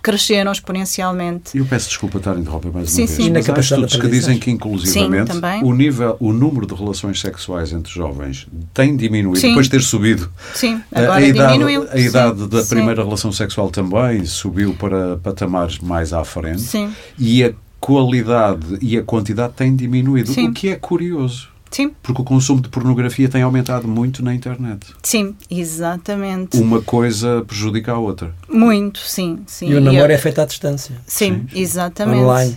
cresceram 0.00 0.52
exponencialmente. 0.52 1.56
Eu 1.58 1.64
peço 1.66 1.88
desculpa 1.88 2.18
estar 2.18 2.36
a 2.36 2.38
interromper 2.38 2.72
mais 2.72 2.90
sim, 2.90 3.02
uma 3.02 3.08
sim. 3.08 3.32
vez. 3.32 3.46
Mas 3.46 3.56
há 3.56 3.60
estudos 3.60 3.96
que 3.96 4.08
dizem 4.08 4.38
que, 4.38 4.50
inclusivamente, 4.50 5.32
sim, 5.32 5.40
o, 5.62 5.72
nível, 5.72 6.16
o 6.20 6.32
número 6.32 6.66
de 6.66 6.74
relações 6.74 7.20
sexuais 7.20 7.72
entre 7.72 7.93
jovens 7.94 8.46
tem 8.72 8.96
diminuído, 8.96 9.38
sim. 9.38 9.48
depois 9.48 9.66
de 9.66 9.70
ter 9.70 9.82
subido. 9.82 10.30
Sim, 10.54 10.82
agora 10.92 11.14
a 11.14 11.22
idade, 11.22 11.52
diminuiu. 11.52 11.86
A 11.90 11.98
idade 11.98 12.46
da 12.48 12.62
primeira 12.64 13.02
relação 13.02 13.32
sexual 13.32 13.70
também 13.70 14.24
subiu 14.26 14.74
para 14.74 15.16
patamares 15.18 15.78
mais 15.78 16.12
à 16.12 16.24
frente. 16.24 16.60
Sim. 16.60 16.92
E 17.18 17.44
a 17.44 17.52
qualidade 17.80 18.78
e 18.80 18.96
a 18.96 19.02
quantidade 19.02 19.52
têm 19.54 19.76
diminuído, 19.76 20.32
Sim. 20.32 20.48
o 20.48 20.52
que 20.52 20.70
é 20.70 20.76
curioso. 20.76 21.48
Sim. 21.74 21.92
Porque 22.02 22.22
o 22.22 22.24
consumo 22.24 22.62
de 22.62 22.68
pornografia 22.68 23.28
tem 23.28 23.42
aumentado 23.42 23.88
muito 23.88 24.24
na 24.24 24.32
internet. 24.32 24.86
Sim, 25.02 25.34
exatamente. 25.50 26.56
Uma 26.56 26.80
coisa 26.80 27.44
prejudica 27.44 27.90
a 27.90 27.98
outra. 27.98 28.32
Muito, 28.48 29.00
sim. 29.00 29.40
sim. 29.44 29.70
E 29.70 29.74
o 29.74 29.80
namoro 29.80 30.06
e 30.06 30.12
eu... 30.12 30.14
é 30.14 30.18
feito 30.18 30.40
à 30.40 30.44
distância. 30.46 30.94
Sim, 31.04 31.46
sim. 31.52 31.60
exatamente. 31.60 32.22
Online. 32.22 32.56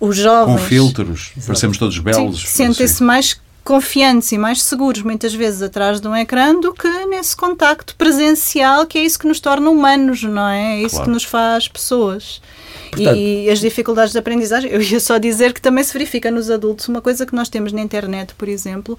Os 0.00 0.16
jovens. 0.16 0.60
Com 0.60 0.66
filtros, 0.66 1.30
Exato. 1.36 1.46
parecemos 1.46 1.78
todos 1.78 1.98
belos. 2.00 2.42
Sentem-se 2.48 3.00
mais 3.00 3.40
confiantes 3.68 4.32
e 4.32 4.38
mais 4.38 4.62
seguros, 4.62 5.02
muitas 5.02 5.34
vezes, 5.34 5.60
atrás 5.60 6.00
de 6.00 6.08
um 6.08 6.16
ecrã 6.16 6.58
do 6.58 6.72
que 6.72 6.88
nesse 7.04 7.36
contacto 7.36 7.94
presencial, 7.96 8.86
que 8.86 8.96
é 8.96 9.02
isso 9.04 9.18
que 9.18 9.28
nos 9.28 9.40
torna 9.40 9.68
humanos, 9.68 10.22
não 10.22 10.48
é? 10.48 10.78
É 10.78 10.80
isso 10.80 10.94
claro. 10.94 11.04
que 11.04 11.10
nos 11.10 11.24
faz 11.24 11.68
pessoas. 11.68 12.40
Portanto, 12.90 13.18
e 13.18 13.50
as 13.50 13.60
dificuldades 13.60 14.12
de 14.12 14.18
aprendizagem, 14.18 14.70
eu 14.70 14.80
ia 14.80 14.98
só 14.98 15.18
dizer 15.18 15.52
que 15.52 15.60
também 15.60 15.84
se 15.84 15.92
verifica 15.92 16.30
nos 16.30 16.50
adultos 16.50 16.88
uma 16.88 17.02
coisa 17.02 17.26
que 17.26 17.34
nós 17.34 17.50
temos 17.50 17.70
na 17.70 17.82
internet, 17.82 18.32
por 18.38 18.48
exemplo, 18.48 18.98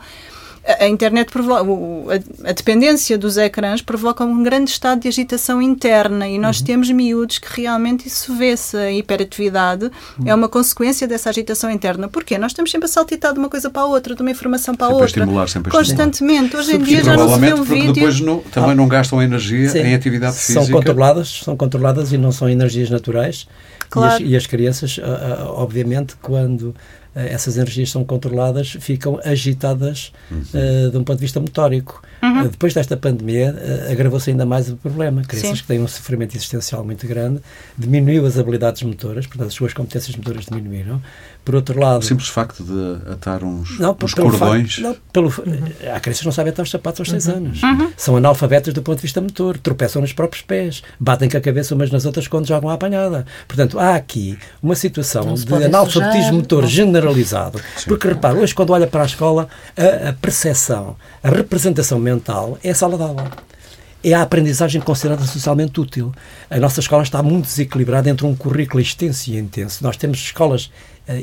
a 0.66 0.88
internet 0.88 1.32
provoca, 1.32 1.62
a, 1.62 2.50
a, 2.50 2.54
dependência 2.54 3.18
dos 3.18 3.38
ecrãs 3.38 3.82
provoca 3.82 4.24
um 4.24 4.44
grande 4.44 4.70
estado 4.70 5.02
de 5.02 5.08
agitação 5.08 5.62
interna 5.62 6.28
e 6.28 6.38
nós 6.38 6.60
uhum. 6.60 6.66
temos 6.66 6.92
miúdos 6.92 7.40
que 7.40 7.62
realmente 7.62 8.08
isso 8.08 8.36
vê-se. 8.36 8.78
A 8.78 8.92
hiperatividade 8.92 9.86
uhum. 9.86 10.28
é 10.28 10.36
uma 10.36 10.50
consequência 10.50 11.08
dessa 11.08 11.30
agitação 11.30 11.70
interna. 11.72 12.08
Porquê? 12.08 12.38
Nós 12.38 12.52
estamos 12.52 12.72
sempre 12.72 12.86
a 12.86 12.90
saltitar 12.90 13.34
de 13.34 13.40
uma 13.40 13.50
coisa 13.50 13.70
para 13.70 13.84
a 13.84 13.86
outra, 13.86 14.16
de 14.16 14.22
uma 14.22 14.32
informação 14.32 14.76
para 14.76 14.88
a 14.88 14.90
outra. 14.90 15.06
Estimular, 15.06 15.48
sempre 15.48 15.72
constantemente. 15.72 16.56
Hoje 16.56 16.76
em 16.76 16.80
dia 16.80 17.04
já 17.04 17.16
não 17.16 17.34
se 17.34 17.40
vê 17.40 17.54
um 17.54 17.64
vídeo. 17.64 17.94
depois 17.94 18.20
não, 18.20 18.40
também 18.40 18.72
ah. 18.72 18.76
não 18.76 18.88
gastam 18.88 19.22
energia 19.22 19.70
Sim. 19.70 19.80
em 19.80 19.96
atividade 19.96 20.38
física. 20.38 20.66
São 20.66 20.72
controladas, 20.72 21.42
são 21.44 21.58
controladas 21.58 22.12
e 22.12 22.18
não 22.18 22.32
são 22.32 22.50
energias 22.50 22.90
naturais. 22.90 23.48
Claro. 23.90 24.22
E, 24.22 24.26
as, 24.26 24.32
e 24.32 24.36
as 24.36 24.46
crianças, 24.46 25.00
obviamente, 25.48 26.16
quando 26.22 26.76
essas 27.16 27.58
energias 27.58 27.90
são 27.90 28.04
controladas, 28.04 28.78
ficam 28.80 29.20
agitadas 29.24 30.12
uhum. 30.30 30.40
uh, 30.40 30.92
de 30.92 30.98
um 30.98 31.04
ponto 31.04 31.18
de 31.18 31.22
vista 31.22 31.40
motórico. 31.40 32.02
Uhum. 32.22 32.42
Uh, 32.42 32.50
depois 32.50 32.74
desta 32.74 32.96
pandemia, 32.96 33.54
uh, 33.54 33.92
agravou-se 33.92 34.30
ainda 34.30 34.46
mais 34.46 34.70
o 34.70 34.78
problema. 34.78 35.22
Crianças 35.24 35.58
Sim. 35.58 35.62
que 35.64 35.68
têm 35.68 35.80
um 35.80 35.88
sofrimento 35.88 36.36
existencial 36.36 36.84
muito 36.86 37.08
grande, 37.08 37.42
diminuiu 37.78 38.26
as 38.26 38.38
habilidades 38.38 38.84
motoras, 38.84 39.26
portanto, 39.26 39.48
as 39.48 39.54
suas 39.54 39.74
competências 39.74 40.16
motoras 40.16 40.46
diminuíram. 40.46 41.02
Por 41.44 41.56
outro 41.56 41.80
lado. 41.80 42.00
O 42.00 42.06
simples 42.06 42.28
facto 42.28 42.64
de 42.64 43.12
atar 43.12 43.44
uns, 43.44 43.80
não, 43.80 43.98
uns 44.02 44.14
cordões. 44.14 44.76
Facto, 44.76 44.82
não, 44.82 44.96
pelo, 45.12 45.28
uhum. 45.28 45.94
Há 45.94 46.00
crianças 46.00 46.20
que 46.20 46.26
não 46.26 46.32
sabem 46.32 46.52
atar 46.52 46.64
os 46.64 46.70
sapatos 46.70 47.00
aos 47.00 47.10
6 47.10 47.28
uhum. 47.28 47.36
anos. 47.36 47.64
Uhum. 47.64 47.92
São 47.98 48.16
analfabetas 48.18 48.74
do 48.74 48.82
ponto 48.82 48.98
de 48.98 49.04
vista 49.04 49.20
motor, 49.20 49.58
tropeçam 49.58 50.02
nos 50.02 50.14
próprios 50.14 50.44
pés, 50.44 50.84
batem 51.00 51.30
com 51.30 51.38
a 51.38 51.42
cabeça 51.42 51.74
umas 51.74 51.90
nas 51.90 52.06
outras 52.06 52.28
quando 52.28 52.48
jogam 52.48 52.70
à 52.70 52.74
apanhada. 52.74 53.26
Portanto, 53.48 53.80
há 53.80 53.96
aqui 53.96 54.38
uma 54.62 54.76
situação 54.76 55.34
de 55.34 55.54
analfabetismo 55.54 56.34
motor 56.34 56.68
generalizado. 56.68 57.60
Sim. 57.78 57.86
Porque, 57.88 58.08
repara, 58.08 58.38
hoje 58.38 58.54
quando 58.54 58.72
olha 58.72 58.86
para 58.86 59.04
a 59.04 59.06
escola, 59.06 59.48
a, 59.76 60.10
a 60.10 60.14
percepção, 60.14 60.96
a 61.24 61.30
representação 61.30 62.00
mental 62.00 62.58
é 62.64 62.70
a 62.70 62.76
sala 62.76 62.98
de 62.98 63.04
aula 63.04 63.32
é 64.04 64.14
a 64.14 64.22
aprendizagem 64.22 64.82
considerada 64.82 65.26
socialmente 65.26 65.80
útil. 65.80 66.14
A 66.50 66.58
nossa 66.58 66.80
escola 66.80 67.04
está 67.04 67.22
muito 67.22 67.46
desequilibrada 67.46 68.10
entre 68.10 68.26
um 68.26 68.36
currículo 68.36 68.80
extenso 68.80 69.30
e 69.30 69.38
intenso. 69.38 69.84
Nós 69.84 69.98
temos 69.98 70.20
escolas 70.20 70.72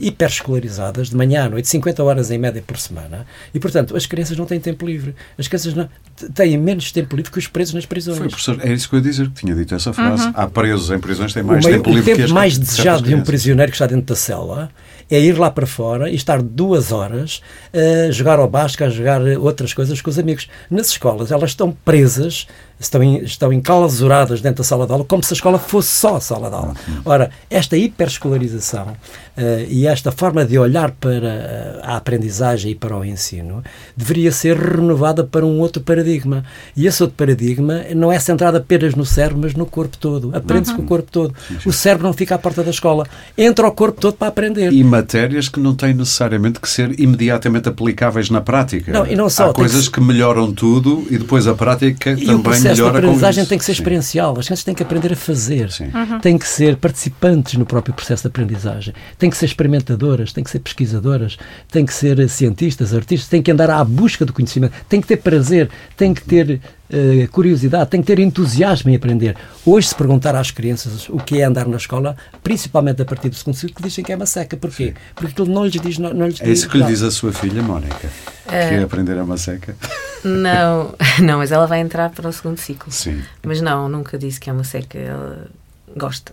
hiperescolarizadas, 0.01 1.11
de 1.11 1.17
manhã 1.17 1.45
à 1.45 1.49
noite, 1.49 1.69
50 1.69 2.03
horas 2.03 2.31
em 2.31 2.39
média 2.39 2.63
por 2.67 2.79
semana, 2.79 3.27
e, 3.55 3.61
portanto, 3.61 3.97
as 3.97 4.07
crianças 4.07 4.37
não 4.37 4.47
têm 4.47 4.59
tempo 4.59 4.87
livre. 4.87 5.15
As 5.39 5.47
crianças 5.47 5.75
não, 5.75 5.89
têm 6.35 6.59
menos 6.59 6.91
tempo 6.91 7.15
livre 7.15 7.31
que 7.31 7.39
os 7.39 7.47
presos 7.47 7.75
nas 7.75 7.87
prisões. 7.87 8.19
Foi, 8.19 8.29
professor, 8.29 8.59
é 8.63 8.73
isso 8.73 8.89
que 8.89 8.97
eu 8.97 8.99
ia 8.99 9.05
dizer, 9.05 9.29
que 9.29 9.41
tinha 9.41 9.55
dito 9.55 9.75
essa 9.75 9.93
frase. 9.93 10.27
Uhum. 10.27 10.33
Há 10.35 10.47
presos 10.49 10.91
em 10.91 10.99
prisões 10.99 11.33
que 11.33 11.41
têm 11.41 11.43
mais 11.43 11.65
o 11.65 11.69
tempo 11.69 11.91
livre 11.91 12.05
que 12.05 12.13
O 12.13 12.17
tempo 12.17 12.35
mais 12.35 12.59
desejado 12.59 13.03
de 13.03 13.15
um 13.15 13.23
prisioneiro 13.23 13.71
que 13.71 13.77
está 13.77 13.87
dentro 13.87 14.07
da 14.07 14.17
cela 14.17 14.71
é 15.09 15.21
ir 15.21 15.39
lá 15.39 15.51
para 15.51 15.67
fora 15.67 16.11
e 16.11 16.15
estar 16.15 16.43
duas 16.43 16.91
horas 16.91 17.41
a 17.73 18.11
jogar 18.11 18.39
ao 18.39 18.49
basco, 18.49 18.83
a 18.83 18.89
jogar 18.89 19.21
outras 19.39 19.73
coisas 19.73 20.01
com 20.01 20.11
os 20.11 20.19
amigos. 20.19 20.49
Nas 20.71 20.89
escolas, 20.89 21.31
elas 21.31 21.51
estão 21.51 21.71
presas, 21.85 22.47
estão, 22.79 23.03
estão 23.17 23.53
enclausuradas 23.53 24.41
dentro 24.41 24.59
da 24.59 24.65
sala 24.65 24.87
de 24.87 24.93
aula, 24.93 25.05
como 25.05 25.23
se 25.23 25.33
a 25.33 25.37
escola 25.37 25.59
fosse 25.59 25.89
só 25.89 26.17
a 26.17 26.21
sala 26.21 26.49
de 26.49 26.55
aula. 26.55 26.75
Ora, 27.05 27.31
esta 27.51 27.77
hiperescolarização 27.77 28.89
uh, 28.89 29.67
e 29.69 29.87
esta 29.87 30.13
forma 30.13 30.45
de 30.45 30.59
olhar 30.59 30.91
para 30.93 31.81
a 31.83 31.97
aprendizagem 31.97 32.73
e 32.73 32.75
para 32.75 32.97
o 32.97 33.05
ensino 33.05 33.63
deveria 33.97 34.31
ser 34.31 34.57
renovada 34.57 35.25
para 35.25 35.45
um 35.45 35.59
outro 35.61 35.83
paradigma. 35.83 36.45
E 36.77 36.87
esse 36.87 37.03
outro 37.03 37.17
paradigma 37.17 37.85
não 37.95 38.13
é 38.13 38.19
centrado 38.19 38.59
apenas 38.59 38.95
no 38.95 39.05
cérebro, 39.05 39.39
mas 39.43 39.55
no 39.55 39.67
corpo 39.67 39.97
todo. 39.97 40.31
Aprende-se 40.35 40.73
uhum. 40.73 40.79
com 40.79 40.83
o 40.83 40.87
corpo 40.87 41.11
todo. 41.11 41.35
O 41.65 41.73
cérebro 41.73 42.07
não 42.07 42.13
fica 42.13 42.35
à 42.35 42.39
porta 42.39 42.63
da 42.63 42.71
escola. 42.71 43.07
Entra 43.37 43.67
o 43.67 43.73
corpo 43.73 44.01
todo 44.01 44.15
para 44.15 44.29
aprender. 44.29 44.73
E 44.73 44.85
matérias 44.85 45.49
que 45.49 45.61
não 45.61 45.75
têm 45.75 45.95
necessariamente 45.95 46.61
que 46.61 46.69
ser 46.69 46.99
imediatamente 46.99 47.69
aplicáveis 47.69 48.31
na 48.31 48.41
prática. 48.41 48.93
Não, 48.93 49.07
e 49.07 49.17
não 49.17 49.29
só, 49.29 49.51
Há 49.51 49.55
coisas 49.55 49.89
que... 49.89 49.95
que... 49.95 50.01
melhoram 50.01 50.53
tudo 50.53 51.07
e 51.11 51.19
depois 51.19 51.47
a 51.47 51.55
prática 51.55 52.13
e 52.13 52.27
também 52.27 52.61
processo 52.69 52.91
de 52.91 52.99
aprendizagem 52.99 53.45
tem 53.47 53.59
que 53.59 53.65
ser 53.65 53.73
experiencial. 53.73 54.39
As 54.39 54.47
crianças 54.47 54.65
têm 54.65 54.75
que 54.75 54.83
aprender 54.83 55.13
a 55.13 55.17
fazer. 55.17 55.71
Uhum. 55.81 56.19
Têm 56.21 56.39
que 56.39 56.47
ser 56.47 56.77
participantes 56.77 57.55
no 57.55 57.67
próprio 57.67 57.95
processo 57.95 58.23
de 58.23 58.29
aprendizagem. 58.29 58.95
Têm 59.19 59.31
que 59.31 59.37
ser 59.37 59.47
experimentadoras, 59.47 60.33
têm 60.33 60.45
que 60.45 60.51
ser 60.51 60.61
pesquisadoras, 60.61 61.39
têm 61.71 61.85
que 61.85 61.95
ser 61.95 62.29
cientistas, 62.29 62.95
artistas, 62.95 63.29
têm 63.29 63.43
que 63.43 63.51
andar 63.51 63.71
à 63.71 63.85
busca 63.85 64.25
do 64.25 64.33
conhecimento, 64.33 64.73
têm 64.89 65.01
que 65.01 65.07
ter 65.07 65.17
prazer, 65.19 65.71
têm 65.97 66.13
que 66.13 66.23
ter 66.23 66.61
uh, 66.91 67.29
curiosidade, 67.31 67.91
têm 67.91 68.01
que 68.01 68.07
ter 68.07 68.19
entusiasmo 68.19 68.91
em 68.91 68.97
aprender. 68.97 69.37
Hoje, 69.65 69.89
se 69.89 69.95
perguntar 69.95 70.35
às 70.35 70.51
crianças 70.51 71.09
o 71.09 71.19
que 71.19 71.41
é 71.41 71.45
andar 71.45 71.67
na 71.67 71.77
escola, 71.77 72.17
principalmente 72.43 73.03
a 73.03 73.05
partir 73.05 73.29
do 73.29 73.35
segundo 73.35 73.55
ciclo, 73.55 73.87
dizem 73.87 74.05
que 74.05 74.13
é 74.13 74.17
uma 74.17 74.27
seca. 74.27 74.57
Porquê? 74.57 74.95
Porque 75.15 75.33
aquilo 75.33 75.49
não 75.49 75.65
lhes 75.65 75.81
diz. 75.81 75.99
Não, 75.99 76.13
não 76.13 76.27
lhes 76.27 76.41
é 76.41 76.49
isso 76.49 76.69
que 76.69 76.79
lhe 76.79 76.85
diz 76.85 77.03
a 77.03 77.11
sua 77.11 77.33
filha, 77.33 77.63
Mónica? 77.63 78.09
Que 78.49 78.55
é 78.55 78.83
aprender 78.83 79.19
a 79.19 79.25
uma 79.25 79.37
seca? 79.37 79.77
Não, 80.25 80.95
não, 81.23 81.39
mas 81.39 81.53
ela 81.53 81.67
vai 81.67 81.81
entrar 81.81 82.11
para 82.11 82.29
o 82.29 82.33
segundo 82.33 82.59
ciclo. 82.59 82.93
Sim. 82.93 83.23
Mas 83.45 83.61
não, 83.61 83.89
nunca 83.89 84.19
disse 84.19 84.41
que 84.41 84.51
é 84.51 84.53
uma 84.53 84.65
seca. 84.65 84.99
Ela 84.99 85.49
gosta. 85.97 86.33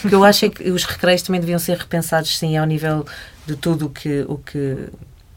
Porque 0.00 0.14
eu 0.14 0.24
acho 0.24 0.46
é 0.46 0.48
que 0.48 0.70
os 0.70 0.84
recreios 0.84 1.22
também 1.22 1.40
deviam 1.40 1.58
ser 1.58 1.76
repensados, 1.76 2.38
sim, 2.38 2.56
ao 2.56 2.66
nível 2.66 3.04
de 3.46 3.56
tudo 3.56 3.86
o 3.86 3.90
que, 3.90 4.24
o 4.28 4.38
que. 4.38 4.88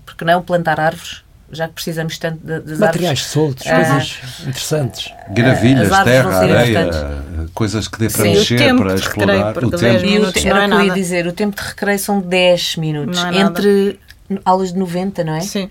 Porque 0.05 0.23
não 0.23 0.33
é 0.33 0.37
o 0.37 0.41
plantar 0.41 0.79
árvores 0.79 1.26
já 1.51 1.67
que 1.67 1.73
precisamos 1.73 2.17
tanto 2.17 2.45
das 2.45 2.79
Materiais 2.79 3.19
árvores. 3.19 3.21
soltos, 3.21 3.67
ah, 3.67 3.75
coisas 3.75 4.19
interessantes. 4.41 5.13
Gravilhas, 5.29 5.89
terra, 6.03 6.37
areia, 6.39 6.89
coisas 7.53 7.87
que 7.87 7.99
dê 7.99 8.09
para 8.09 8.23
Sim, 8.23 8.33
mexer, 8.33 8.75
para 8.75 8.95
explorar. 8.95 9.57
O 9.63 9.71
tempo. 9.71 10.05
E 10.05 10.19
o, 10.19 10.25
era 10.25 10.27
o 10.27 10.33
que 10.33 10.75
eu 10.75 10.85
ia 10.85 10.93
dizer, 10.93 11.27
o 11.27 11.31
tempo 11.31 11.55
de 11.55 11.67
recreio 11.67 11.99
são 11.99 12.19
10 12.19 12.75
minutos. 12.77 13.23
É 13.23 13.39
entre 13.39 13.99
aulas 14.43 14.73
de 14.73 14.79
90, 14.79 15.23
não 15.23 15.35
é? 15.35 15.41
Sim. 15.41 15.69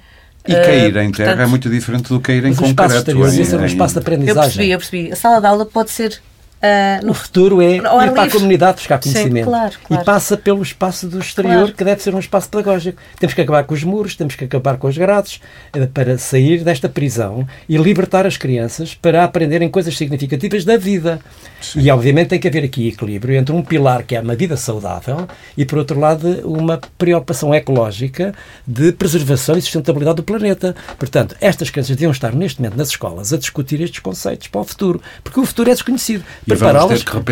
E 0.48 0.54
cair 0.54 0.96
em 0.96 1.10
terra 1.10 1.30
Portanto, 1.30 1.40
é 1.40 1.46
muito 1.46 1.68
diferente 1.68 2.08
do 2.08 2.20
cair 2.20 2.44
em 2.44 2.54
concreto. 2.54 3.16
Mas 3.18 3.52
é 3.52 3.56
um 3.56 3.66
espaço 3.66 3.94
de 3.94 4.00
aprendizagem. 4.00 4.36
Eu 4.36 4.44
percebi, 4.44 4.70
eu 4.70 4.78
percebi. 4.78 5.12
A 5.12 5.16
sala 5.16 5.40
de 5.40 5.46
aula 5.46 5.66
pode 5.66 5.90
ser 5.90 6.20
Uh, 6.66 7.06
no, 7.06 7.14
futuro 7.14 7.62
é 7.62 7.76
ir 7.76 7.82
para 7.82 8.22
a 8.24 8.30
comunidade 8.30 8.78
buscar 8.78 8.98
conhecimento. 8.98 9.44
Sim, 9.44 9.50
claro, 9.50 9.74
claro. 9.84 10.02
E 10.02 10.04
passa 10.04 10.36
pelo 10.36 10.62
espaço 10.62 11.06
do 11.06 11.18
exterior, 11.18 11.54
claro. 11.54 11.72
que 11.74 11.84
deve 11.84 12.02
ser 12.02 12.14
um 12.14 12.18
espaço 12.18 12.48
pedagógico. 12.48 13.00
Temos 13.18 13.34
que 13.34 13.40
acabar 13.40 13.64
com 13.64 13.74
os 13.74 13.84
muros, 13.84 14.16
temos 14.16 14.34
que 14.34 14.44
acabar 14.44 14.76
com 14.76 14.88
os 14.88 14.98
grades, 14.98 15.40
eh, 15.72 15.86
para 15.86 16.18
sair 16.18 16.64
desta 16.64 16.88
prisão 16.88 17.46
e 17.68 17.76
libertar 17.76 18.26
as 18.26 18.36
crianças 18.36 18.94
para 18.94 19.22
aprenderem 19.22 19.68
coisas 19.68 19.96
significativas 19.96 20.64
da 20.64 20.76
vida. 20.76 21.20
Sim. 21.60 21.80
E, 21.80 21.90
obviamente, 21.90 22.28
tem 22.28 22.38
que 22.38 22.48
haver 22.48 22.64
aqui 22.64 22.88
equilíbrio 22.88 23.36
entre 23.36 23.54
um 23.54 23.62
pilar 23.62 24.02
que 24.02 24.16
é 24.16 24.20
uma 24.20 24.34
vida 24.34 24.56
saudável 24.56 25.26
e, 25.56 25.64
por 25.64 25.78
outro 25.78 25.98
lado, 25.98 26.26
uma 26.44 26.80
preocupação 26.98 27.54
ecológica 27.54 28.34
de 28.66 28.92
preservação 28.92 29.56
e 29.56 29.62
sustentabilidade 29.62 30.16
do 30.16 30.22
planeta. 30.22 30.74
Portanto, 30.98 31.36
estas 31.40 31.70
crianças 31.70 31.96
deviam 31.96 32.12
estar, 32.12 32.34
neste 32.34 32.60
momento, 32.60 32.76
nas 32.76 32.88
escolas 32.88 33.32
a 33.32 33.38
discutir 33.38 33.80
estes 33.80 34.00
conceitos 34.00 34.48
para 34.48 34.60
o 34.60 34.64
futuro, 34.64 35.00
porque 35.22 35.40
o 35.40 35.44
futuro 35.44 35.70
é 35.70 35.74
desconhecido 35.74 36.24
prepará-las 36.58 37.02
com 37.02 37.22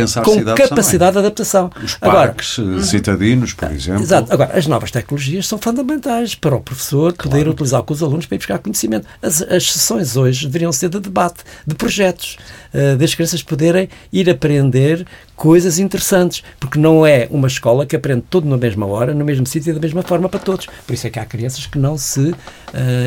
capacidade 0.55 1.13
de 1.13 1.19
adaptação. 1.19 1.71
Os 1.83 1.95
parques 1.95 2.59
Agora, 2.59 2.79
eh, 2.79 2.83
citadinos, 2.83 3.53
por 3.53 3.71
exemplo. 3.71 4.03
Exato. 4.03 4.33
Agora, 4.33 4.57
as 4.57 4.67
novas 4.67 4.91
tecnologias 4.91 5.47
são 5.47 5.59
fundamentais 5.59 6.35
para 6.35 6.57
o 6.57 6.61
professor 6.61 7.13
claro. 7.13 7.31
poder 7.31 7.49
utilizar 7.49 7.83
com 7.83 7.95
os 7.95 8.03
alunos 8.03 8.27
para 8.27 8.37
ir 8.37 8.39
buscar 8.39 8.59
conhecimento. 8.59 9.07
As, 9.23 9.43
as 9.43 9.73
sessões 9.73 10.17
hoje 10.17 10.47
deveriam 10.47 10.73
ser 10.73 10.89
de 10.89 11.01
debate, 11.01 11.43
de 11.67 11.75
projetos, 11.75 12.37
uh, 12.75 12.97
das 12.97 13.15
crianças 13.15 13.43
poderem 13.43 13.89
ir 14.13 14.29
aprender 14.29 15.07
coisas 15.37 15.79
interessantes, 15.79 16.43
porque 16.61 16.79
não 16.79 17.07
é 17.07 17.27
uma 17.31 17.49
escola 17.49 17.85
que 17.85 17.97
aprende 17.97 18.25
tudo 18.31 18.49
na 18.49 18.57
mesma 18.57 18.87
hora, 18.87 19.13
no 19.13 19.25
mesmo 19.25 19.47
sítio 19.47 19.71
e 19.71 19.75
da 19.75 19.81
mesma 19.81 20.03
forma 20.03 20.29
para 20.29 20.41
todos. 20.41 20.67
Por 20.87 20.95
isso 20.95 21.07
é 21.07 21.11
que 21.11 21.19
há 21.19 21.25
crianças 21.25 21.67
que 21.67 21.79
não 21.79 21.99
se 21.99 22.31
uh, 22.31 22.35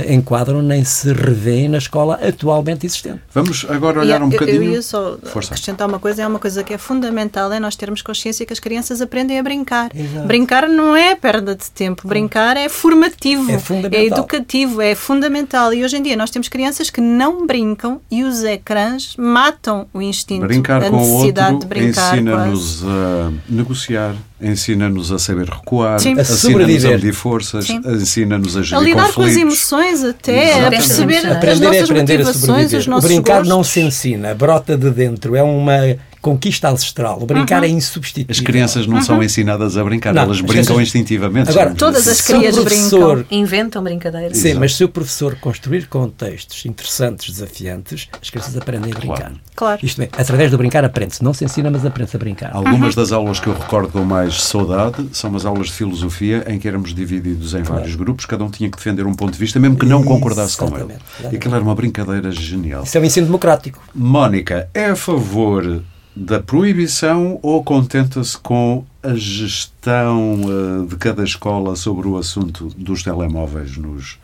enquadram 0.09 0.61
nem 0.61 0.83
se 0.83 1.13
revêem 1.13 1.69
na 1.69 1.77
escola 1.77 2.15
atualmente 2.15 2.85
existente. 2.85 3.21
Vamos 3.33 3.65
agora 3.69 3.99
olhar 3.99 4.21
um 4.21 4.29
bocadinho. 4.29 4.63
Eu 4.63 4.71
ia 4.73 4.81
só 4.81 5.17
Força. 5.23 5.53
acrescentar 5.53 5.87
uma 5.87 5.99
coisa, 5.99 6.21
é 6.23 6.27
uma 6.27 6.39
coisa 6.39 6.63
que 6.63 6.73
é 6.73 6.77
fundamental, 6.77 7.51
é 7.51 7.59
nós 7.59 7.75
termos 7.75 8.01
consciência 8.01 8.45
que 8.45 8.53
as 8.53 8.59
crianças 8.59 9.01
aprendem 9.01 9.39
a 9.39 9.43
brincar. 9.43 9.89
Exato. 9.95 10.27
Brincar 10.27 10.67
não 10.67 10.95
é 10.95 11.15
perda 11.15 11.55
de 11.55 11.69
tempo, 11.71 12.07
brincar 12.07 12.57
é 12.57 12.67
formativo, 12.67 13.49
é, 13.51 13.95
é 13.95 14.05
educativo, 14.05 14.81
é 14.81 14.95
fundamental. 14.95 15.73
E 15.73 15.83
hoje 15.83 15.97
em 15.97 16.01
dia 16.01 16.17
nós 16.17 16.29
temos 16.29 16.49
crianças 16.49 16.89
que 16.89 16.99
não 16.99 17.47
brincam 17.47 18.01
e 18.11 18.23
os 18.23 18.43
ecrãs 18.43 19.15
matam 19.17 19.56
o 19.93 20.01
instinto, 20.01 20.45
brincar 20.47 20.83
a 20.83 20.89
necessidade 20.89 21.53
outro, 21.53 21.67
de 21.69 21.75
brincar 21.75 22.13
ensina-nos 22.17 22.83
a 22.83 23.31
negociar, 23.49 24.15
ensina-nos 24.41 25.11
a 25.11 25.19
saber 25.19 25.49
recuar, 25.49 25.95
ensina-nos 26.05 26.85
a 26.85 26.89
medir 26.89 27.13
forças, 27.13 27.69
ensina-nos 27.69 28.55
a 28.57 28.61
gerir 28.63 28.77
A 28.77 28.81
lidar 28.81 29.07
conflitos. 29.07 29.15
com 29.15 29.23
as 29.23 29.35
emoções 29.37 30.03
até, 30.03 30.43
Exatamente. 30.51 30.65
a 30.65 30.69
perceber 30.69 31.17
aprender 31.31 31.49
as 31.49 31.59
nossas 31.59 31.81
aprender 31.89 32.17
motivações, 32.19 32.73
os 32.73 32.87
nossos 32.87 33.05
O 33.05 33.07
brincar 33.13 33.33
gostos. 33.33 33.49
não 33.49 33.63
se 33.63 33.81
ensina, 33.81 34.33
brota 34.33 34.77
de 34.77 34.89
dentro, 34.91 35.35
é 35.35 35.43
uma 35.43 35.77
conquista 36.21 36.69
ancestral. 36.69 37.19
O 37.21 37.25
brincar 37.25 37.59
uhum. 37.59 37.69
é 37.69 37.69
insubstituível. 37.69 38.31
As 38.31 38.39
crianças 38.39 38.87
não 38.87 38.97
uhum. 38.97 39.01
são 39.01 39.23
ensinadas 39.23 39.77
a 39.77 39.83
brincar, 39.83 40.13
não, 40.13 40.23
elas 40.23 40.41
brincam 40.41 40.63
crianças... 40.63 40.87
instintivamente. 40.87 41.49
Agora, 41.49 41.73
todas 41.73 42.07
as 42.07 42.21
crianças 42.21 42.63
brincam. 42.63 43.25
Inventam 43.31 43.83
brincadeiras. 43.83 44.37
Sim, 44.37 44.49
Exato. 44.49 44.59
mas 44.59 44.75
se 44.75 44.83
o 44.83 44.89
professor 44.89 45.35
construir 45.35 45.87
contextos 45.87 46.65
interessantes, 46.65 47.31
desafiantes, 47.31 48.09
as 48.21 48.29
crianças 48.29 48.57
aprendem 48.57 48.91
a 48.93 48.97
brincar. 48.97 49.33
Claro. 49.55 49.79
Isto 49.83 50.01
é, 50.01 50.09
através 50.17 50.51
do 50.51 50.57
brincar 50.57 50.83
aprende-se. 50.85 51.23
Não 51.23 51.33
se 51.33 51.43
ensina, 51.43 51.69
mas 51.69 51.85
aprende-se 51.85 52.15
a 52.15 52.19
brincar. 52.19 52.55
Algumas 52.55 52.95
uhum. 52.95 53.01
das 53.01 53.11
aulas 53.11 53.39
que 53.39 53.47
eu 53.47 53.53
recordo 53.53 53.89
com 53.89 54.03
mais 54.03 54.41
saudade 54.43 55.07
são 55.11 55.29
umas 55.29 55.45
aulas 55.45 55.67
de 55.67 55.73
filosofia 55.73 56.45
em 56.47 56.59
que 56.59 56.67
éramos 56.67 56.93
divididos 56.93 57.53
em 57.53 57.63
vários 57.63 57.95
grupos, 57.95 58.25
cada 58.25 58.43
um 58.43 58.49
tinha 58.49 58.69
que 58.69 58.77
defender 58.77 59.05
um 59.05 59.13
ponto 59.13 59.33
de 59.33 59.39
vista, 59.39 59.59
mesmo 59.59 59.77
que 59.77 59.85
não 59.85 60.03
concordasse 60.03 60.57
com 60.57 60.65
ele. 60.65 60.75
Exatamente, 60.75 60.99
E 60.99 61.11
exatamente. 61.11 61.35
aquilo 61.35 61.55
era 61.55 61.63
uma 61.63 61.75
brincadeira 61.75 62.31
genial. 62.31 62.83
Isso 62.83 62.97
é 62.97 63.01
um 63.01 63.03
ensino 63.03 63.25
democrático. 63.27 63.81
Mónica, 63.93 64.69
é 64.73 64.85
a 64.85 64.95
favor 64.95 65.81
da 66.17 66.39
proibição 66.39 67.39
ou 67.43 67.63
contenta-se 67.63 68.35
com 68.37 68.83
a 69.03 69.13
gestão 69.13 70.41
eh, 70.41 70.87
de 70.87 70.95
cada 70.95 71.23
escola 71.23 71.75
sobre 71.75 72.07
o 72.07 72.17
assunto 72.17 72.69
dos 72.75 73.03
telemóveis 73.03 73.77
nos, 73.77 74.17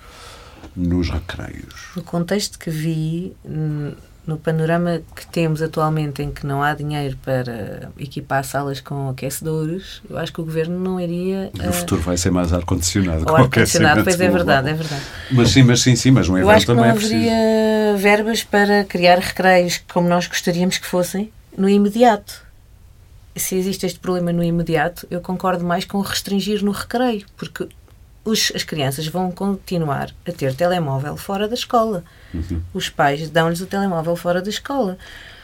nos 0.76 1.10
recreios? 1.12 1.92
No 1.96 2.02
contexto 2.02 2.58
que 2.58 2.72
vi, 2.72 3.34
hum, 3.46 3.92
no 4.26 4.38
panorama 4.38 5.02
que 5.16 5.28
temos 5.28 5.62
atualmente, 5.62 6.24
em 6.24 6.32
que 6.32 6.48
não 6.48 6.64
há 6.64 6.74
dinheiro 6.74 7.16
para 7.24 7.92
equipar 8.00 8.44
salas 8.44 8.82
com 8.82 9.10
aquecedores, 9.10 10.02
eu 10.10 10.18
acho 10.18 10.34
que 10.34 10.42
o 10.42 10.46
governo 10.46 10.80
não 10.80 11.00
iria. 11.00 11.52
No 11.56 11.64
eh, 11.66 11.72
futuro 11.72 12.02
vai 12.02 12.18
ser 12.18 12.32
mais 12.32 12.52
ar-condicionado. 12.52 13.24
com 13.24 13.36
ar-condicionado, 13.36 14.04
pois 14.04 14.20
é 14.20 14.30
verdade, 14.32 14.70
é 14.70 14.74
verdade. 14.74 15.04
Mas 15.32 15.52
sim, 15.52 15.62
mas 15.62 15.82
sim, 15.82 15.96
sim, 15.96 16.10
mas 16.10 16.28
um 16.28 16.38
Eu 16.38 16.50
evento 16.50 16.56
acho 16.56 16.66
que 16.66 16.72
não 16.74 16.78
também 16.78 16.92
é 16.92 16.96
preciso. 16.96 17.16
haveria 17.16 17.98
verbas 17.98 18.44
para 18.44 18.84
criar 18.84 19.20
recreios 19.20 19.80
como 19.94 20.10
nós 20.10 20.26
gostaríamos 20.26 20.80
que 20.80 20.88
fossem 20.88 21.32
no 21.58 21.70
imediato. 21.70 22.42
Se 23.36 23.56
existe 23.56 23.86
este 23.86 24.00
problema 24.00 24.32
no 24.32 24.44
imediato, 24.44 25.08
eu 25.10 25.20
concordo 25.20 25.64
mais 25.64 25.86
com 25.86 26.00
restringir 26.02 26.64
no 26.64 26.72
recreio, 26.72 27.26
porque 27.36 27.68
os- 28.24 28.52
as 28.56 28.64
crianças 28.64 29.08
vão 29.08 29.32
continuar 29.32 30.12
a 30.28 30.32
ter 30.32 30.54
telemóvel 30.56 31.18
fora 31.18 31.48
da 31.48 31.56
escola. 31.56 32.04
Uhum. 32.34 32.62
Os 32.74 32.90
pais 32.90 33.30
dão-lhes 33.30 33.60
o 33.62 33.66
telemóvel 33.66 34.16
fora 34.16 34.42
da 34.42 34.50
escola. 34.50 34.98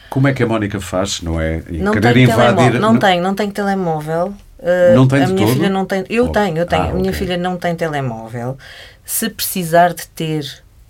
Como 0.08 0.26
é 0.28 0.32
que 0.32 0.42
a 0.42 0.46
Mónica 0.46 0.80
faz, 0.80 1.20
não 1.22 1.40
é? 1.40 1.62
E 1.68 1.78
Não 1.78 1.92
querer 1.92 2.12
tem 2.14 2.22
invadir. 2.24 2.46
telemóvel. 2.54 2.80
Não, 2.80 2.98
tem, 2.98 3.20
não 3.20 3.34
tem 3.34 3.50
telemóvel. 3.50 4.34
Uh, 4.58 4.94
Não 4.94 5.08
tem 5.08 5.22
a 5.22 5.26
minha 5.28 5.46
todo? 5.46 5.52
filha 5.54 5.70
não 5.70 5.86
tem. 5.86 6.04
Eu 6.10 6.26
Oh. 6.26 6.28
tenho, 6.28 6.58
eu 6.58 6.66
tenho. 6.66 6.82
Ah, 6.82 6.90
a 6.90 6.94
minha 6.94 7.10
ok. 7.10 7.12
filha 7.18 7.36
não 7.38 7.56
tem 7.56 7.74
telemóvel. 7.74 8.58
Se 9.04 9.28
precisar 9.30 9.94
de 9.94 10.06
ter 10.08 10.44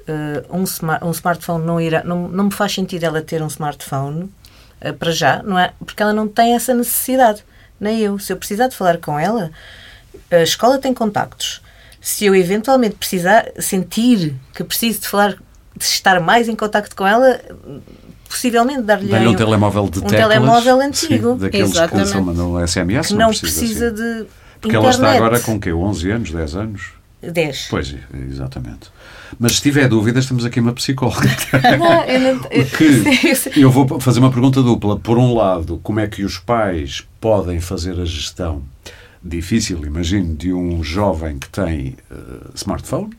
uh, 0.09 0.57
um, 0.57 0.65
smart, 0.65 1.05
um 1.05 1.11
smartphone, 1.13 1.65
não, 1.65 1.81
irá, 1.81 2.03
não, 2.03 2.27
não 2.29 2.45
me 2.45 2.51
faz 2.51 2.73
sentido 2.75 3.05
ela 3.05 3.23
ter 3.23 3.41
um 3.43 3.47
smartphone 3.47 4.29
para 4.99 5.13
já, 5.13 5.43
não 5.43 5.59
é? 5.59 5.73
Porque 5.85 6.03
ela 6.03 6.13
não 6.13 6.27
tem 6.29 6.55
essa 6.55 6.73
necessidade. 6.75 7.45
Nem 7.79 7.99
eu. 8.01 8.19
Se 8.19 8.33
eu 8.33 8.37
precisar 8.37 8.69
de 8.69 8.77
falar 8.77 8.99
com 8.99 9.19
ela, 9.19 9.51
a 10.31 10.43
escola 10.43 10.79
tem 10.79 10.93
contactos. 10.95 11.63
Se 12.01 12.25
eu 12.25 12.35
eventualmente 12.35 12.97
precisar, 12.97 13.47
sentir 13.59 14.35
que 14.55 14.65
preciso 14.65 15.01
de 15.01 15.09
falar, 15.09 15.35
de 15.77 15.85
estar 15.85 16.19
mais 16.21 16.49
em 16.49 16.57
contacto 16.57 16.95
com 16.97 17.07
ela, 17.07 17.41
possivelmente 18.29 18.83
dar-lhe 18.83 19.09
Dá-lhe 19.11 19.27
um 19.27 19.31
um- 19.31 19.35
telemóvel 19.37 19.89
de 19.89 19.99
um 19.99 20.03
teclas. 20.03 20.29
telemóvel 20.29 20.81
antigo. 20.81 21.33
Sim, 21.33 21.39
daqueles 21.39 21.71
Exatamente. 21.71 22.07
que 22.07 22.13
só 22.13 22.21
mandam 22.23 22.59
SMS. 22.67 23.09
que 23.09 23.15
não 23.15 23.29
precisa, 23.29 23.51
precisa 23.61 23.89
sim. 23.91 23.95
de 23.95 24.27
Porque 24.61 24.77
ela 24.77 24.89
está 24.91 25.01
internet. 25.03 25.17
agora 25.19 25.41
com 25.41 25.55
o 25.57 25.61
quê? 25.61 25.73
11 25.73 26.11
anos, 26.11 26.31
10 26.31 26.55
anos? 26.55 26.93
10. 27.23 27.67
Pois, 27.69 27.95
exatamente. 28.29 28.91
Mas 29.39 29.57
se 29.57 29.63
tiver 29.63 29.89
dúvidas, 29.89 30.27
temos 30.27 30.45
aqui 30.45 30.61
uma 30.61 30.73
psicóloga. 30.73 31.29
Não, 31.79 32.05
eu 32.05 32.21
não, 32.35 32.41
eu- 32.51 32.67
vou 33.71 34.01
fazer 34.01 34.19
uma 34.21 34.31
pergunta 34.31 34.63
dupla. 34.63 34.99
Por 34.99 35.19
um 35.19 35.35
lado, 35.35 35.79
como 35.83 36.01
é 36.01 36.07
que 36.07 36.25
os 36.25 36.39
pais 36.39 37.05
podem 37.21 37.61
fazer 37.61 37.99
a 38.01 38.05
gestão 38.05 38.63
difícil, 39.23 39.85
imagino, 39.85 40.35
de 40.35 40.53
um 40.53 40.83
jovem 40.83 41.39
que 41.39 41.49
tem 41.49 41.97
eh, 42.11 42.15
smartphone? 42.55 43.11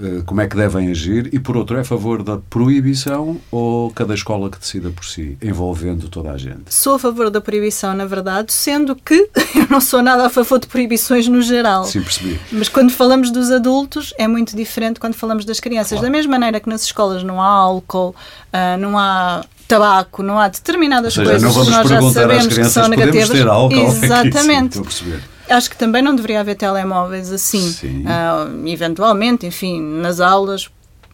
Eh, 0.00 0.22
como 0.26 0.40
é 0.40 0.46
que 0.46 0.56
devem 0.56 0.90
agir? 0.90 1.30
E 1.32 1.38
por 1.38 1.56
outro, 1.56 1.76
é 1.76 1.80
a 1.80 1.84
favor 1.84 2.22
da 2.22 2.36
proibição 2.36 3.38
ou 3.50 3.90
cada 3.90 4.14
escola 4.14 4.50
que 4.50 4.58
decida 4.58 4.90
por 4.90 5.04
si, 5.04 5.38
envolvendo 5.42 6.08
toda 6.08 6.32
a 6.32 6.36
gente? 6.36 6.74
Sou 6.74 6.94
a 6.94 6.98
favor 6.98 7.30
da 7.30 7.40
proibição, 7.40 7.94
na 7.94 8.04
verdade, 8.04 8.52
sendo 8.52 8.94
que 8.94 9.28
eu 9.54 9.66
não 9.70 9.80
sou 9.80 10.02
nada 10.02 10.26
a 10.26 10.30
favor 10.30 10.58
de 10.58 10.66
proibições 10.66 11.26
no 11.28 11.40
geral. 11.40 11.84
Sim, 11.84 12.02
percebi. 12.02 12.38
Mas 12.52 12.68
quando 12.68 12.90
falamos 12.90 13.30
dos 13.30 13.50
adultos 13.50 14.12
é 14.18 14.28
muito 14.28 14.54
diferente 14.54 15.00
quando 15.00 15.14
falamos 15.14 15.44
das 15.44 15.60
crianças. 15.60 16.00
Da 16.00 16.10
mesma 16.10 16.32
maneira 16.32 16.60
que 16.60 16.68
nas 16.68 16.82
escolas 16.82 17.22
não 17.22 17.40
há 17.40 17.46
álcool, 17.46 18.14
ah, 18.52 18.76
não 18.76 18.98
há 18.98 19.44
tabaco, 19.66 20.22
não 20.22 20.38
há 20.38 20.48
determinadas 20.48 21.14
seja, 21.14 21.30
coisas 21.30 21.52
que 21.52 21.70
nós 21.70 21.88
já 21.88 22.02
sabemos 22.12 22.58
que 22.58 22.64
são 22.64 22.88
negativas. 22.88 23.30
ter 23.30 23.48
álcool 23.48 23.74
aqui, 23.74 23.92
sim, 23.92 25.12
Acho 25.48 25.70
que 25.70 25.76
também 25.76 26.02
não 26.02 26.14
deveria 26.14 26.40
haver 26.40 26.56
telemóveis 26.56 27.30
assim, 27.32 27.70
Sim. 27.70 28.04
ah, 28.06 28.46
eventualmente, 28.66 29.46
enfim, 29.46 29.80
nas 29.80 30.20
aulas, 30.20 30.62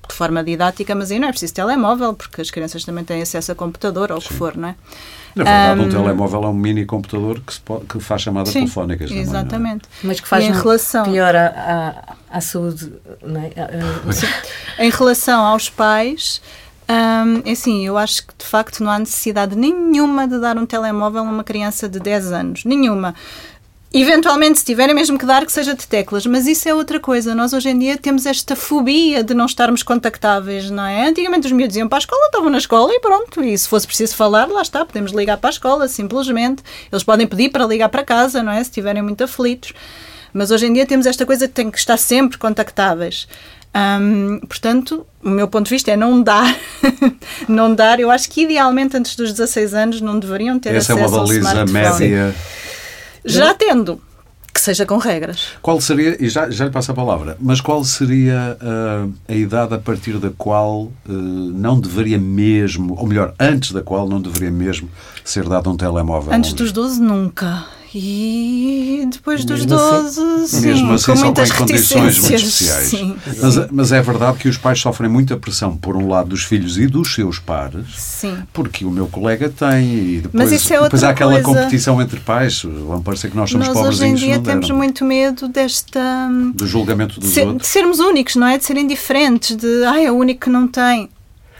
de 0.09 0.14
forma 0.14 0.43
didática, 0.43 0.95
mas 0.95 1.11
aí 1.11 1.18
não 1.18 1.28
é 1.28 1.30
preciso 1.30 1.55
telemóvel, 1.55 2.14
porque 2.14 2.41
as 2.41 2.51
crianças 2.51 2.85
também 2.85 3.05
têm 3.05 3.22
acesso 3.22 3.53
a 3.53 3.55
computador 3.55 4.11
ou 4.11 4.18
o 4.18 4.20
que 4.20 4.33
for, 4.35 4.57
não 4.57 4.68
é? 4.70 4.74
Na 5.35 5.45
verdade, 5.45 5.80
um 5.80 5.85
Ahm, 5.85 5.89
telemóvel 5.89 6.45
é 6.45 6.49
um 6.49 6.53
mini 6.53 6.85
computador 6.85 7.41
que, 7.41 7.55
se 7.55 7.61
pode- 7.61 7.87
que 7.87 7.99
faz 8.01 8.20
chamadas 8.20 8.51
Sim, 8.53 8.61
telefónicas 8.61 9.09
também. 9.09 9.22
é? 9.22 9.26
exatamente. 9.26 9.89
Mas 10.05 10.20
que 10.20 10.28
faz 10.28 10.45
E 10.45 10.49
em 10.49 10.51
um 10.53 10.61
relação- 10.61 11.05
pior 11.05 11.35
à, 11.35 11.47
à, 12.30 12.37
à 12.37 12.41
saúde. 12.43 12.93
É? 13.22 13.61
Ah, 13.61 13.70
ah, 14.09 14.12
Sim. 14.12 14.26
Em 14.78 14.91
relação 14.91 15.41
aos 15.47 15.70
pais, 15.70 16.43
hum, 16.87 17.41
é 17.47 17.53
assim, 17.53 17.87
eu 17.87 17.97
acho 17.97 18.26
que 18.26 18.35
de 18.39 18.45
facto 18.45 18.85
não 18.85 18.91
há 18.91 18.99
necessidade 18.99 19.57
nenhuma 19.57 20.28
de 20.28 20.39
dar 20.39 20.59
um 20.59 20.66
telemóvel 20.66 21.20
a 21.20 21.22
uma 21.22 21.45
criança 21.45 21.89
de 21.89 21.99
10 21.99 22.30
anos. 22.30 22.64
Nenhuma. 22.66 23.14
Eventualmente, 23.95 24.59
se 24.59 24.64
tiverem 24.64 24.95
mesmo 24.95 25.18
que 25.18 25.26
dar, 25.26 25.45
que 25.45 25.53
seja 25.53 25.74
de 25.74 25.86
teclas, 25.86 26.24
mas 26.24 26.47
isso 26.47 26.66
é 26.66 26.74
outra 26.74 26.99
coisa. 26.99 27.34
Nós 27.34 27.53
hoje 27.53 27.68
em 27.68 27.78
dia 27.78 27.99
temos 27.99 28.24
esta 28.24 28.57
fobia 28.57 29.22
de 29.22 29.34
não 29.34 29.45
estarmos 29.45 29.82
contactáveis, 29.82 30.70
não 30.70 30.86
é? 30.86 31.09
Antigamente 31.09 31.47
os 31.47 31.53
miúdos 31.53 31.76
iam 31.76 31.86
para 31.86 31.99
a 31.99 32.01
escola, 32.01 32.24
estavam 32.24 32.49
na 32.49 32.57
escola 32.57 32.90
e 32.90 33.01
pronto. 33.01 33.45
E 33.45 33.57
se 33.57 33.68
fosse 33.68 33.86
preciso 33.86 34.16
falar, 34.16 34.49
lá 34.49 34.62
está, 34.62 34.82
podemos 34.82 35.12
ligar 35.12 35.36
para 35.36 35.51
a 35.51 35.53
escola, 35.53 35.88
simplesmente. 35.88 36.62
Eles 36.90 37.05
podem 37.05 37.26
pedir 37.26 37.51
para 37.51 37.66
ligar 37.66 37.90
para 37.90 38.03
casa, 38.03 38.43
não 38.43 38.51
é? 38.51 38.57
Se 38.64 38.70
estiverem 38.70 39.03
muito 39.03 39.24
aflitos. 39.24 39.74
Mas 40.32 40.51
hoje 40.51 40.66
em 40.66 40.72
dia 40.72 40.86
temos 40.86 41.05
esta 41.05 41.26
coisa 41.26 41.47
que 41.47 41.53
tem 41.53 41.70
que 41.70 41.76
estar 41.76 41.99
sempre 41.99 42.38
contactáveis. 42.38 43.28
Hum, 43.74 44.40
portanto, 44.49 45.07
o 45.22 45.28
meu 45.28 45.49
ponto 45.49 45.66
de 45.66 45.70
vista 45.70 45.90
é 45.90 45.97
não 45.97 46.22
dar. 46.22 46.59
não 47.47 47.74
dar. 47.74 48.01
Eu 48.01 48.11
acho 48.11 48.30
que 48.30 48.45
idealmente 48.45 48.97
antes 48.97 49.14
dos 49.16 49.32
16 49.32 49.74
anos 49.74 50.01
não 50.01 50.18
deveriam 50.18 50.59
ter 50.59 50.74
Essa 50.74 50.93
é 50.93 50.95
acesso 50.95 51.14
uma 51.14 51.20
ao 51.20 51.26
baliza 51.26 51.66
média. 51.66 52.34
Já 53.24 53.54
tendo. 53.54 54.00
Que 54.52 54.60
seja 54.60 54.84
com 54.84 54.98
regras. 54.98 55.48
Qual 55.62 55.80
seria, 55.80 56.22
e 56.22 56.28
já, 56.28 56.50
já 56.50 56.66
lhe 56.66 56.70
passo 56.70 56.92
a 56.92 56.94
palavra, 56.94 57.38
mas 57.40 57.58
qual 57.58 57.82
seria 57.84 58.58
ah, 58.60 59.08
a 59.26 59.32
idade 59.34 59.72
a 59.74 59.78
partir 59.78 60.18
da 60.18 60.30
qual 60.36 60.92
ah, 61.08 61.10
não 61.10 61.80
deveria 61.80 62.18
mesmo, 62.18 62.94
ou 62.98 63.06
melhor, 63.06 63.34
antes 63.40 63.72
da 63.72 63.80
qual 63.80 64.06
não 64.06 64.20
deveria 64.20 64.50
mesmo 64.50 64.90
ser 65.24 65.48
dado 65.48 65.70
um 65.70 65.76
telemóvel? 65.76 66.34
Antes 66.34 66.52
dos 66.52 66.70
12, 66.70 67.00
nunca. 67.00 67.64
E 67.95 69.07
depois 69.11 69.45
dos 69.45 69.64
Mesmo 69.66 69.74
assim- 69.78 70.22
12, 70.22 70.49
sim, 70.49 70.61
Mesmo 70.66 70.93
assim, 70.93 71.07
com 71.07 71.16
só 71.16 71.24
muitas 71.26 71.53
com 71.53 71.59
condições 71.59 72.18
muito 72.18 72.34
especiais. 72.34 72.86
Sim, 72.88 73.16
Mas, 73.43 73.55
sim. 73.55 73.66
mas 73.70 73.93
é 73.93 74.01
verdade 74.03 74.38
que 74.38 74.49
os 74.49 74.57
pais 74.57 74.80
sofrem 74.80 75.11
muita 75.11 75.36
pressão, 75.36 75.76
por 75.76 75.97
um 75.97 76.09
lado, 76.09 76.30
dos 76.30 76.43
filhos 76.45 76.78
e 76.78 76.86
dos 76.86 77.14
seus 77.14 77.38
pares, 77.38 77.86
Sim. 77.97 78.38
porque 78.53 78.84
o 78.84 78.90
meu 78.90 79.07
colega 79.09 79.49
tem, 79.51 79.84
e 79.95 80.20
depois, 80.22 80.70
é 80.70 80.80
depois 80.82 81.05
há 81.05 81.11
aquela 81.11 81.32
coisa. 81.43 81.45
competição 81.61 82.01
entre 82.01 82.20
pais. 82.20 82.62
Vão 82.62 83.03
parecer 83.03 83.30
que 83.30 83.36
nós 83.36 83.51
somos 83.51 83.68
Nós 83.68 83.76
hoje 83.76 84.07
em 84.07 84.14
dia 84.14 84.38
temos 84.40 84.70
muito 84.70 85.05
medo 85.05 85.49
desta. 85.49 86.01
do 86.55 86.66
julgamento 86.66 87.14
de, 87.14 87.20
dos 87.20 87.30
ser- 87.30 87.43
de 87.43 87.47
outros. 87.49 87.68
sermos 87.68 87.99
únicos, 87.99 88.36
não 88.36 88.47
é? 88.47 88.59
De 88.59 88.64
serem 88.64 88.86
diferentes, 88.86 89.55
de 89.57 89.84
ai, 89.84 90.07
é 90.07 90.11
o 90.12 90.14
único 90.16 90.43
que 90.43 90.51
não 90.51 90.66
tem. 90.66 91.09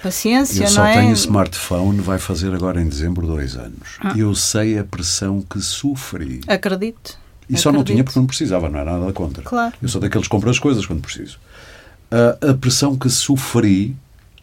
Paciência, 0.03 0.64
Eu 0.64 0.68
só 0.68 0.84
é? 0.84 0.94
tenho 0.94 1.12
smartphone, 1.12 2.00
vai 2.00 2.18
fazer 2.18 2.53
agora 2.55 2.80
em 2.80 2.88
dezembro 2.88 3.26
dois 3.26 3.57
anos. 3.57 3.98
Ah. 4.00 4.14
Eu 4.16 4.34
sei 4.34 4.78
a 4.78 4.84
pressão 4.84 5.40
que 5.40 5.61
sofri. 5.61 6.40
Acredito. 6.46 7.16
E 7.48 7.57
só 7.57 7.70
não 7.70 7.84
tinha 7.84 8.03
porque 8.03 8.18
não 8.18 8.26
precisava, 8.26 8.68
não 8.68 8.78
era 8.80 8.98
nada 8.98 9.12
contra. 9.12 9.42
Claro. 9.42 9.74
Eu 9.80 9.88
sou 9.88 10.00
daqueles 10.00 10.26
que 10.26 10.30
compram 10.30 10.50
as 10.50 10.59
coisas 10.59 10.84
quando 10.86 11.03
preciso. 11.03 11.38
A 12.11 12.55
pressão 12.55 12.96
que 12.96 13.09
sofri 13.09 13.94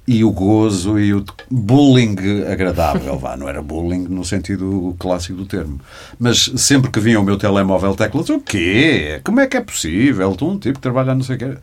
e 0.08 0.24
o 0.24 0.32
gozo 0.32 0.98
e 0.98 1.14
o 1.14 1.24
bullying 1.52 2.16
agradável, 2.52 3.18
vá, 3.20 3.38
não 3.38 3.48
era 3.48 3.62
bullying 3.62 4.08
no 4.08 4.26
sentido 4.26 4.96
clássico 4.98 5.38
do 5.38 5.46
termo. 5.46 5.80
Mas 6.18 6.52
sempre 6.56 6.90
que 6.90 7.00
vinha 7.00 7.20
o 7.20 7.24
meu 7.24 7.38
telemóvel 7.38 7.96
teclas, 7.96 8.30
o 8.30 8.40
quê? 8.40 9.22
Como 9.24 9.40
é 9.40 9.46
que 9.48 9.58
é 9.58 9.62
possível? 9.62 10.36
Tu 10.36 10.48
um 10.50 10.58
tipo 10.58 10.76
que 10.76 10.82
trabalha 10.82 11.14
não 11.14 11.22
sei 11.22 11.36
o 11.36 11.40
quê. 11.40 11.58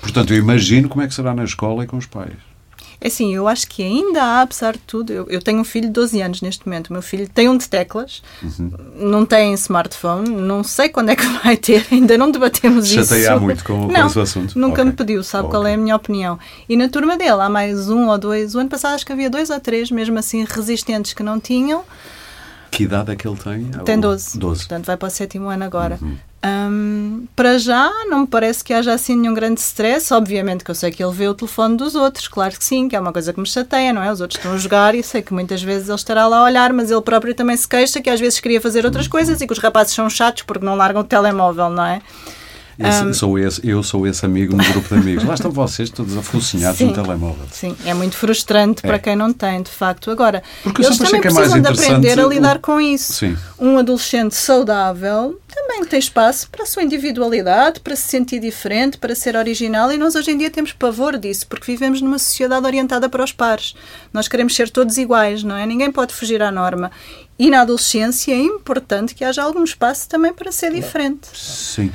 Portanto, 0.00 0.34
eu 0.34 0.38
imagino 0.38 0.88
como 0.88 1.02
é 1.02 1.06
que 1.08 1.14
será 1.14 1.34
na 1.34 1.44
escola 1.44 1.84
e 1.84 1.86
com 1.86 1.96
os 1.96 2.06
pais. 2.06 2.32
É 3.04 3.08
assim, 3.08 3.34
eu 3.34 3.48
acho 3.48 3.66
que 3.66 3.82
ainda 3.82 4.22
há, 4.22 4.42
apesar 4.42 4.74
de 4.74 4.78
tudo, 4.86 5.12
eu, 5.12 5.26
eu 5.28 5.42
tenho 5.42 5.58
um 5.58 5.64
filho 5.64 5.86
de 5.88 5.92
12 5.92 6.22
anos 6.22 6.40
neste 6.40 6.64
momento. 6.64 6.86
O 6.90 6.92
meu 6.92 7.02
filho 7.02 7.28
tem 7.28 7.48
um 7.48 7.56
de 7.58 7.68
teclas, 7.68 8.22
Uhum. 8.40 8.70
não 8.94 9.26
tem 9.26 9.52
smartphone, 9.54 10.30
não 10.30 10.62
sei 10.62 10.88
quando 10.88 11.08
é 11.10 11.16
que 11.16 11.26
vai 11.42 11.56
ter, 11.56 11.84
ainda 11.90 12.16
não 12.16 12.30
debatemos 12.30 12.86
isso. 12.88 13.04
Chateia 13.04 13.40
muito 13.40 13.64
com- 13.64 13.88
com 13.88 13.92
não, 13.92 14.06
esse 14.06 14.20
assunto? 14.20 14.56
Nunca 14.56 14.82
Ok. 14.82 14.84
me 14.84 14.92
pediu, 14.92 15.24
sabe 15.24 15.48
qual 15.48 15.62
Ok. 15.62 15.72
é 15.72 15.74
a 15.74 15.78
minha 15.78 15.96
opinião. 15.96 16.38
E 16.68 16.76
na 16.76 16.88
turma 16.88 17.16
dele 17.16 17.40
há 17.40 17.48
mais 17.48 17.90
um 17.90 18.08
ou 18.08 18.16
dois. 18.16 18.54
O 18.54 18.60
ano 18.60 18.68
passado 18.68 18.94
acho 18.94 19.04
que 19.04 19.12
havia 19.12 19.28
dois 19.28 19.50
ou 19.50 19.58
três, 19.58 19.90
mesmo 19.90 20.16
assim 20.18 20.44
resistentes 20.48 21.12
que 21.12 21.24
não 21.24 21.40
tinham. 21.40 21.82
Que 22.70 22.84
idade 22.84 23.10
é 23.10 23.16
que 23.16 23.26
ele 23.26 23.36
tem? 23.36 23.64
Tem 23.84 23.98
12. 23.98 24.38
12. 24.38 24.60
Portanto, 24.60 24.86
vai 24.86 24.96
para 24.96 25.08
o 25.08 25.10
sétimo 25.10 25.48
ano 25.48 25.64
agora. 25.64 25.98
Um, 26.44 27.26
para 27.36 27.56
já, 27.56 27.88
não 28.06 28.22
me 28.22 28.26
parece 28.26 28.64
que 28.64 28.74
haja 28.74 28.92
assim 28.92 29.16
nenhum 29.16 29.32
grande 29.32 29.60
stress. 29.60 30.12
Obviamente 30.12 30.64
que 30.64 30.70
eu 30.70 30.74
sei 30.74 30.90
que 30.90 31.02
ele 31.02 31.12
vê 31.12 31.28
o 31.28 31.34
telefone 31.34 31.76
dos 31.76 31.94
outros, 31.94 32.26
claro 32.26 32.56
que 32.56 32.64
sim, 32.64 32.88
que 32.88 32.96
é 32.96 33.00
uma 33.00 33.12
coisa 33.12 33.32
que 33.32 33.40
me 33.40 33.46
chateia, 33.46 33.92
não 33.92 34.02
é? 34.02 34.10
Os 34.10 34.20
outros 34.20 34.38
estão 34.38 34.52
a 34.52 34.58
jogar 34.58 34.94
e 34.94 35.02
sei 35.02 35.22
que 35.22 35.32
muitas 35.32 35.62
vezes 35.62 35.88
ele 35.88 35.96
estará 35.96 36.26
lá 36.26 36.38
a 36.38 36.44
olhar, 36.44 36.72
mas 36.72 36.90
ele 36.90 37.00
próprio 37.02 37.34
também 37.34 37.56
se 37.56 37.68
queixa 37.68 38.00
que 38.00 38.10
às 38.10 38.18
vezes 38.18 38.40
queria 38.40 38.60
fazer 38.60 38.84
outras 38.84 39.06
coisas 39.06 39.40
e 39.40 39.46
que 39.46 39.52
os 39.52 39.58
rapazes 39.58 39.94
são 39.94 40.10
chatos 40.10 40.42
porque 40.42 40.66
não 40.66 40.74
largam 40.74 41.02
o 41.02 41.04
telemóvel, 41.04 41.70
não 41.70 41.84
é? 41.84 42.02
Esse, 42.88 43.04
um, 43.04 43.14
sou 43.14 43.38
esse, 43.38 43.68
eu 43.68 43.82
sou 43.82 44.06
esse 44.06 44.24
amigo 44.24 44.56
no 44.56 44.64
grupo 44.64 44.88
de 44.88 45.00
amigos. 45.00 45.24
Lá 45.24 45.34
estão 45.34 45.50
vocês 45.50 45.90
todos 45.90 46.16
afocinhados 46.16 46.80
no 46.80 46.92
telemóvel. 46.92 47.46
Sim, 47.50 47.76
é 47.84 47.94
muito 47.94 48.16
frustrante 48.16 48.80
é. 48.84 48.86
para 48.86 48.98
quem 48.98 49.16
não 49.16 49.32
tem, 49.32 49.62
de 49.62 49.70
facto. 49.70 50.10
Agora, 50.10 50.42
Porque 50.62 50.82
eles 50.84 50.98
também 50.98 51.16
é 51.16 51.20
precisam 51.20 51.60
de 51.60 51.68
aprender 51.68 52.20
a 52.20 52.26
lidar 52.26 52.58
com 52.58 52.80
isso. 52.80 53.12
Sim. 53.12 53.36
Um 53.58 53.78
adolescente 53.78 54.34
saudável 54.34 55.38
também 55.54 55.84
tem 55.84 55.98
espaço 55.98 56.48
para 56.50 56.64
a 56.64 56.66
sua 56.66 56.82
individualidade, 56.82 57.80
para 57.80 57.94
se 57.94 58.08
sentir 58.08 58.40
diferente, 58.40 58.98
para 58.98 59.14
ser 59.14 59.36
original 59.36 59.92
e 59.92 59.98
nós 59.98 60.14
hoje 60.14 60.30
em 60.30 60.38
dia 60.38 60.50
temos 60.50 60.72
pavor 60.72 61.18
disso, 61.18 61.46
porque 61.46 61.70
vivemos 61.70 62.00
numa 62.00 62.18
sociedade 62.18 62.64
orientada 62.64 63.08
para 63.08 63.22
os 63.22 63.32
pares. 63.32 63.74
Nós 64.12 64.28
queremos 64.28 64.54
ser 64.54 64.70
todos 64.70 64.96
iguais, 64.96 65.42
não 65.42 65.56
é? 65.56 65.66
Ninguém 65.66 65.92
pode 65.92 66.14
fugir 66.14 66.42
à 66.42 66.50
norma. 66.50 66.90
E 67.38 67.50
na 67.50 67.62
adolescência 67.62 68.32
é 68.32 68.38
importante 68.38 69.14
que 69.14 69.24
haja 69.24 69.42
algum 69.42 69.64
espaço 69.64 70.08
também 70.08 70.32
para 70.32 70.50
ser 70.52 70.72
diferente. 70.72 71.28
Sim. 71.34 71.90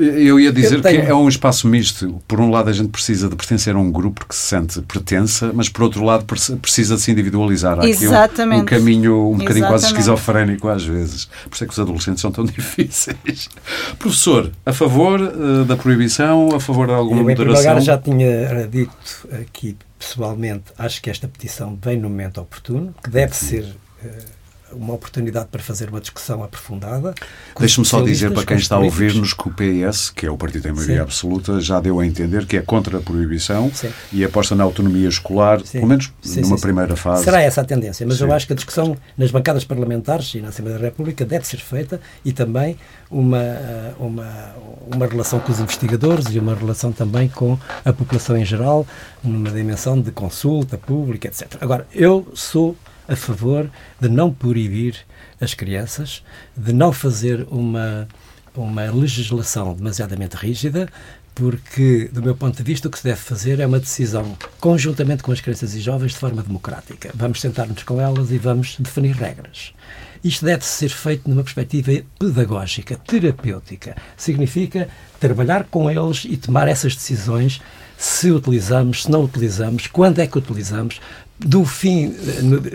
Eu 0.00 0.40
ia 0.40 0.52
dizer 0.52 0.76
eu 0.76 0.82
tenho... 0.82 1.04
que 1.04 1.10
é 1.10 1.14
um 1.14 1.28
espaço 1.28 1.68
misto. 1.68 2.20
Por 2.26 2.40
um 2.40 2.50
lado, 2.50 2.70
a 2.70 2.72
gente 2.72 2.88
precisa 2.88 3.28
de 3.28 3.36
pertencer 3.36 3.74
a 3.74 3.78
um 3.78 3.90
grupo 3.90 4.26
que 4.26 4.34
se 4.34 4.48
sente 4.48 4.80
pertença, 4.82 5.52
mas 5.54 5.68
por 5.68 5.82
outro 5.82 6.02
lado, 6.04 6.24
precisa 6.24 6.96
de 6.96 7.02
se 7.02 7.10
individualizar. 7.10 7.78
Há 7.78 7.86
Exatamente. 7.86 8.62
aqui 8.62 8.74
um, 8.74 8.78
um 8.78 8.80
caminho 8.80 9.30
um 9.30 9.38
bocadinho 9.38 9.66
quase 9.66 9.86
esquizofrénico 9.86 10.68
às 10.68 10.84
vezes. 10.84 11.26
Por 11.44 11.54
isso 11.54 11.64
é 11.64 11.66
que 11.66 11.72
os 11.72 11.78
adolescentes 11.78 12.20
são 12.20 12.32
tão 12.32 12.44
difíceis. 12.46 13.48
Professor, 13.98 14.50
a 14.64 14.72
favor 14.72 15.20
uh, 15.20 15.64
da 15.64 15.76
proibição, 15.76 16.54
a 16.54 16.60
favor 16.60 16.86
de 16.86 16.94
alguma 16.94 17.20
eu, 17.20 17.24
moderação? 17.24 17.42
Em 17.42 17.46
primeiro 17.46 17.70
lugar, 17.70 17.80
já 17.80 17.98
tinha 17.98 18.66
dito 18.66 19.28
aqui 19.40 19.76
pessoalmente, 19.98 20.64
acho 20.78 21.02
que 21.02 21.10
esta 21.10 21.28
petição 21.28 21.78
vem 21.82 21.98
no 21.98 22.08
momento 22.08 22.40
oportuno, 22.40 22.94
que 23.02 23.10
deve 23.10 23.36
ser. 23.36 23.64
Uh, 24.02 24.39
uma 24.72 24.94
oportunidade 24.94 25.48
para 25.50 25.62
fazer 25.62 25.88
uma 25.88 26.00
discussão 26.00 26.42
aprofundada. 26.42 27.14
Deixe-me 27.58 27.86
só 27.86 28.02
dizer 28.02 28.32
para 28.32 28.44
quem 28.44 28.56
está 28.56 28.76
a 28.76 28.78
ouvir-nos 28.78 29.32
que 29.32 29.48
o 29.48 29.52
PS, 29.52 30.10
que 30.10 30.26
é 30.26 30.30
o 30.30 30.36
partido 30.36 30.68
em 30.68 30.72
maioria 30.72 30.96
Sim. 30.96 31.02
absoluta, 31.02 31.60
já 31.60 31.80
deu 31.80 32.00
a 32.00 32.06
entender 32.06 32.46
que 32.46 32.56
é 32.56 32.62
contra 32.62 32.98
a 32.98 33.00
proibição 33.00 33.70
Sim. 33.72 33.90
e 34.12 34.24
aposta 34.24 34.54
na 34.54 34.64
autonomia 34.64 35.08
escolar, 35.08 35.60
Sim. 35.60 35.78
pelo 35.78 35.88
menos 35.88 36.12
numa 36.36 36.58
primeira 36.58 36.96
fase. 36.96 37.24
Será 37.24 37.42
essa 37.42 37.60
a 37.60 37.64
tendência, 37.64 38.06
mas 38.06 38.20
eu 38.20 38.32
acho 38.32 38.46
que 38.46 38.52
a 38.52 38.56
discussão 38.56 38.96
nas 39.16 39.30
bancadas 39.30 39.64
parlamentares 39.64 40.34
e 40.34 40.40
na 40.40 40.48
Assembleia 40.48 40.78
da 40.78 40.84
República 40.86 41.24
deve 41.24 41.46
ser 41.46 41.58
feita 41.58 42.00
e 42.24 42.32
também 42.32 42.76
uma, 43.10 43.42
uma, 43.98 44.54
uma 44.86 45.06
relação 45.06 45.40
com 45.40 45.50
os 45.50 45.60
investigadores 45.60 46.26
e 46.30 46.38
uma 46.38 46.54
relação 46.54 46.92
também 46.92 47.28
com 47.28 47.58
a 47.84 47.92
população 47.92 48.36
em 48.36 48.44
geral, 48.44 48.86
numa 49.22 49.50
dimensão 49.50 50.00
de 50.00 50.10
consulta 50.10 50.78
pública, 50.78 51.28
etc. 51.28 51.56
Agora, 51.60 51.86
eu 51.92 52.28
sou 52.34 52.76
a 53.10 53.16
favor 53.16 53.68
de 54.00 54.08
não 54.08 54.32
proibir 54.32 54.96
as 55.40 55.52
crianças, 55.52 56.22
de 56.56 56.72
não 56.72 56.92
fazer 56.92 57.46
uma, 57.50 58.06
uma 58.54 58.90
legislação 58.90 59.74
demasiadamente 59.74 60.36
rígida, 60.36 60.88
porque, 61.34 62.08
do 62.12 62.22
meu 62.22 62.36
ponto 62.36 62.56
de 62.56 62.62
vista, 62.62 62.86
o 62.86 62.90
que 62.90 62.98
se 62.98 63.04
deve 63.04 63.20
fazer 63.20 63.60
é 63.60 63.66
uma 63.66 63.80
decisão 63.80 64.36
conjuntamente 64.60 65.22
com 65.22 65.32
as 65.32 65.40
crianças 65.40 65.74
e 65.74 65.80
jovens 65.80 66.12
de 66.12 66.18
forma 66.18 66.42
democrática. 66.42 67.10
Vamos 67.14 67.40
sentar-nos 67.40 67.82
com 67.82 68.00
elas 68.00 68.30
e 68.30 68.38
vamos 68.38 68.76
definir 68.78 69.16
regras. 69.16 69.72
Isto 70.22 70.44
deve 70.44 70.64
ser 70.64 70.90
feito 70.90 71.28
numa 71.28 71.42
perspectiva 71.42 72.02
pedagógica, 72.18 72.96
terapêutica. 72.96 73.96
Significa 74.16 74.88
trabalhar 75.18 75.64
com 75.64 75.90
eles 75.90 76.26
e 76.28 76.36
tomar 76.36 76.68
essas 76.68 76.94
decisões 76.94 77.60
se 77.96 78.30
utilizamos, 78.30 79.02
se 79.02 79.10
não 79.10 79.24
utilizamos, 79.24 79.86
quando 79.86 80.20
é 80.20 80.26
que 80.26 80.38
utilizamos, 80.38 81.00
do 81.44 81.64
fim, 81.64 82.14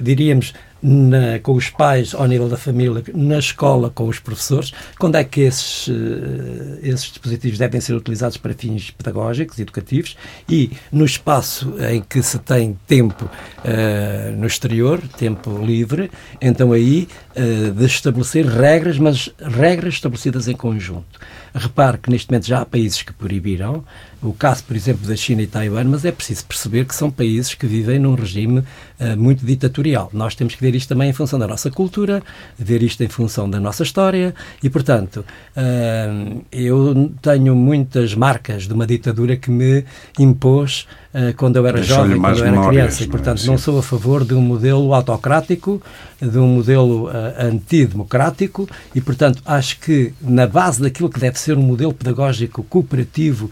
diríamos, 0.02 0.54
na, 0.86 1.40
com 1.40 1.54
os 1.54 1.70
pais 1.70 2.14
ao 2.14 2.28
nível 2.28 2.48
da 2.48 2.58
família, 2.58 3.04
na 3.14 3.40
escola 3.40 3.90
com 3.90 4.08
os 4.08 4.20
professores, 4.20 4.72
quando 5.00 5.16
é 5.16 5.24
que 5.24 5.42
esses, 5.42 5.88
uh, 5.88 6.80
esses 6.84 7.06
dispositivos 7.06 7.58
devem 7.58 7.82
ser 7.82 7.96
utilizados 7.96 8.38
para 8.38 8.54
fins 8.54 8.92
pedagógicos, 8.92 9.58
educativos 9.58 10.16
e 10.48 10.72
no 10.92 11.04
espaço 11.04 11.74
em 11.92 12.02
que 12.02 12.22
se 12.22 12.38
tem 12.38 12.78
tempo 12.86 13.26
uh, 13.26 14.38
no 14.38 14.46
exterior, 14.46 15.02
tempo 15.18 15.58
livre, 15.58 16.12
então 16.40 16.72
aí 16.72 17.08
uh, 17.36 17.72
de 17.72 17.86
estabelecer 17.86 18.46
regras, 18.46 19.00
mas 19.00 19.32
regras 19.40 19.96
estabelecidas 19.96 20.48
em 20.48 20.56
conjunto. 20.56 21.20
Repare 21.54 21.98
que 21.98 22.12
neste 22.12 22.30
momento 22.30 22.46
já 22.46 22.62
há 22.62 22.66
países 22.66 23.02
que 23.02 23.14
proibiram, 23.14 23.84
o 24.22 24.34
caso, 24.34 24.64
por 24.64 24.76
exemplo, 24.76 25.08
da 25.08 25.16
China 25.16 25.42
e 25.42 25.48
Taiwan, 25.48 25.84
mas 25.86 26.06
é 26.06 26.12
preciso 26.12 26.46
perceber 26.46 26.86
que 26.86 26.96
são 26.96 27.12
países 27.12 27.54
que 27.54 27.66
vivem 27.66 28.00
num 28.00 28.16
regime 28.16 28.60
uh, 28.60 29.18
muito 29.18 29.46
ditatorial. 29.46 30.10
Nós 30.14 30.36
temos 30.36 30.56
que 30.56 30.62
ver 30.62 30.76
isto 30.76 30.90
também 30.90 31.10
em 31.10 31.14
função 31.14 31.38
da 31.40 31.48
nossa 31.48 31.70
cultura, 31.70 32.24
ver 32.58 32.84
isto 32.84 33.04
em 33.04 33.08
função 33.08 33.50
da 33.50 33.60
nossa 33.60 33.84
história 33.84 34.34
e, 34.64 34.70
portanto, 34.70 35.26
uh, 35.56 36.42
eu 36.52 37.12
tenho 37.22 37.56
muitas 37.56 38.14
marcas 38.16 38.68
de 38.68 38.74
uma 38.74 38.88
ditadura 38.88 39.36
que 39.36 39.52
me 39.52 39.84
impôs 40.20 40.88
uh, 41.14 41.34
quando 41.36 41.58
eu 41.58 41.68
era 41.68 41.84
jovem, 41.84 42.20
quando 42.20 42.40
eu 42.40 42.46
era 42.46 42.68
criança, 42.68 43.04
e, 43.04 43.08
portanto, 43.08 43.40
não, 43.40 43.46
é? 43.46 43.52
não 43.52 43.58
sou 43.58 43.80
a 43.80 43.84
favor 43.84 44.24
de 44.24 44.34
um 44.34 44.42
modelo 44.42 44.94
autocrático, 44.94 45.82
de 46.22 46.38
um 46.38 46.48
modelo 46.48 47.10
antidemocrático 47.38 48.68
e, 48.94 49.02
portanto, 49.02 49.42
acho 49.46 49.80
que 49.80 50.14
na 50.22 50.48
base 50.48 50.82
daquilo 50.82 51.10
que 51.10 51.20
deve 51.20 51.38
ser 51.40 51.58
um 51.58 51.62
modelo 51.62 51.94
pedagógico 51.94 52.64
cooperativo, 52.64 53.46
uh, 53.46 53.50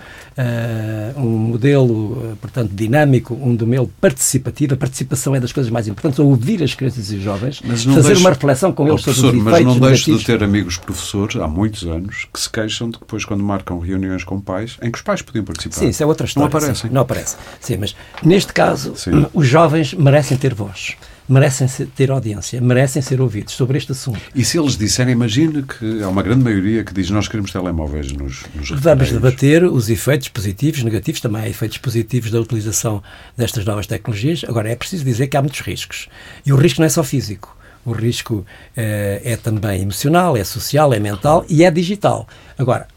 um 1.17 1.29
modelo, 1.29 2.31
uh, 2.31 2.35
portanto, 2.37 2.71
dinâmico, 2.73 3.33
um 3.33 3.51
modelo 3.51 3.91
participativo. 3.99 4.73
A 4.73 4.77
participação 4.77 5.35
é 5.35 5.39
das 5.39 5.51
coisas 5.51 5.71
mais 5.71 5.87
importantes, 5.87 6.19
ouvir 6.19 6.63
as 6.63 6.73
crianças 6.73 7.11
e 7.11 7.19
jovens, 7.19 7.59
fazer 7.59 8.01
deixe, 8.01 8.21
uma 8.21 8.29
reflexão 8.29 8.71
com 8.71 8.87
eles 8.87 9.01
sobre 9.01 9.37
os 9.37 9.43
Mas 9.43 9.65
não 9.65 9.79
deixe 9.79 10.15
de 10.15 10.25
ter 10.25 10.43
amigos 10.43 10.77
professores, 10.77 11.35
há 11.35 11.47
muitos 11.47 11.83
anos, 11.83 12.27
que 12.31 12.39
se 12.39 12.49
queixam 12.49 12.89
de 12.89 12.97
que 12.97 13.03
depois, 13.03 13.25
quando 13.25 13.43
marcam 13.43 13.79
reuniões 13.79 14.23
com 14.23 14.39
pais, 14.39 14.77
em 14.81 14.91
que 14.91 14.97
os 14.97 15.03
pais 15.03 15.21
podiam 15.21 15.45
participar. 15.45 15.75
Sim, 15.75 15.89
isso 15.89 16.03
é 16.03 16.05
outra 16.05 16.25
história. 16.25 16.49
Não 16.49 16.57
aparecem. 16.57 16.89
Sim, 16.89 16.93
não 16.93 17.01
aparece. 17.01 17.35
Sim, 17.59 17.77
mas 17.77 17.95
neste 18.23 18.53
caso, 18.53 18.93
sim. 18.95 19.25
os 19.33 19.47
jovens 19.47 19.93
merecem 19.93 20.37
ter 20.37 20.53
voz 20.53 20.95
merecem 21.27 21.67
ter 21.95 22.11
audiência, 22.11 22.59
merecem 22.61 23.01
ser 23.01 23.21
ouvidos 23.21 23.53
sobre 23.53 23.77
este 23.77 23.91
assunto. 23.91 24.19
E 24.35 24.43
se 24.43 24.57
eles 24.57 24.77
disserem, 24.77 25.13
imagine 25.13 25.63
que 25.63 26.03
há 26.03 26.07
uma 26.07 26.21
grande 26.21 26.43
maioria 26.43 26.83
que 26.83 26.93
diz 26.93 27.09
nós 27.09 27.27
queremos 27.27 27.51
telemóveis 27.51 28.11
nos, 28.11 28.43
nos 28.55 28.69
Vamos 28.71 29.11
debater 29.11 29.63
os 29.63 29.89
efeitos 29.89 30.27
positivos, 30.29 30.83
negativos, 30.83 31.21
também 31.21 31.41
há 31.41 31.49
efeitos 31.49 31.77
positivos 31.77 32.31
da 32.31 32.39
utilização 32.39 33.01
destas 33.37 33.65
novas 33.65 33.87
tecnologias. 33.87 34.43
Agora, 34.47 34.69
é 34.69 34.75
preciso 34.75 35.03
dizer 35.03 35.27
que 35.27 35.37
há 35.37 35.41
muitos 35.41 35.61
riscos. 35.61 36.09
E 36.45 36.51
o 36.51 36.55
risco 36.55 36.81
não 36.81 36.85
é 36.85 36.89
só 36.89 37.03
físico. 37.03 37.57
O 37.85 37.91
risco 37.91 38.45
eh, 38.77 39.21
é 39.23 39.35
também 39.35 39.81
emocional, 39.81 40.37
é 40.37 40.43
social, 40.43 40.93
é 40.93 40.99
mental 40.99 41.45
e 41.49 41.65
é 41.65 41.71
digital. 41.71 42.27
Agora, 42.57 42.87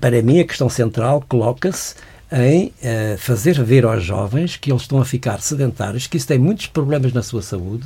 para 0.00 0.22
mim, 0.22 0.40
a 0.40 0.44
questão 0.44 0.68
central 0.68 1.24
coloca-se 1.28 1.94
em 2.30 2.66
uh, 2.66 3.18
fazer 3.18 3.62
ver 3.62 3.84
aos 3.84 4.02
jovens 4.02 4.56
que 4.56 4.70
eles 4.70 4.82
estão 4.82 5.00
a 5.00 5.04
ficar 5.04 5.40
sedentários, 5.40 6.06
que 6.06 6.16
isso 6.16 6.26
tem 6.26 6.38
muitos 6.38 6.66
problemas 6.66 7.12
na 7.12 7.22
sua 7.22 7.40
saúde, 7.40 7.84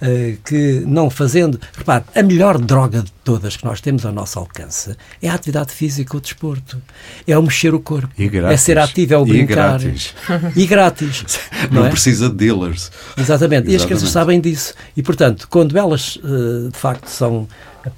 uh, 0.00 0.38
que 0.44 0.82
não 0.86 1.10
fazendo. 1.10 1.60
Repare, 1.76 2.04
a 2.14 2.22
melhor 2.22 2.58
droga 2.58 3.02
de 3.02 3.12
todas 3.24 3.56
que 3.56 3.64
nós 3.64 3.80
temos 3.80 4.06
ao 4.06 4.12
nosso 4.12 4.38
alcance 4.38 4.96
é 5.20 5.28
a 5.28 5.34
atividade 5.34 5.72
física, 5.72 6.16
o 6.16 6.20
desporto. 6.20 6.80
É 7.26 7.36
o 7.36 7.42
mexer 7.42 7.74
o 7.74 7.80
corpo. 7.80 8.08
É 8.50 8.56
ser 8.56 8.78
ativo, 8.78 9.14
é 9.14 9.18
o 9.18 9.24
brincar. 9.24 9.80
E 9.80 9.84
grátis. 9.84 10.14
E 10.56 10.66
grátis 10.66 11.24
não, 11.70 11.80
não 11.82 11.86
é? 11.86 11.90
precisa 11.90 12.28
de 12.28 12.36
dealers. 12.36 12.90
Exatamente. 13.16 13.50
Exatamente. 13.50 13.70
E 13.70 13.76
as 13.76 13.84
crianças 13.84 14.10
sabem 14.10 14.40
disso. 14.40 14.74
E, 14.96 15.02
portanto, 15.02 15.48
quando 15.48 15.76
elas, 15.76 16.16
uh, 16.16 16.70
de 16.70 16.78
facto, 16.78 17.06
são 17.08 17.48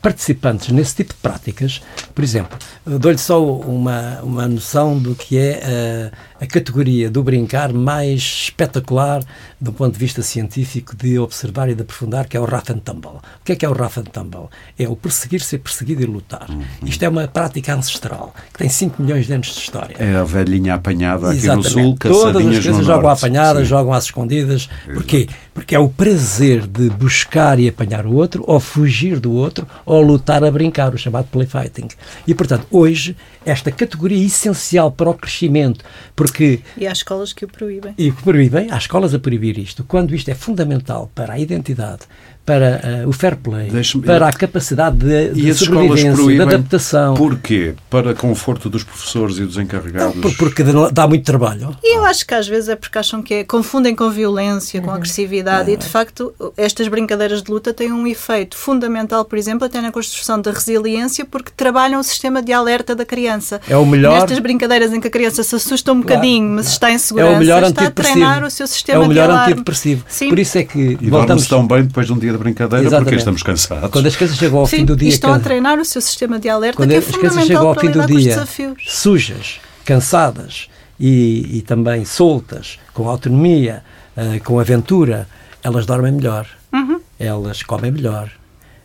participantes 0.01 0.71
nesse 0.71 0.97
tipo 0.97 1.15
de 1.15 1.21
práticas, 1.21 1.83
por 2.15 2.23
exemplo, 2.23 2.59
dou-lhe 2.87 3.19
só 3.19 3.45
uma, 3.45 4.21
uma 4.23 4.49
noção 4.49 4.99
do 4.99 5.15
que 5.15 5.39
é 5.39 6.11
a, 6.43 6.47
categoria 6.47 7.11
do 7.11 7.23
brincar 7.23 7.73
mais 7.73 8.21
espetacular 8.21 9.23
do 9.61 9.73
ponto 9.73 9.93
de 9.93 9.99
vista 9.99 10.23
científico 10.23 10.97
de 10.97 11.19
observar 11.19 11.69
e 11.69 11.75
de 11.75 11.83
aprofundar, 11.83 12.27
que 12.27 12.37
é 12.37 12.41
o 12.41 12.45
rough 12.45 12.71
and 12.71 12.79
tumble. 12.79 13.19
O 13.41 13.45
que 13.45 13.53
é 13.53 13.57
que 13.57 13.65
é 13.65 13.69
o 13.69 13.73
rough 13.73 13.99
and 13.99 14.05
tumble? 14.05 14.49
É 14.79 14.89
o 14.89 14.97
perseguir, 14.97 15.41
ser 15.41 15.59
perseguido 15.59 16.03
e 16.03 16.07
lutar. 16.07 16.49
Uhum. 16.51 16.63
Isto 16.85 17.05
é 17.05 17.09
uma 17.09 17.29
prática 17.29 17.75
ancestral, 17.75 18.35
que 18.53 18.59
tem 18.59 18.69
5 18.69 19.03
milhões 19.03 19.27
de 19.27 19.33
anos 19.33 19.49
de 19.49 19.61
história. 19.61 19.97
É 19.99 20.17
a 20.17 20.25
velhinha 20.25 20.75
apanhada 20.75 21.29
aqui 21.29 21.39
Exatamente. 21.39 21.75
no 21.77 21.83
sul, 21.83 21.97
Todas 21.99 22.47
as 22.47 22.59
crianças 22.59 22.87
jogam 22.87 23.11
apanhadas, 23.11 23.63
Sim. 23.63 23.69
jogam 23.69 23.93
às 23.93 24.05
escondidas. 24.05 24.69
Porquê? 24.93 25.29
Porque 25.55 25.75
é 25.75 25.79
o 25.79 25.89
prazer 25.89 26.67
de 26.67 26.89
buscar 26.91 27.59
e 27.59 27.69
apanhar 27.69 28.07
o 28.07 28.15
outro, 28.15 28.43
ou 28.47 28.59
fugir 28.59 29.21
do 29.21 29.33
outro, 29.33 29.67
ou 29.85 30.03
lutar 30.03 30.43
a 30.43 30.51
brincar, 30.51 30.95
o 30.95 30.99
chamado 30.99 31.27
play 31.31 31.47
fighting. 31.47 31.89
E, 32.27 32.35
portanto, 32.35 32.67
hoje 32.71 33.17
esta 33.45 33.71
categoria 33.71 34.25
essencial 34.25 34.91
para 34.91 35.11
o 35.11 35.15
crescimento, 35.15 35.85
porque... 36.15 36.61
E 36.77 36.87
há 36.87 36.93
escolas 36.93 37.33
que 37.33 37.45
o 37.45 37.49
proíbem. 37.49 37.95
E 37.99 38.13
proíbem, 38.13 38.71
há 38.71 38.79
escolas 38.79 39.15
a 39.15 39.19
proibir 39.19 39.59
isto, 39.59 39.85
quando 39.85 40.15
isto 40.15 40.31
é 40.31 40.35
fundamental 40.35 41.11
para 41.15 41.35
a 41.35 41.39
identidade, 41.39 42.03
para 42.45 43.05
uh, 43.05 43.09
o 43.09 43.13
fair 43.13 43.37
play, 43.37 43.71
para 44.05 44.29
a 44.29 44.33
capacidade 44.33 44.97
de, 44.97 45.29
de 45.31 45.49
e 45.49 45.55
sobrevivência, 45.55 46.27
de 46.27 46.43
adaptação. 46.43 47.15
Porquê? 47.15 47.75
Para 47.89 48.15
conforto 48.15 48.69
dos 48.69 48.83
professores 48.83 49.39
e 49.39 49.45
dos 49.45 49.57
encarregados? 49.59 50.17
Não, 50.17 50.33
porque 50.33 50.65
dá 50.93 51.07
muito 51.07 51.25
trabalho. 51.25 51.77
E 51.83 51.97
eu 51.97 52.05
acho 52.05 52.27
que 52.27 52.35
às 52.35 52.49
vezes 52.49 52.69
é 52.69 52.77
porque 52.77 52.99
acham 52.99 53.23
que 53.23 53.35
é, 53.35 53.45
confundem 53.45 53.95
com 53.95 54.11
violência, 54.11 54.81
com 54.81 54.89
uhum. 54.89 54.95
agressividade 54.95 55.69
uhum. 55.69 55.75
e 55.75 55.77
de 55.77 55.87
facto 55.87 56.35
estas 56.57 56.89
brincadeiras 56.89 57.43
de 57.43 57.51
luta 57.51 57.73
têm 57.73 57.93
um 57.93 58.07
efeito 58.07 58.57
fundamental, 58.57 59.25
por 59.25 59.39
exemplo, 59.39 59.65
até 59.65 59.81
na 59.81 59.93
construção 59.93 60.41
da 60.41 60.51
resiliência, 60.51 61.25
porque 61.25 61.53
trabalham 61.57 62.01
o 62.01 62.05
sistema 62.05 62.43
de 62.43 62.53
alerta 62.53 62.95
da 62.95 63.05
criança. 63.05 63.61
É 63.69 63.77
o 63.77 63.87
melhor. 63.87 64.15
Nestas 64.21 64.41
brincadeiras 64.41 64.93
em 64.93 65.01
que 65.01 65.07
a 65.07 65.11
criança 65.11 65.45
se 65.45 65.55
assusta 65.55 65.93
um 65.93 66.01
bocadinho, 66.01 66.47
claro, 66.47 66.57
mas 66.57 66.67
está 66.69 66.91
em 66.91 66.99
segurança, 66.99 67.33
é 67.33 67.37
o 67.37 67.39
melhor 67.39 67.63
está 67.63 67.87
a 67.87 67.91
treinar 67.91 68.45
o 68.45 68.51
seu 68.51 68.67
sistema 68.67 69.03
É 69.03 69.07
o 69.07 69.09
melhor 69.09 69.31
antidepressivo. 69.31 70.05
Sim. 70.09 70.29
Por 70.29 70.39
isso 70.39 70.59
é 70.59 70.65
que 70.65 70.99
e 71.01 71.09
voltamos 71.09 71.47
tão 71.47 71.67
bem 71.67 71.85
depois 71.85 72.07
de 72.07 72.13
um 72.13 72.19
dia 72.19 72.32
de 72.33 72.39
brincadeira 72.39 72.85
Exatamente. 72.85 73.05
porque 73.05 73.19
estamos 73.19 73.43
cansados. 73.43 73.91
Quando 73.91 74.07
as 74.07 74.17
crianças 74.17 74.39
chegam 74.39 74.59
ao 74.59 74.67
Sim, 74.67 74.79
fim 74.79 74.85
do 74.85 74.97
dia. 74.97 75.09
estão 75.09 75.33
a 75.33 75.39
treinar 75.39 75.79
o 75.79 75.85
seu 75.85 76.01
sistema 76.01 76.39
de 76.39 76.49
alerta, 76.49 76.77
quando 76.77 76.91
que 76.91 76.95
é 76.95 76.99
as 76.99 77.07
crianças 77.07 77.47
chegam 77.47 77.69
ao 77.69 77.75
fim 77.75 77.91
do 77.91 78.07
dia 78.07 78.47
sujas, 78.87 79.61
cansadas 79.85 80.69
e, 80.99 81.59
e, 81.59 81.63
também 81.63 82.05
soltas, 82.05 82.79
com 82.95 83.09
autonomia, 83.09 83.83
uh, 84.17 84.43
com 84.45 84.59
aventura, 84.59 85.29
elas 85.63 85.87
dormem 85.87 86.13
melhor, 86.13 86.47
uhum. 86.73 87.01
elas 87.19 87.63
comem 87.63 87.91
melhor, 87.91 88.31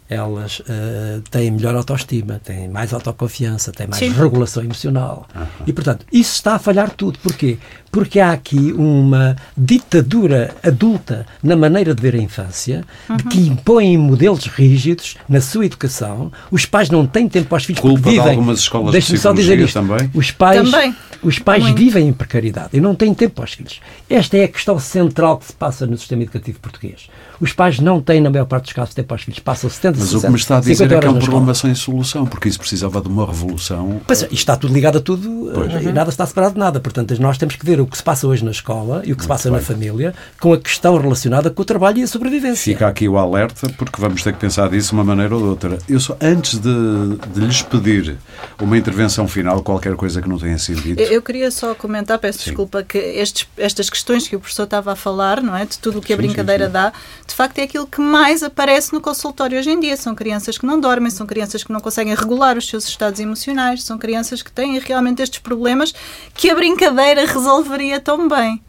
elas 0.10 0.60
uh, 0.62 1.22
têm 1.30 1.52
melhor 1.52 1.76
autoestima, 1.76 2.40
têm 2.44 2.70
mais 2.70 2.94
autoconfiança, 2.94 3.72
têm 3.72 3.88
mais 3.88 4.00
Sim. 4.00 4.12
regulação 4.12 4.64
emocional. 4.64 5.28
Uhum. 5.36 5.46
E, 5.68 5.74
portanto, 5.74 6.06
isso 6.12 6.36
está 6.36 6.56
a 6.56 6.60
falhar 6.60 6.92
tudo. 6.92 7.20
Porquê? 7.20 7.58
Porque 7.98 8.20
há 8.20 8.32
aqui 8.32 8.72
uma 8.74 9.36
ditadura 9.58 10.54
adulta 10.62 11.26
na 11.42 11.56
maneira 11.56 11.96
de 11.96 12.02
ver 12.02 12.14
a 12.14 12.20
infância, 12.20 12.86
uhum. 13.10 13.18
de 13.18 13.24
que 13.24 13.40
impõem 13.40 13.98
modelos 13.98 14.46
rígidos 14.46 15.18
na 15.28 15.42
sua 15.42 15.66
educação. 15.66 16.32
Os 16.52 16.64
pais 16.64 16.92
não 16.92 17.08
têm 17.08 17.28
tempo 17.28 17.50
para 17.50 17.58
os 17.58 17.66
filhos 17.66 17.82
Culpa 17.82 17.96
porque 17.96 18.10
vivem. 18.12 18.24
De 18.24 18.30
algumas 18.30 18.60
escolas 18.60 18.92
Deixe-me 18.92 19.18
só 19.18 19.34
dizer 19.34 19.58
isto. 19.60 19.74
Também. 19.74 20.12
Os 20.14 20.30
pais, 20.30 20.70
também. 20.70 20.96
Os 21.24 21.40
pais 21.40 21.66
vivem 21.72 22.08
em 22.08 22.14
precariedade 22.14 22.70
e 22.74 22.80
não 22.80 22.94
têm 22.94 23.16
tempo 23.16 23.34
para 23.34 23.46
os 23.46 23.54
filhos. 23.54 23.80
Esta 24.08 24.38
é 24.38 24.44
a 24.44 24.48
questão 24.48 24.78
central 24.80 25.40
que 25.40 25.46
se 25.48 25.54
passa 25.54 25.88
no 25.88 25.98
sistema 25.98 26.22
educativo 26.22 26.60
português. 26.60 27.08
Os 27.40 27.54
pais 27.54 27.80
não 27.80 28.00
têm, 28.00 28.22
na 28.22 28.30
maior 28.30 28.46
parte 28.46 28.66
dos 28.66 28.74
casos, 28.74 28.94
tempo 28.94 29.08
para 29.08 29.16
os 29.16 29.24
filhos. 29.24 29.40
Passam 29.40 29.70
70, 29.70 29.98
Mas 29.98 30.10
60, 30.10 30.18
o 30.18 30.22
que 30.22 30.32
me 30.32 30.38
está 30.38 30.58
a 30.58 30.60
dizer 30.60 30.92
é 30.92 31.00
que 31.00 31.06
é 31.06 31.10
um 31.10 31.20
problema 31.20 31.54
sem 31.54 31.74
solução, 31.74 32.26
porque 32.26 32.48
isso 32.48 32.60
precisava 32.60 33.02
de 33.02 33.08
uma 33.08 33.26
revolução. 33.26 34.02
Pois, 34.06 34.22
isto 34.22 34.34
está 34.34 34.56
tudo 34.56 34.74
ligado 34.74 35.00
a 35.00 35.02
tudo 35.02 35.52
pois. 35.54 35.84
e 35.84 35.92
nada 35.92 36.10
está 36.10 36.26
separado 36.26 36.54
de 36.54 36.60
nada. 36.60 36.80
Portanto, 36.80 37.20
nós 37.20 37.38
temos 37.38 37.56
que 37.56 37.66
ver 37.66 37.80
o 37.80 37.87
que 37.88 37.98
se 37.98 38.04
passa 38.04 38.28
hoje 38.28 38.44
na 38.44 38.52
escola 38.52 39.02
e 39.06 39.14
o 39.14 39.16
que 39.16 39.22
se 39.22 39.28
passa 39.28 39.50
bem. 39.50 39.60
na 39.60 39.66
família 39.66 40.14
com 40.40 40.54
a 40.54 40.58
questão 40.58 40.98
relacionada 40.98 41.50
com 41.50 41.62
o 41.62 41.66
trabalho 41.66 42.00
e 42.00 42.04
a 42.04 42.08
sobrevivência. 42.08 42.74
Fica 42.74 42.88
aqui 42.88 43.08
o 43.08 43.18
alerta, 43.18 43.68
porque 43.78 44.00
vamos 44.00 44.24
ter 44.24 44.34
que 44.34 44.40
pensar 44.40 44.70
disso 44.70 44.90
de 44.90 44.94
uma 44.96 45.04
maneira 45.04 45.36
ou 45.36 45.42
de 45.42 45.48
outra. 45.48 45.78
Eu 45.88 46.00
só, 46.00 46.18
antes 46.22 46.60
de, 46.60 47.18
de 47.34 47.40
lhes 47.40 47.62
pedir 47.62 48.18
uma 48.62 48.78
intervenção 48.78 49.28
final, 49.28 49.62
qualquer 49.62 49.96
coisa 49.96 50.22
que 50.22 50.30
não 50.30 50.38
tenha 50.38 50.58
sido 50.58 50.82
dito. 50.82 51.02
Eu, 51.02 51.08
eu 51.08 51.22
queria 51.22 51.52
só 51.52 51.74
comentar, 51.76 52.20
peço 52.20 52.40
sim. 52.40 52.46
desculpa, 52.46 52.84
que 52.84 52.98
estes, 52.98 53.48
estas 53.58 53.90
questões 53.90 54.28
que 54.28 54.36
o 54.36 54.40
professor 54.40 54.64
estava 54.64 54.92
a 54.94 54.96
falar, 54.96 55.42
não 55.42 55.56
é? 55.56 55.66
De 55.66 55.78
tudo 55.78 56.00
o 56.00 56.02
que 56.02 56.14
a 56.14 56.16
sim, 56.16 56.22
brincadeira 56.22 56.68
sim, 56.68 56.72
dá, 56.72 56.94
de 57.26 57.34
facto 57.34 57.60
é 57.60 57.64
aquilo 57.64 57.88
que 57.88 58.02
mais 58.02 58.44
aparece 58.44 58.94
no 58.94 59.02
consultório 59.02 59.60
hoje 59.60 59.70
em 59.70 59.80
dia. 59.80 59.96
São 59.98 60.16
crianças 60.16 60.58
que 60.58 60.66
não 60.66 60.80
dormem, 60.80 61.10
são 61.10 61.26
crianças 61.26 61.64
que 61.64 61.72
não 61.72 61.80
conseguem 61.80 62.14
regular 62.16 62.58
os 62.58 62.68
seus 62.68 62.88
estados 62.88 63.20
emocionais, 63.20 63.84
são 63.84 63.98
crianças 63.98 64.42
que 64.42 64.52
têm 64.52 64.80
realmente 64.80 65.22
estes 65.22 65.40
problemas 65.40 65.94
que 66.34 66.50
a 66.50 66.56
brincadeira 66.56 67.26
resolveria 67.68 68.00
tão 68.00 68.28
bem. 68.28 68.62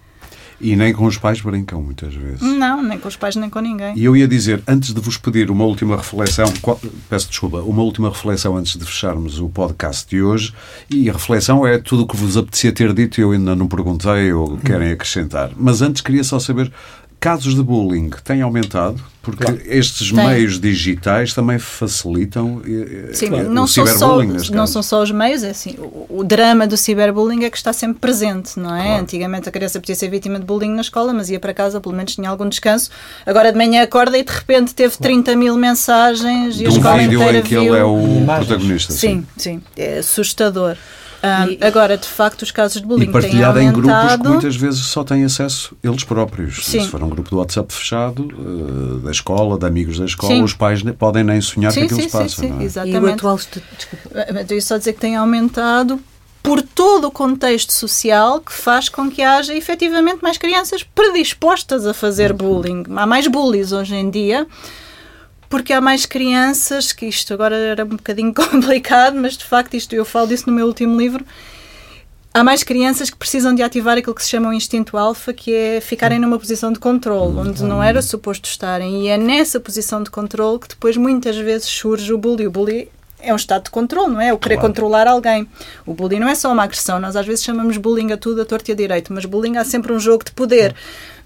E 0.60 0.74
nem 0.74 0.92
com 0.92 1.04
os 1.04 1.16
pais 1.16 1.40
brincam, 1.40 1.80
muitas 1.80 2.12
vezes. 2.12 2.40
Não, 2.40 2.82
nem 2.82 2.98
com 2.98 3.06
os 3.06 3.14
pais, 3.14 3.36
nem 3.36 3.48
com 3.48 3.60
ninguém. 3.60 3.96
E 3.96 4.04
eu 4.04 4.16
ia 4.16 4.26
dizer, 4.26 4.60
antes 4.66 4.92
de 4.92 5.00
vos 5.00 5.16
pedir 5.16 5.52
uma 5.52 5.64
última 5.64 5.96
reflexão, 5.96 6.52
peço 7.08 7.28
desculpa, 7.28 7.58
uma 7.58 7.80
última 7.82 8.08
reflexão 8.08 8.56
antes 8.56 8.76
de 8.76 8.84
fecharmos 8.84 9.38
o 9.38 9.48
podcast 9.48 10.08
de 10.10 10.20
hoje, 10.20 10.52
e 10.90 11.08
a 11.08 11.12
reflexão 11.12 11.64
é 11.64 11.78
tudo 11.78 12.02
o 12.02 12.06
que 12.08 12.16
vos 12.16 12.36
apetecia 12.36 12.72
ter 12.72 12.92
dito 12.92 13.20
e 13.20 13.22
eu 13.22 13.30
ainda 13.30 13.54
não 13.54 13.68
perguntei 13.68 14.32
ou 14.32 14.58
querem 14.58 14.90
acrescentar. 14.90 15.52
Mas 15.56 15.80
antes 15.80 16.02
queria 16.02 16.24
só 16.24 16.40
saber 16.40 16.72
casos 17.20 17.54
de 17.54 17.62
bullying 17.62 18.10
têm 18.24 18.42
aumentado? 18.42 19.02
Porque 19.20 19.44
claro. 19.44 19.60
estes 19.66 20.10
Tem. 20.10 20.26
meios 20.26 20.58
digitais 20.58 21.34
também 21.34 21.58
facilitam 21.58 22.62
eh, 22.64 23.10
Sim, 23.12 23.26
eh, 23.26 23.42
não 23.42 23.64
o 23.64 23.68
ciberbullying. 23.68 24.38
Só, 24.38 24.54
não 24.54 24.66
são 24.66 24.82
só 24.82 25.02
os 25.02 25.10
meios, 25.10 25.42
é 25.42 25.50
assim, 25.50 25.74
o, 25.78 26.20
o, 26.20 26.24
drama 26.24 26.66
do 26.66 26.78
ciberbullying 26.78 27.44
é 27.44 27.50
que 27.50 27.56
está 27.56 27.72
sempre 27.72 27.98
presente, 27.98 28.58
não 28.58 28.74
é? 28.74 28.84
Claro. 28.84 29.02
Antigamente 29.02 29.48
a 29.48 29.52
criança 29.52 29.78
podia 29.80 29.94
ser 29.94 30.08
vítima 30.08 30.38
de 30.38 30.46
bullying 30.46 30.70
na 30.70 30.80
escola, 30.80 31.12
mas 31.12 31.28
ia 31.28 31.38
para 31.38 31.52
casa, 31.52 31.78
pelo 31.78 31.94
menos 31.94 32.14
tinha 32.14 32.30
algum 32.30 32.48
descanso. 32.48 32.90
Agora 33.26 33.52
de 33.52 33.58
manhã 33.58 33.82
acorda 33.82 34.16
e 34.16 34.24
de 34.24 34.32
repente 34.32 34.74
teve 34.74 34.96
30 34.96 35.36
mil 35.36 35.56
mensagens 35.56 36.54
de 36.56 36.64
e 36.64 36.66
a 36.66 36.70
escola 36.70 36.94
um 36.94 36.98
vídeo 36.98 37.20
inteira 37.20 37.38
em 37.38 37.42
que 37.42 37.50
viu... 37.50 37.62
ele 37.64 37.76
é 37.76 37.84
o 37.84 38.24
protagonista. 38.24 38.92
Sim, 38.94 39.26
sim, 39.36 39.60
sim. 39.60 39.62
É 39.76 39.98
assustador. 39.98 40.76
Um, 41.22 41.50
e, 41.50 41.58
agora, 41.60 41.96
de 41.96 42.06
facto, 42.06 42.42
os 42.42 42.50
casos 42.50 42.80
de 42.80 42.86
bullying 42.86 43.08
e 43.08 43.12
partilhado 43.12 43.58
têm 43.58 43.68
aumentado. 43.68 43.78
em 43.78 43.82
grupos 43.82 44.16
que 44.16 44.28
muitas 44.28 44.56
vezes 44.56 44.80
só 44.86 45.02
têm 45.02 45.24
acesso 45.24 45.76
eles 45.82 46.04
próprios. 46.04 46.64
Sim. 46.64 46.80
Se 46.80 46.88
for 46.88 47.02
um 47.02 47.08
grupo 47.08 47.28
do 47.30 47.38
WhatsApp 47.38 47.72
fechado, 47.72 48.22
uh, 48.22 48.98
da 49.00 49.10
escola, 49.10 49.58
de 49.58 49.66
amigos 49.66 49.98
da 49.98 50.04
escola, 50.04 50.34
sim. 50.34 50.42
os 50.42 50.54
pais 50.54 50.82
podem 50.96 51.24
nem 51.24 51.40
sonhar 51.40 51.72
sim, 51.72 51.80
que 51.80 51.86
aquilo 51.86 52.02
se 52.02 52.08
passa. 52.08 52.28
Sim, 52.28 52.48
sim, 52.48 52.60
é? 52.60 52.64
exatamente. 52.64 53.04
E 53.04 53.10
o 53.10 53.12
atual... 53.12 53.36
Desculpa. 53.36 54.54
Eu 54.54 54.60
só 54.60 54.78
dizer 54.78 54.92
que 54.92 55.00
tem 55.00 55.16
aumentado 55.16 56.00
por 56.40 56.62
todo 56.62 57.08
o 57.08 57.10
contexto 57.10 57.72
social 57.72 58.40
que 58.40 58.52
faz 58.52 58.88
com 58.88 59.10
que 59.10 59.20
haja 59.20 59.54
efetivamente 59.54 60.22
mais 60.22 60.38
crianças 60.38 60.82
predispostas 60.82 61.84
a 61.84 61.92
fazer 61.92 62.32
bullying. 62.32 62.84
Há 62.96 63.06
mais 63.06 63.26
bullies 63.26 63.72
hoje 63.72 63.96
em 63.96 64.08
dia 64.08 64.46
porque 65.48 65.72
há 65.72 65.80
mais 65.80 66.04
crianças, 66.06 66.92
que 66.92 67.06
isto 67.06 67.32
agora 67.32 67.56
era 67.56 67.84
um 67.84 67.88
bocadinho 67.88 68.32
complicado, 68.34 69.16
mas 69.16 69.36
de 69.36 69.44
facto 69.44 69.74
isto 69.74 69.94
eu 69.94 70.04
falo 70.04 70.28
disso 70.28 70.44
no 70.48 70.52
meu 70.52 70.66
último 70.66 70.98
livro, 70.98 71.24
há 72.32 72.44
mais 72.44 72.62
crianças 72.62 73.10
que 73.10 73.16
precisam 73.16 73.54
de 73.54 73.62
ativar 73.62 73.98
aquilo 73.98 74.14
que 74.14 74.22
se 74.22 74.30
chama 74.30 74.50
o 74.50 74.52
instinto 74.52 74.96
alfa, 74.96 75.32
que 75.32 75.54
é 75.54 75.80
ficarem 75.80 76.18
numa 76.18 76.38
posição 76.38 76.72
de 76.72 76.78
controle, 76.78 77.36
onde 77.38 77.62
não 77.64 77.82
era 77.82 78.02
suposto 78.02 78.48
estarem. 78.48 79.04
E 79.04 79.08
é 79.08 79.16
nessa 79.16 79.58
posição 79.58 80.02
de 80.02 80.10
controle 80.10 80.58
que 80.58 80.68
depois 80.68 80.96
muitas 80.96 81.36
vezes 81.36 81.66
surge 81.66 82.12
o 82.12 82.18
bullying. 82.18 82.46
O 82.46 82.50
bullying 82.50 82.88
é 83.20 83.32
um 83.32 83.36
estado 83.36 83.64
de 83.64 83.70
controle, 83.70 84.12
não 84.12 84.20
é? 84.20 84.32
O 84.32 84.38
querer 84.38 84.56
claro. 84.56 84.68
controlar 84.68 85.06
alguém. 85.06 85.48
O 85.84 85.94
bullying 85.94 86.20
não 86.20 86.28
é 86.28 86.34
só 86.34 86.52
uma 86.52 86.64
agressão, 86.64 86.98
nós 87.00 87.16
às 87.16 87.26
vezes 87.26 87.44
chamamos 87.44 87.76
bullying 87.76 88.12
a 88.12 88.16
tudo, 88.16 88.42
a 88.42 88.44
torto 88.44 88.70
e 88.70 88.72
a 88.72 88.74
direito, 88.76 89.12
mas 89.12 89.24
bullying 89.24 89.56
há 89.56 89.64
sempre 89.64 89.92
um 89.92 89.98
jogo 89.98 90.24
de 90.24 90.32
poder. 90.32 90.74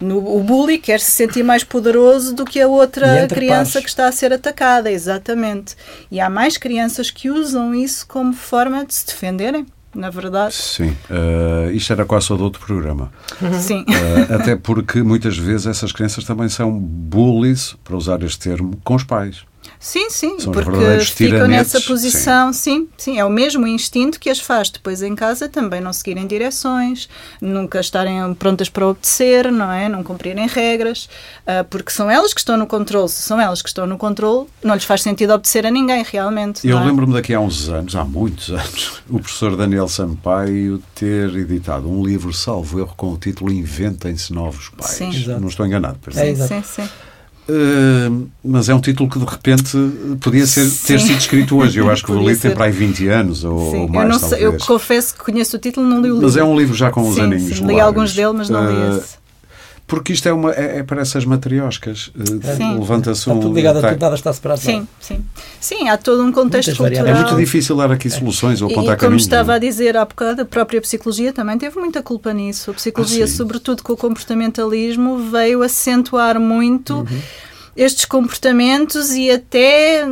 No, 0.00 0.18
o 0.36 0.42
bully 0.42 0.78
quer 0.78 1.00
se 1.00 1.12
sentir 1.12 1.42
mais 1.42 1.62
poderoso 1.62 2.34
do 2.34 2.44
que 2.44 2.60
a 2.60 2.66
outra 2.66 3.26
criança 3.28 3.80
que 3.80 3.88
está 3.88 4.08
a 4.08 4.12
ser 4.12 4.32
atacada, 4.32 4.90
exatamente. 4.90 5.76
E 6.10 6.20
há 6.20 6.28
mais 6.28 6.56
crianças 6.56 7.10
que 7.10 7.30
usam 7.30 7.74
isso 7.74 8.06
como 8.06 8.32
forma 8.32 8.84
de 8.84 8.94
se 8.94 9.06
defenderem 9.06 9.66
na 9.94 10.08
verdade. 10.08 10.54
Sim, 10.54 10.96
uh, 11.10 11.70
isto 11.70 11.92
era 11.92 12.06
quase 12.06 12.26
só 12.26 12.36
de 12.36 12.42
outro 12.42 12.64
programa. 12.64 13.12
Sim. 13.60 13.82
Uh, 13.82 14.34
até 14.34 14.56
porque 14.56 15.02
muitas 15.02 15.36
vezes 15.36 15.66
essas 15.66 15.92
crianças 15.92 16.24
também 16.24 16.48
são 16.48 16.72
bullies, 16.72 17.76
para 17.84 17.94
usar 17.94 18.22
este 18.22 18.38
termo, 18.38 18.78
com 18.82 18.94
os 18.94 19.04
pais. 19.04 19.44
Sim, 19.78 20.10
sim, 20.10 20.38
São 20.38 20.52
porque 20.52 21.00
ficam 21.00 21.48
nessa 21.48 21.80
posição, 21.80 22.52
sim. 22.52 22.88
sim. 22.96 23.12
sim, 23.14 23.18
é 23.18 23.24
o 23.24 23.30
mesmo 23.30 23.66
instinto 23.66 24.20
que 24.20 24.30
as 24.30 24.38
faz 24.38 24.70
depois 24.70 25.02
em 25.02 25.14
casa 25.14 25.48
também 25.48 25.80
não 25.80 25.92
seguirem 25.92 26.26
direções, 26.26 27.08
nunca 27.40 27.80
estarem 27.80 28.32
prontas 28.34 28.68
para 28.68 28.86
obedecer, 28.86 29.50
não 29.50 29.72
é? 29.72 29.88
Não 29.88 30.04
cumprirem 30.04 30.46
regras, 30.46 31.08
uh, 31.42 31.64
porque 31.68 31.90
são 31.90 32.10
elas 32.10 32.32
que 32.32 32.40
estão 32.40 32.56
no 32.56 32.66
controle. 32.66 33.08
Se 33.08 33.22
são 33.22 33.40
elas 33.40 33.60
que 33.60 33.68
estão 33.68 33.86
no 33.86 33.98
controle, 33.98 34.46
não 34.62 34.74
lhes 34.74 34.84
faz 34.84 35.02
sentido 35.02 35.32
obedecer 35.32 35.66
a 35.66 35.70
ninguém, 35.70 36.04
realmente. 36.08 36.66
Eu 36.66 36.78
é? 36.78 36.84
lembro-me 36.84 37.12
daqui 37.12 37.34
a 37.34 37.40
uns 37.40 37.68
anos, 37.68 37.96
há 37.96 38.04
muitos 38.04 38.50
anos, 38.54 39.02
o 39.10 39.18
professor 39.18 39.56
Daniel 39.56 39.88
Sampaio 39.88 40.80
ter 40.94 41.34
editado 41.34 41.90
um 41.90 42.04
livro, 42.04 42.32
salvo 42.32 42.78
erro, 42.78 42.94
com 42.96 43.12
o 43.12 43.18
título 43.18 43.52
Inventem-se 43.52 44.32
Novos 44.32 44.68
Pais. 44.70 44.92
Sim. 44.92 45.10
Não 45.40 45.48
estou 45.48 45.66
enganado. 45.66 45.98
É, 46.14 46.34
sim, 46.34 46.62
sim. 46.62 46.88
Uh, 47.48 48.28
mas 48.44 48.68
é 48.68 48.74
um 48.74 48.80
título 48.80 49.10
que 49.10 49.18
de 49.18 49.24
repente 49.24 49.76
podia 50.20 50.46
ser, 50.46 50.62
ter 50.86 51.00
sido 51.00 51.18
escrito 51.18 51.56
hoje. 51.56 51.80
Eu 51.80 51.90
acho 51.90 52.04
que 52.04 52.12
o 52.12 52.18
livro 52.18 52.40
tem 52.40 52.52
para 52.52 52.66
aí 52.66 52.72
20 52.72 53.08
anos 53.08 53.44
ou, 53.44 53.58
ou 53.58 53.88
mais. 53.88 54.22
Eu, 54.22 54.28
sei, 54.28 54.46
eu, 54.46 54.56
confesso 54.58 55.14
que 55.14 55.24
conheço 55.24 55.56
o 55.56 55.58
título, 55.58 55.86
não 55.86 56.00
li 56.00 56.10
o 56.10 56.14
livro. 56.14 56.22
Mas 56.22 56.36
é 56.36 56.44
um 56.44 56.56
livro 56.56 56.74
já 56.74 56.90
com 56.90 57.02
uns 57.02 57.16
sim, 57.16 57.22
aninhos. 57.22 57.58
Sim, 57.58 57.66
li 57.66 57.80
alguns 57.80 58.14
dele, 58.14 58.32
mas 58.32 58.48
não 58.48 58.70
li 58.70 58.76
uh, 58.76 58.98
esse. 58.98 59.21
Porque 59.92 60.14
isto 60.14 60.26
é 60.26 60.32
uma. 60.32 60.52
É, 60.52 60.78
é 60.78 60.82
parece 60.82 61.18
as 61.18 61.26
matrioscas. 61.26 62.10
Eh, 62.18 62.78
levanta-se 62.78 63.28
um. 63.28 63.34
Está 63.34 63.42
tudo 63.42 63.54
ligado 63.54 63.76
a 63.76 63.90
tudo, 63.90 64.00
nada 64.00 64.14
está 64.14 64.32
separado. 64.32 64.62
Sim, 64.62 64.88
sim. 64.98 65.22
Sim, 65.60 65.90
há 65.90 65.98
todo 65.98 66.22
um 66.22 66.32
contexto 66.32 66.68
Muitas 66.68 66.96
cultural. 66.96 67.14
É 67.14 67.22
muito 67.22 67.36
difícil 67.36 67.76
dar 67.76 67.92
aqui 67.92 68.08
soluções 68.08 68.62
ou 68.62 68.70
apontar 68.70 68.96
e, 68.96 68.98
como 68.98 69.16
estava 69.16 69.52
a 69.52 69.58
dizer 69.58 69.94
há 69.98 70.06
bocado, 70.06 70.40
a 70.40 70.44
própria 70.46 70.80
psicologia 70.80 71.30
também 71.30 71.58
teve 71.58 71.78
muita 71.78 72.02
culpa 72.02 72.32
nisso. 72.32 72.70
A 72.70 72.74
psicologia, 72.74 73.24
ah, 73.24 73.28
sobretudo 73.28 73.82
com 73.82 73.92
o 73.92 73.96
comportamentalismo, 73.98 75.30
veio 75.30 75.62
acentuar 75.62 76.40
muito. 76.40 76.94
Uhum 76.94 77.20
estes 77.76 78.04
comportamentos 78.04 79.12
e 79.12 79.30
até 79.30 80.06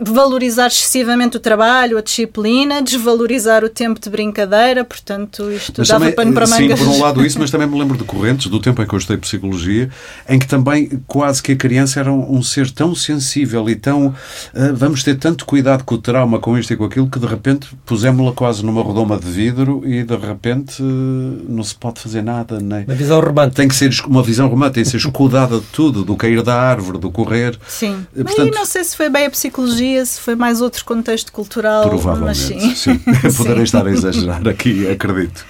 valorizar 0.00 0.68
excessivamente 0.68 1.36
o 1.36 1.40
trabalho, 1.40 1.98
a 1.98 2.00
disciplina, 2.00 2.82
desvalorizar 2.82 3.64
o 3.64 3.68
tempo 3.68 4.00
de 4.00 4.10
brincadeira, 4.10 4.84
portanto, 4.84 5.50
isto 5.50 5.74
mas 5.78 5.88
dava 5.88 6.00
também, 6.00 6.14
pano 6.14 6.32
para 6.32 6.46
mangas. 6.46 6.78
Sim, 6.78 6.84
por 6.84 6.94
um 6.94 7.00
lado 7.00 7.24
isso, 7.24 7.38
mas 7.38 7.50
também 7.52 7.66
me 7.66 7.78
lembro 7.78 7.96
de 7.96 8.04
correntes, 8.04 8.46
do 8.46 8.60
tempo 8.60 8.82
em 8.82 8.86
que 8.86 8.94
eu 8.94 8.98
estudei 8.98 9.18
Psicologia, 9.18 9.90
em 10.28 10.38
que 10.38 10.46
também 10.46 10.88
quase 11.06 11.42
que 11.42 11.52
a 11.52 11.56
criança 11.56 12.00
era 12.00 12.12
um, 12.12 12.36
um 12.36 12.42
ser 12.42 12.70
tão 12.70 12.94
sensível 12.94 13.68
e 13.68 13.76
tão... 13.76 14.08
Uh, 14.08 14.74
vamos 14.74 15.02
ter 15.02 15.16
tanto 15.16 15.44
cuidado 15.46 15.84
com 15.84 15.94
o 15.94 15.98
trauma, 15.98 16.38
com 16.38 16.58
isto 16.58 16.72
e 16.72 16.76
com 16.76 16.84
aquilo, 16.84 17.08
que 17.08 17.18
de 17.18 17.26
repente 17.26 17.68
pusemos-la 17.86 18.32
quase 18.32 18.64
numa 18.64 18.82
redoma 18.82 19.18
de 19.18 19.30
vidro 19.30 19.82
e 19.84 20.02
de 20.02 20.16
repente 20.16 20.82
uh, 20.82 21.44
não 21.48 21.62
se 21.62 21.74
pode 21.74 22.00
fazer 22.00 22.22
nada. 22.22 22.58
Nem... 22.60 22.84
Uma 22.84 22.94
visão 22.94 23.20
romântica. 23.20 23.56
Tem 23.56 23.68
que 23.68 23.74
ser 23.74 23.90
uma 24.06 24.22
visão 24.22 24.48
romântica, 24.48 24.74
tem 24.74 24.84
que 24.84 24.90
ser 24.90 24.96
escudada 24.96 25.58
de 25.58 25.66
tudo, 25.66 26.04
do 26.04 26.16
cair 26.16 26.42
da 26.42 26.54
árvore, 26.54 26.98
do 26.98 27.10
correr. 27.10 27.58
Sim, 27.66 28.06
Portanto, 28.14 28.48
e 28.48 28.50
não 28.50 28.64
sei 28.64 28.84
se 28.84 28.96
foi 28.96 29.08
bem 29.08 29.26
a 29.26 29.30
psicologia, 29.30 29.93
se 30.04 30.18
foi 30.20 30.34
mais 30.34 30.60
outro 30.60 30.84
contexto 30.84 31.30
cultural. 31.30 31.88
Provavelmente, 31.88 32.24
mas 32.24 32.38
sim. 32.38 32.74
sim. 32.74 32.98
Poderei 33.36 33.64
estar 33.64 33.86
a 33.86 33.90
exagerar 33.90 34.46
aqui, 34.48 34.88
acredito. 34.90 35.44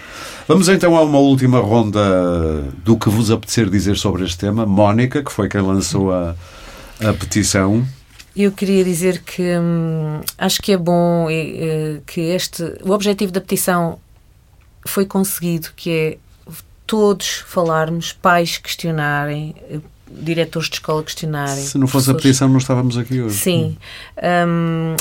Vamos 0.48 0.68
então 0.68 0.96
a 0.96 1.02
uma 1.02 1.18
última 1.18 1.58
ronda 1.60 2.62
do 2.84 2.98
que 2.98 3.08
vos 3.08 3.30
apetecer 3.30 3.70
dizer 3.70 3.96
sobre 3.96 4.24
este 4.24 4.38
tema. 4.38 4.66
Mónica, 4.66 5.22
que 5.22 5.32
foi 5.32 5.48
quem 5.48 5.60
lançou 5.60 6.12
a, 6.12 6.34
a 7.00 7.12
petição. 7.14 7.86
Eu 8.36 8.50
queria 8.50 8.84
dizer 8.84 9.22
que 9.22 9.42
hum, 9.56 10.20
acho 10.36 10.60
que 10.60 10.72
é 10.72 10.76
bom 10.76 11.28
é, 11.30 12.00
que 12.06 12.20
este 12.20 12.62
o 12.82 12.90
objetivo 12.90 13.32
da 13.32 13.40
petição 13.40 13.98
foi 14.86 15.06
conseguido, 15.06 15.68
que 15.74 15.90
é 15.90 16.18
todos 16.86 17.44
falarmos, 17.46 18.12
pais 18.12 18.58
questionarem, 18.58 19.54
diretores 20.22 20.68
de 20.68 20.76
escola 20.76 21.02
questionarem. 21.02 21.64
Se 21.64 21.78
não 21.78 21.86
fosse 21.86 22.10
a 22.10 22.14
petição, 22.14 22.48
não 22.48 22.58
estávamos 22.58 22.96
aqui 22.96 23.20
hoje. 23.20 23.36
Sim. 23.36 23.76
Um, 24.46 24.96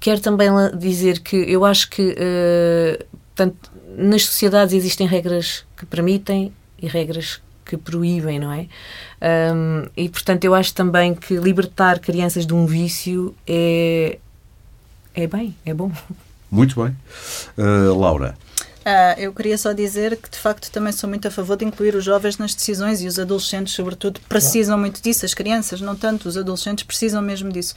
quero 0.00 0.20
também 0.20 0.48
dizer 0.78 1.20
que 1.20 1.36
eu 1.36 1.64
acho 1.64 1.88
que 1.88 2.12
uh, 2.12 3.04
tanto, 3.34 3.70
nas 3.96 4.24
sociedades 4.24 4.74
existem 4.74 5.06
regras 5.06 5.64
que 5.76 5.86
permitem 5.86 6.52
e 6.80 6.86
regras 6.86 7.40
que 7.64 7.76
proíbem, 7.76 8.38
não 8.38 8.52
é? 8.52 8.66
Um, 9.54 9.88
e 9.96 10.08
portanto 10.08 10.44
eu 10.44 10.54
acho 10.54 10.74
também 10.74 11.14
que 11.14 11.36
libertar 11.36 11.98
crianças 11.98 12.46
de 12.46 12.52
um 12.52 12.66
vício 12.66 13.34
é, 13.46 14.18
é 15.14 15.26
bem, 15.26 15.54
é 15.64 15.72
bom. 15.72 15.90
Muito 16.50 16.82
bem. 16.82 16.94
Uh, 17.56 17.98
Laura. 17.98 18.36
Uh, 18.84 19.18
eu 19.18 19.32
queria 19.32 19.56
só 19.56 19.72
dizer 19.72 20.14
que, 20.16 20.28
de 20.28 20.36
facto, 20.36 20.70
também 20.70 20.92
sou 20.92 21.08
muito 21.08 21.26
a 21.26 21.30
favor 21.30 21.56
de 21.56 21.64
incluir 21.64 21.94
os 21.94 22.04
jovens 22.04 22.36
nas 22.36 22.54
decisões 22.54 23.00
e 23.00 23.06
os 23.06 23.18
adolescentes, 23.18 23.72
sobretudo, 23.72 24.20
precisam 24.28 24.76
muito 24.76 25.02
disso. 25.02 25.24
As 25.24 25.32
crianças, 25.32 25.80
não 25.80 25.96
tanto, 25.96 26.28
os 26.28 26.36
adolescentes 26.36 26.84
precisam 26.84 27.22
mesmo 27.22 27.50
disso. 27.50 27.74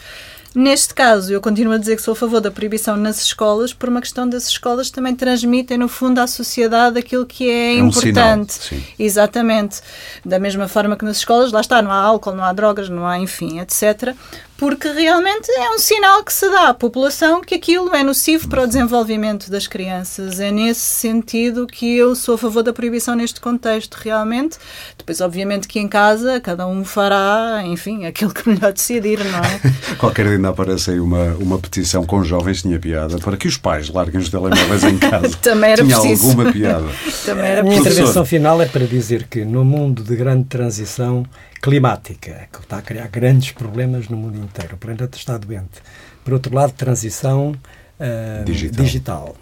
Neste 0.53 0.93
caso, 0.93 1.31
eu 1.31 1.39
continuo 1.39 1.73
a 1.73 1.77
dizer 1.77 1.95
que 1.95 2.01
sou 2.01 2.11
a 2.11 2.15
favor 2.15 2.41
da 2.41 2.51
proibição 2.51 2.97
nas 2.97 3.21
escolas, 3.21 3.73
por 3.73 3.87
uma 3.87 4.01
questão 4.01 4.27
das 4.27 4.49
escolas 4.49 4.89
também 4.89 5.15
transmitem, 5.15 5.77
no 5.77 5.87
fundo, 5.87 6.19
à 6.19 6.27
sociedade 6.27 6.99
aquilo 6.99 7.25
que 7.25 7.49
é, 7.49 7.75
é 7.75 7.77
importante. 7.77 8.75
Um 8.75 8.81
Exatamente. 8.99 9.79
Da 10.25 10.39
mesma 10.39 10.67
forma 10.67 10.97
que 10.97 11.05
nas 11.05 11.17
escolas, 11.17 11.53
lá 11.53 11.61
está, 11.61 11.81
não 11.81 11.91
há 11.91 12.01
álcool, 12.01 12.33
não 12.33 12.43
há 12.43 12.51
drogas, 12.51 12.89
não 12.89 13.07
há, 13.07 13.17
enfim, 13.17 13.59
etc 13.59 14.13
porque 14.57 14.89
realmente 14.89 15.49
é 15.51 15.69
um 15.69 15.77
sinal 15.77 16.23
que 16.23 16.33
se 16.33 16.49
dá 16.49 16.69
à 16.69 16.73
população 16.73 17.41
que 17.41 17.55
aquilo 17.55 17.93
é 17.93 18.03
nocivo 18.03 18.47
para 18.47 18.63
o 18.63 18.67
desenvolvimento 18.67 19.51
das 19.51 19.67
crianças. 19.67 20.39
É 20.39 20.51
nesse 20.51 20.81
sentido 20.81 21.67
que 21.67 21.95
eu 21.95 22.15
sou 22.15 22.35
a 22.35 22.37
favor 22.37 22.63
da 22.63 22.73
proibição 22.73 23.15
neste 23.15 23.39
contexto, 23.39 23.95
realmente. 23.95 24.57
Depois, 24.97 25.21
obviamente, 25.21 25.67
que 25.67 25.79
em 25.79 25.87
casa 25.87 26.39
cada 26.41 26.67
um 26.67 26.83
fará, 26.83 27.61
enfim, 27.65 28.05
aquilo 28.05 28.33
que 28.33 28.49
melhor 28.49 28.73
decidir, 28.73 29.23
não 29.23 29.39
é? 29.39 29.61
Qualquer 29.97 30.25
dia 30.25 30.35
ainda 30.35 30.49
aparece 30.49 30.91
aí 30.91 30.99
uma, 30.99 31.35
uma 31.35 31.59
petição 31.59 32.03
com 32.03 32.23
jovens, 32.23 32.63
tinha 32.63 32.79
piada, 32.79 33.19
para 33.19 33.37
que 33.37 33.47
os 33.47 33.57
pais 33.57 33.89
larguem 33.89 34.19
os 34.19 34.29
telemóveis 34.29 34.83
em 34.83 34.97
casa. 34.97 35.37
Também 35.41 35.71
era 35.71 35.83
tinha 35.83 35.99
preciso. 35.99 36.29
alguma 36.29 36.51
piada. 36.51 36.87
Também 37.23 37.45
era 37.45 37.61
a 37.61 37.63
minha 37.63 37.77
intervenção 37.77 38.25
final 38.25 38.59
é 38.61 38.65
para 38.65 38.87
dizer 38.87 39.27
que 39.29 39.45
no 39.45 39.63
mundo 39.63 40.03
de 40.03 40.15
grande 40.15 40.45
transição 40.45 41.25
climática, 41.61 42.47
que 42.51 42.59
está 42.59 42.77
a 42.77 42.81
criar 42.81 43.07
grandes 43.07 43.51
problemas 43.51 44.07
no 44.09 44.17
mundo 44.17 44.37
inteiro. 44.37 44.75
O 44.75 44.77
planeta 44.77 45.17
está 45.17 45.37
doente. 45.37 45.81
Por 46.23 46.33
outro 46.33 46.53
lado, 46.53 46.73
transição 46.73 47.51
uh, 47.51 48.45
digital. 48.45 48.85
digital. 48.85 49.35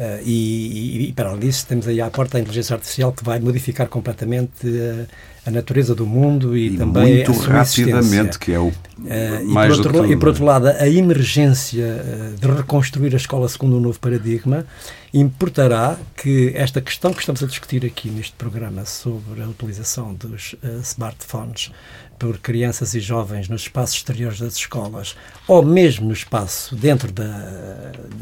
Uh, 0.00 0.18
e, 0.24 1.08
e, 1.08 1.12
para 1.12 1.28
além 1.28 1.40
disso, 1.40 1.66
temos 1.66 1.86
aí 1.86 2.00
à 2.00 2.08
porta 2.08 2.38
a 2.38 2.40
inteligência 2.40 2.72
artificial 2.72 3.12
que 3.12 3.22
vai 3.22 3.38
modificar 3.38 3.86
completamente 3.86 4.66
uh, 4.66 5.06
a 5.44 5.50
natureza 5.50 5.94
do 5.94 6.06
mundo 6.06 6.56
e, 6.56 6.68
e 6.68 6.78
também 6.78 7.16
muito 7.16 7.30
a 7.32 7.34
sua 7.34 7.52
rapidamente, 7.52 8.38
que 8.38 8.50
é 8.50 8.58
o 8.58 8.68
uh, 8.68 8.72
mais 9.44 9.76
e 9.76 9.82
por, 9.82 9.94
outro, 9.94 10.12
e 10.12 10.16
por 10.16 10.28
outro 10.28 10.44
lado, 10.46 10.68
a 10.68 10.88
emergência 10.88 12.02
de 12.40 12.46
reconstruir 12.46 13.12
a 13.12 13.18
escola 13.18 13.46
segundo 13.46 13.76
um 13.76 13.80
novo 13.80 14.00
paradigma 14.00 14.64
importará 15.12 15.98
que 16.16 16.50
esta 16.54 16.80
questão 16.80 17.12
que 17.12 17.20
estamos 17.20 17.42
a 17.42 17.46
discutir 17.46 17.84
aqui 17.84 18.08
neste 18.08 18.32
programa 18.32 18.86
sobre 18.86 19.42
a 19.42 19.48
utilização 19.48 20.14
dos 20.14 20.54
smartphones 20.82 21.72
por 22.20 22.36
crianças 22.38 22.92
e 22.92 23.00
jovens 23.00 23.48
nos 23.48 23.62
espaços 23.62 23.96
exteriores 23.96 24.38
das 24.38 24.54
escolas 24.54 25.16
ou 25.48 25.64
mesmo 25.64 26.06
no 26.06 26.12
espaço 26.12 26.76
dentro, 26.76 27.10
da, 27.10 27.24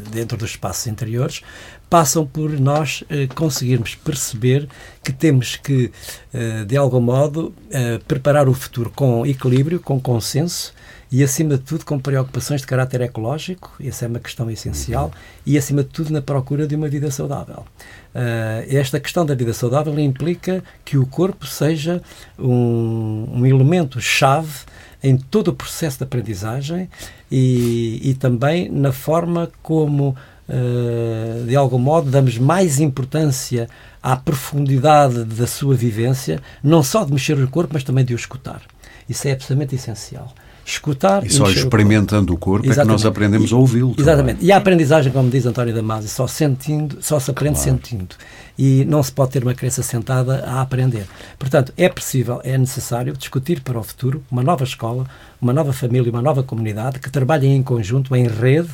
dentro 0.09 0.37
dos 0.37 0.51
espaços 0.51 0.87
interiores, 0.87 1.41
passam 1.89 2.25
por 2.25 2.49
nós 2.57 3.03
eh, 3.09 3.27
conseguirmos 3.35 3.95
perceber 3.95 4.69
que 5.03 5.11
temos 5.11 5.57
que, 5.57 5.91
eh, 6.33 6.63
de 6.63 6.77
algum 6.77 7.01
modo, 7.01 7.53
eh, 7.69 7.99
preparar 8.07 8.47
o 8.47 8.53
futuro 8.53 8.89
com 8.89 9.25
equilíbrio, 9.25 9.81
com 9.81 9.99
consenso 9.99 10.73
e, 11.11 11.23
acima 11.23 11.57
de 11.57 11.63
tudo, 11.63 11.83
com 11.85 11.97
preocupações 11.97 12.61
de 12.61 12.67
caráter 12.67 13.01
ecológico, 13.01 13.73
essa 13.83 14.05
é 14.05 14.07
uma 14.07 14.19
questão 14.19 14.49
essencial, 14.51 15.11
e, 15.43 15.57
acima 15.57 15.83
de 15.83 15.89
tudo, 15.89 16.11
na 16.11 16.21
procura 16.21 16.67
de 16.67 16.75
uma 16.75 16.87
vida 16.87 17.09
saudável. 17.09 17.65
Uh, 18.13 18.65
esta 18.69 18.99
questão 18.99 19.25
da 19.25 19.33
vida 19.33 19.51
saudável 19.51 19.97
implica 19.99 20.63
que 20.85 20.97
o 20.99 21.07
corpo 21.07 21.47
seja 21.47 22.01
um, 22.37 23.27
um 23.31 23.45
elemento-chave 23.45 24.65
em 25.01 25.17
todo 25.17 25.47
o 25.47 25.53
processo 25.53 25.97
de 25.97 26.03
aprendizagem 26.03 26.89
e, 27.31 27.99
e 28.03 28.13
também 28.13 28.69
na 28.69 28.91
forma 28.91 29.49
como, 29.63 30.15
uh, 30.47 31.45
de 31.47 31.55
algum 31.55 31.79
modo, 31.79 32.11
damos 32.11 32.37
mais 32.37 32.79
importância 32.79 33.67
à 34.03 34.15
profundidade 34.15 35.23
da 35.23 35.47
sua 35.47 35.73
vivência, 35.73 36.39
não 36.63 36.83
só 36.83 37.03
de 37.03 37.11
mexer 37.11 37.35
o 37.39 37.49
corpo, 37.49 37.73
mas 37.73 37.83
também 37.83 38.05
de 38.05 38.13
o 38.13 38.15
escutar. 38.15 38.61
Isso 39.07 39.27
é 39.27 39.31
absolutamente 39.31 39.73
essencial 39.73 40.35
escutar 40.71 41.25
e 41.25 41.29
só 41.29 41.49
experimentando 41.49 42.33
o 42.33 42.37
corpo, 42.37 42.65
o 42.65 42.67
corpo 42.67 42.79
é 42.79 42.83
que 42.83 42.87
nós 42.89 43.05
aprendemos 43.05 43.51
e, 43.51 43.53
a 43.53 43.57
ouvi-lo. 43.57 43.95
Exatamente. 43.97 44.37
Também. 44.37 44.47
E 44.47 44.51
a 44.51 44.57
aprendizagem, 44.57 45.11
como 45.11 45.29
diz 45.29 45.45
António 45.45 45.73
Damasio, 45.73 46.09
só 46.09 46.27
sentindo, 46.27 46.97
só 47.01 47.19
se 47.19 47.31
aprende 47.31 47.55
claro. 47.55 47.71
sentindo. 47.71 48.15
E 48.57 48.85
não 48.85 49.01
se 49.01 49.11
pode 49.11 49.31
ter 49.31 49.43
uma 49.43 49.53
criança 49.53 49.81
sentada 49.81 50.43
a 50.45 50.61
aprender. 50.61 51.07
Portanto, 51.37 51.73
é 51.77 51.87
possível, 51.87 52.41
é 52.43 52.57
necessário 52.57 53.13
discutir 53.13 53.61
para 53.61 53.79
o 53.79 53.83
futuro 53.83 54.23
uma 54.29 54.43
nova 54.43 54.63
escola, 54.63 55.05
uma 55.41 55.53
nova 55.53 55.71
família, 55.71 56.11
uma 56.11 56.21
nova 56.21 56.43
comunidade 56.43 56.99
que 56.99 57.09
trabalhem 57.09 57.55
em 57.55 57.63
conjunto, 57.63 58.15
em 58.15 58.27
rede, 58.27 58.69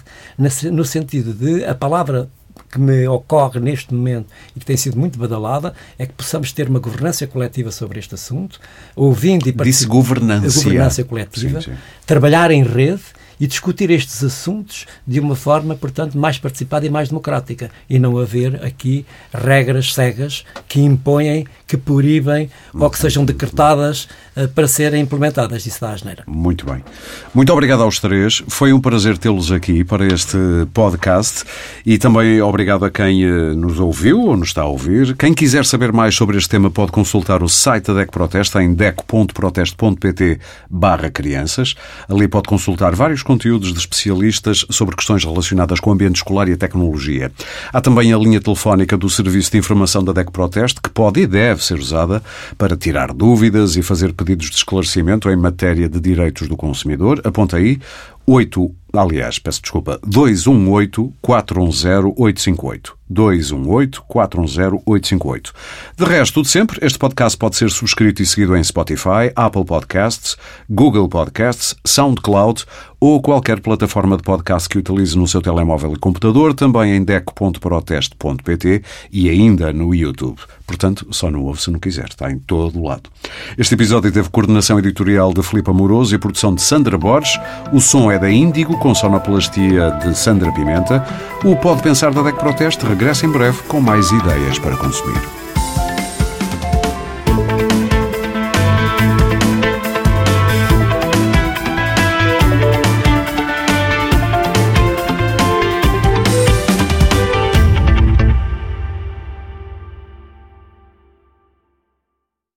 no 0.71 0.83
sentido 0.83 1.33
de 1.33 1.63
a 1.65 1.75
palavra 1.75 2.29
que 2.71 2.79
me 2.79 3.07
ocorre 3.07 3.59
neste 3.59 3.93
momento 3.93 4.27
e 4.55 4.59
que 4.59 4.65
tem 4.65 4.77
sido 4.77 4.97
muito 4.97 5.17
badalada 5.17 5.73
é 5.97 6.05
que 6.05 6.13
possamos 6.13 6.51
ter 6.51 6.69
uma 6.69 6.79
governança 6.79 7.25
coletiva 7.27 7.71
sobre 7.71 7.99
este 7.99 8.15
assunto, 8.15 8.59
ouvindo 8.95 9.47
e 9.47 9.53
participando. 9.53 9.65
Disse 9.65 9.85
governança. 9.85 10.63
governança 10.63 11.03
coletiva, 11.03 11.61
sim, 11.61 11.71
sim. 11.71 11.77
trabalhar 12.05 12.51
em 12.51 12.63
rede 12.63 13.03
e 13.39 13.47
discutir 13.47 13.89
estes 13.89 14.23
assuntos 14.23 14.85
de 15.05 15.19
uma 15.19 15.35
forma, 15.35 15.75
portanto, 15.75 16.17
mais 16.17 16.37
participada 16.37 16.85
e 16.85 16.89
mais 16.89 17.09
democrática 17.09 17.69
e 17.89 17.99
não 17.99 18.17
haver 18.17 18.63
aqui 18.63 19.05
regras 19.33 19.93
cegas 19.93 20.45
que 20.67 20.79
impõem, 20.79 21.45
que 21.67 21.77
proíbem 21.77 22.49
ou 22.73 22.89
que 22.89 22.97
sejam 22.97 23.25
decretadas 23.25 24.07
uh, 24.35 24.47
para 24.49 24.67
serem 24.67 25.01
implementadas. 25.01 25.65
Isso 25.65 25.81
dá 25.81 25.91
asneira. 25.91 26.23
Muito 26.27 26.65
bem. 26.65 26.83
Muito 27.33 27.51
obrigado 27.51 27.83
aos 27.83 27.99
três. 27.99 28.43
Foi 28.47 28.71
um 28.71 28.79
prazer 28.79 29.17
tê-los 29.17 29.51
aqui 29.51 29.83
para 29.83 30.05
este 30.05 30.37
podcast 30.73 31.43
e 31.85 31.97
também 31.97 32.41
obrigado 32.41 32.85
a 32.85 32.91
quem 32.91 33.25
uh, 33.25 33.55
nos 33.55 33.79
ouviu 33.79 34.21
ou 34.21 34.37
nos 34.37 34.49
está 34.49 34.61
a 34.61 34.67
ouvir. 34.67 35.15
Quem 35.15 35.33
quiser 35.33 35.65
saber 35.65 35.91
mais 35.91 36.15
sobre 36.15 36.37
este 36.37 36.49
tema 36.49 36.69
pode 36.69 36.91
consultar 36.91 37.43
o 37.43 37.49
site 37.49 37.87
da 37.87 37.93
DEC 37.93 38.11
Protesta 38.11 38.63
em 38.63 38.73
deco.proteste.pt 38.73 40.39
barra 40.69 41.09
crianças. 41.09 41.75
Ali 42.07 42.27
pode 42.27 42.47
consultar 42.47 42.95
vários 42.95 43.23
conteúdos 43.25 43.73
de 43.73 43.79
especialistas 43.79 44.65
sobre 44.69 44.95
questões 44.95 45.25
relacionadas 45.25 45.79
com 45.79 45.89
o 45.89 45.93
ambiente 45.93 46.17
escolar 46.17 46.47
e 46.47 46.53
a 46.53 46.57
tecnologia. 46.57 47.31
Há 47.73 47.81
também 47.81 48.13
a 48.13 48.17
linha 48.17 48.39
telefónica 48.39 48.95
do 48.95 49.09
Serviço 49.09 49.51
de 49.51 49.57
Informação 49.57 50.03
da 50.03 50.13
DEC 50.13 50.31
Proteste, 50.31 50.79
que 50.81 50.89
pode 50.89 51.19
e 51.19 51.27
deve 51.27 51.63
ser 51.63 51.79
usada 51.79 52.23
para 52.57 52.77
tirar 52.77 53.11
dúvidas 53.11 53.75
e 53.75 53.81
fazer 53.81 54.13
pedidos 54.13 54.49
de 54.49 54.55
esclarecimento 54.55 55.29
em 55.29 55.35
matéria 55.35 55.89
de 55.89 55.99
direitos 55.99 56.47
do 56.47 56.55
consumidor. 56.55 57.19
Aponta 57.23 57.57
aí 57.57 57.79
8, 58.27 58.71
aliás, 58.93 59.37
peço 59.39 59.61
desculpa, 59.61 59.99
218 60.05 61.13
410 61.21 62.13
858. 62.17 62.97
218-410-858. 63.11 65.51
De 65.97 66.05
resto, 66.05 66.35
tudo 66.35 66.47
sempre, 66.47 66.79
este 66.81 66.97
podcast 66.97 67.37
pode 67.37 67.55
ser 67.55 67.69
subscrito 67.69 68.21
e 68.21 68.25
seguido 68.25 68.55
em 68.55 68.63
Spotify, 68.63 69.31
Apple 69.35 69.65
Podcasts, 69.65 70.37
Google 70.69 71.09
Podcasts, 71.09 71.75
SoundCloud 71.85 72.65
ou 72.99 73.21
qualquer 73.21 73.59
plataforma 73.59 74.17
de 74.17 74.23
podcast 74.23 74.67
que 74.67 74.79
utilize 74.79 75.17
no 75.17 75.27
seu 75.27 75.41
telemóvel 75.41 75.93
e 75.93 75.99
computador, 75.99 76.53
também 76.53 76.95
em 76.95 77.03
deco.proteste.pt 77.03 78.81
e 79.11 79.29
ainda 79.29 79.71
no 79.71 79.93
YouTube. 79.93 80.39
Portanto, 80.65 81.05
só 81.11 81.29
não 81.29 81.43
ouve 81.43 81.61
se 81.61 81.69
não 81.69 81.79
quiser, 81.79 82.05
está 82.05 82.31
em 82.31 82.39
todo 82.39 82.79
o 82.79 82.87
lado. 82.87 83.09
Este 83.57 83.75
episódio 83.75 84.11
teve 84.11 84.29
coordenação 84.29 84.79
editorial 84.79 85.31
de 85.31 85.43
Filipe 85.43 85.69
Amoroso 85.69 86.15
e 86.15 86.17
produção 86.17 86.55
de 86.55 86.61
Sandra 86.61 86.97
Borges. 86.97 87.39
O 87.71 87.79
som 87.79 88.11
é 88.11 88.17
da 88.17 88.31
Índigo, 88.31 88.77
com 88.79 88.95
sonoplastia 88.95 89.91
de 90.03 90.17
Sandra 90.17 90.51
Pimenta. 90.51 91.05
O 91.43 91.55
Pode 91.55 91.83
Pensar 91.83 92.11
da 92.11 92.23
DEC 92.23 92.39
Proteste 92.39 92.83
regressa 92.95 93.25
em 93.25 93.29
breve 93.29 93.61
com 93.67 93.81
mais 93.81 94.09
ideias 94.09 94.57
para 94.57 94.77
consumir. 94.77 95.44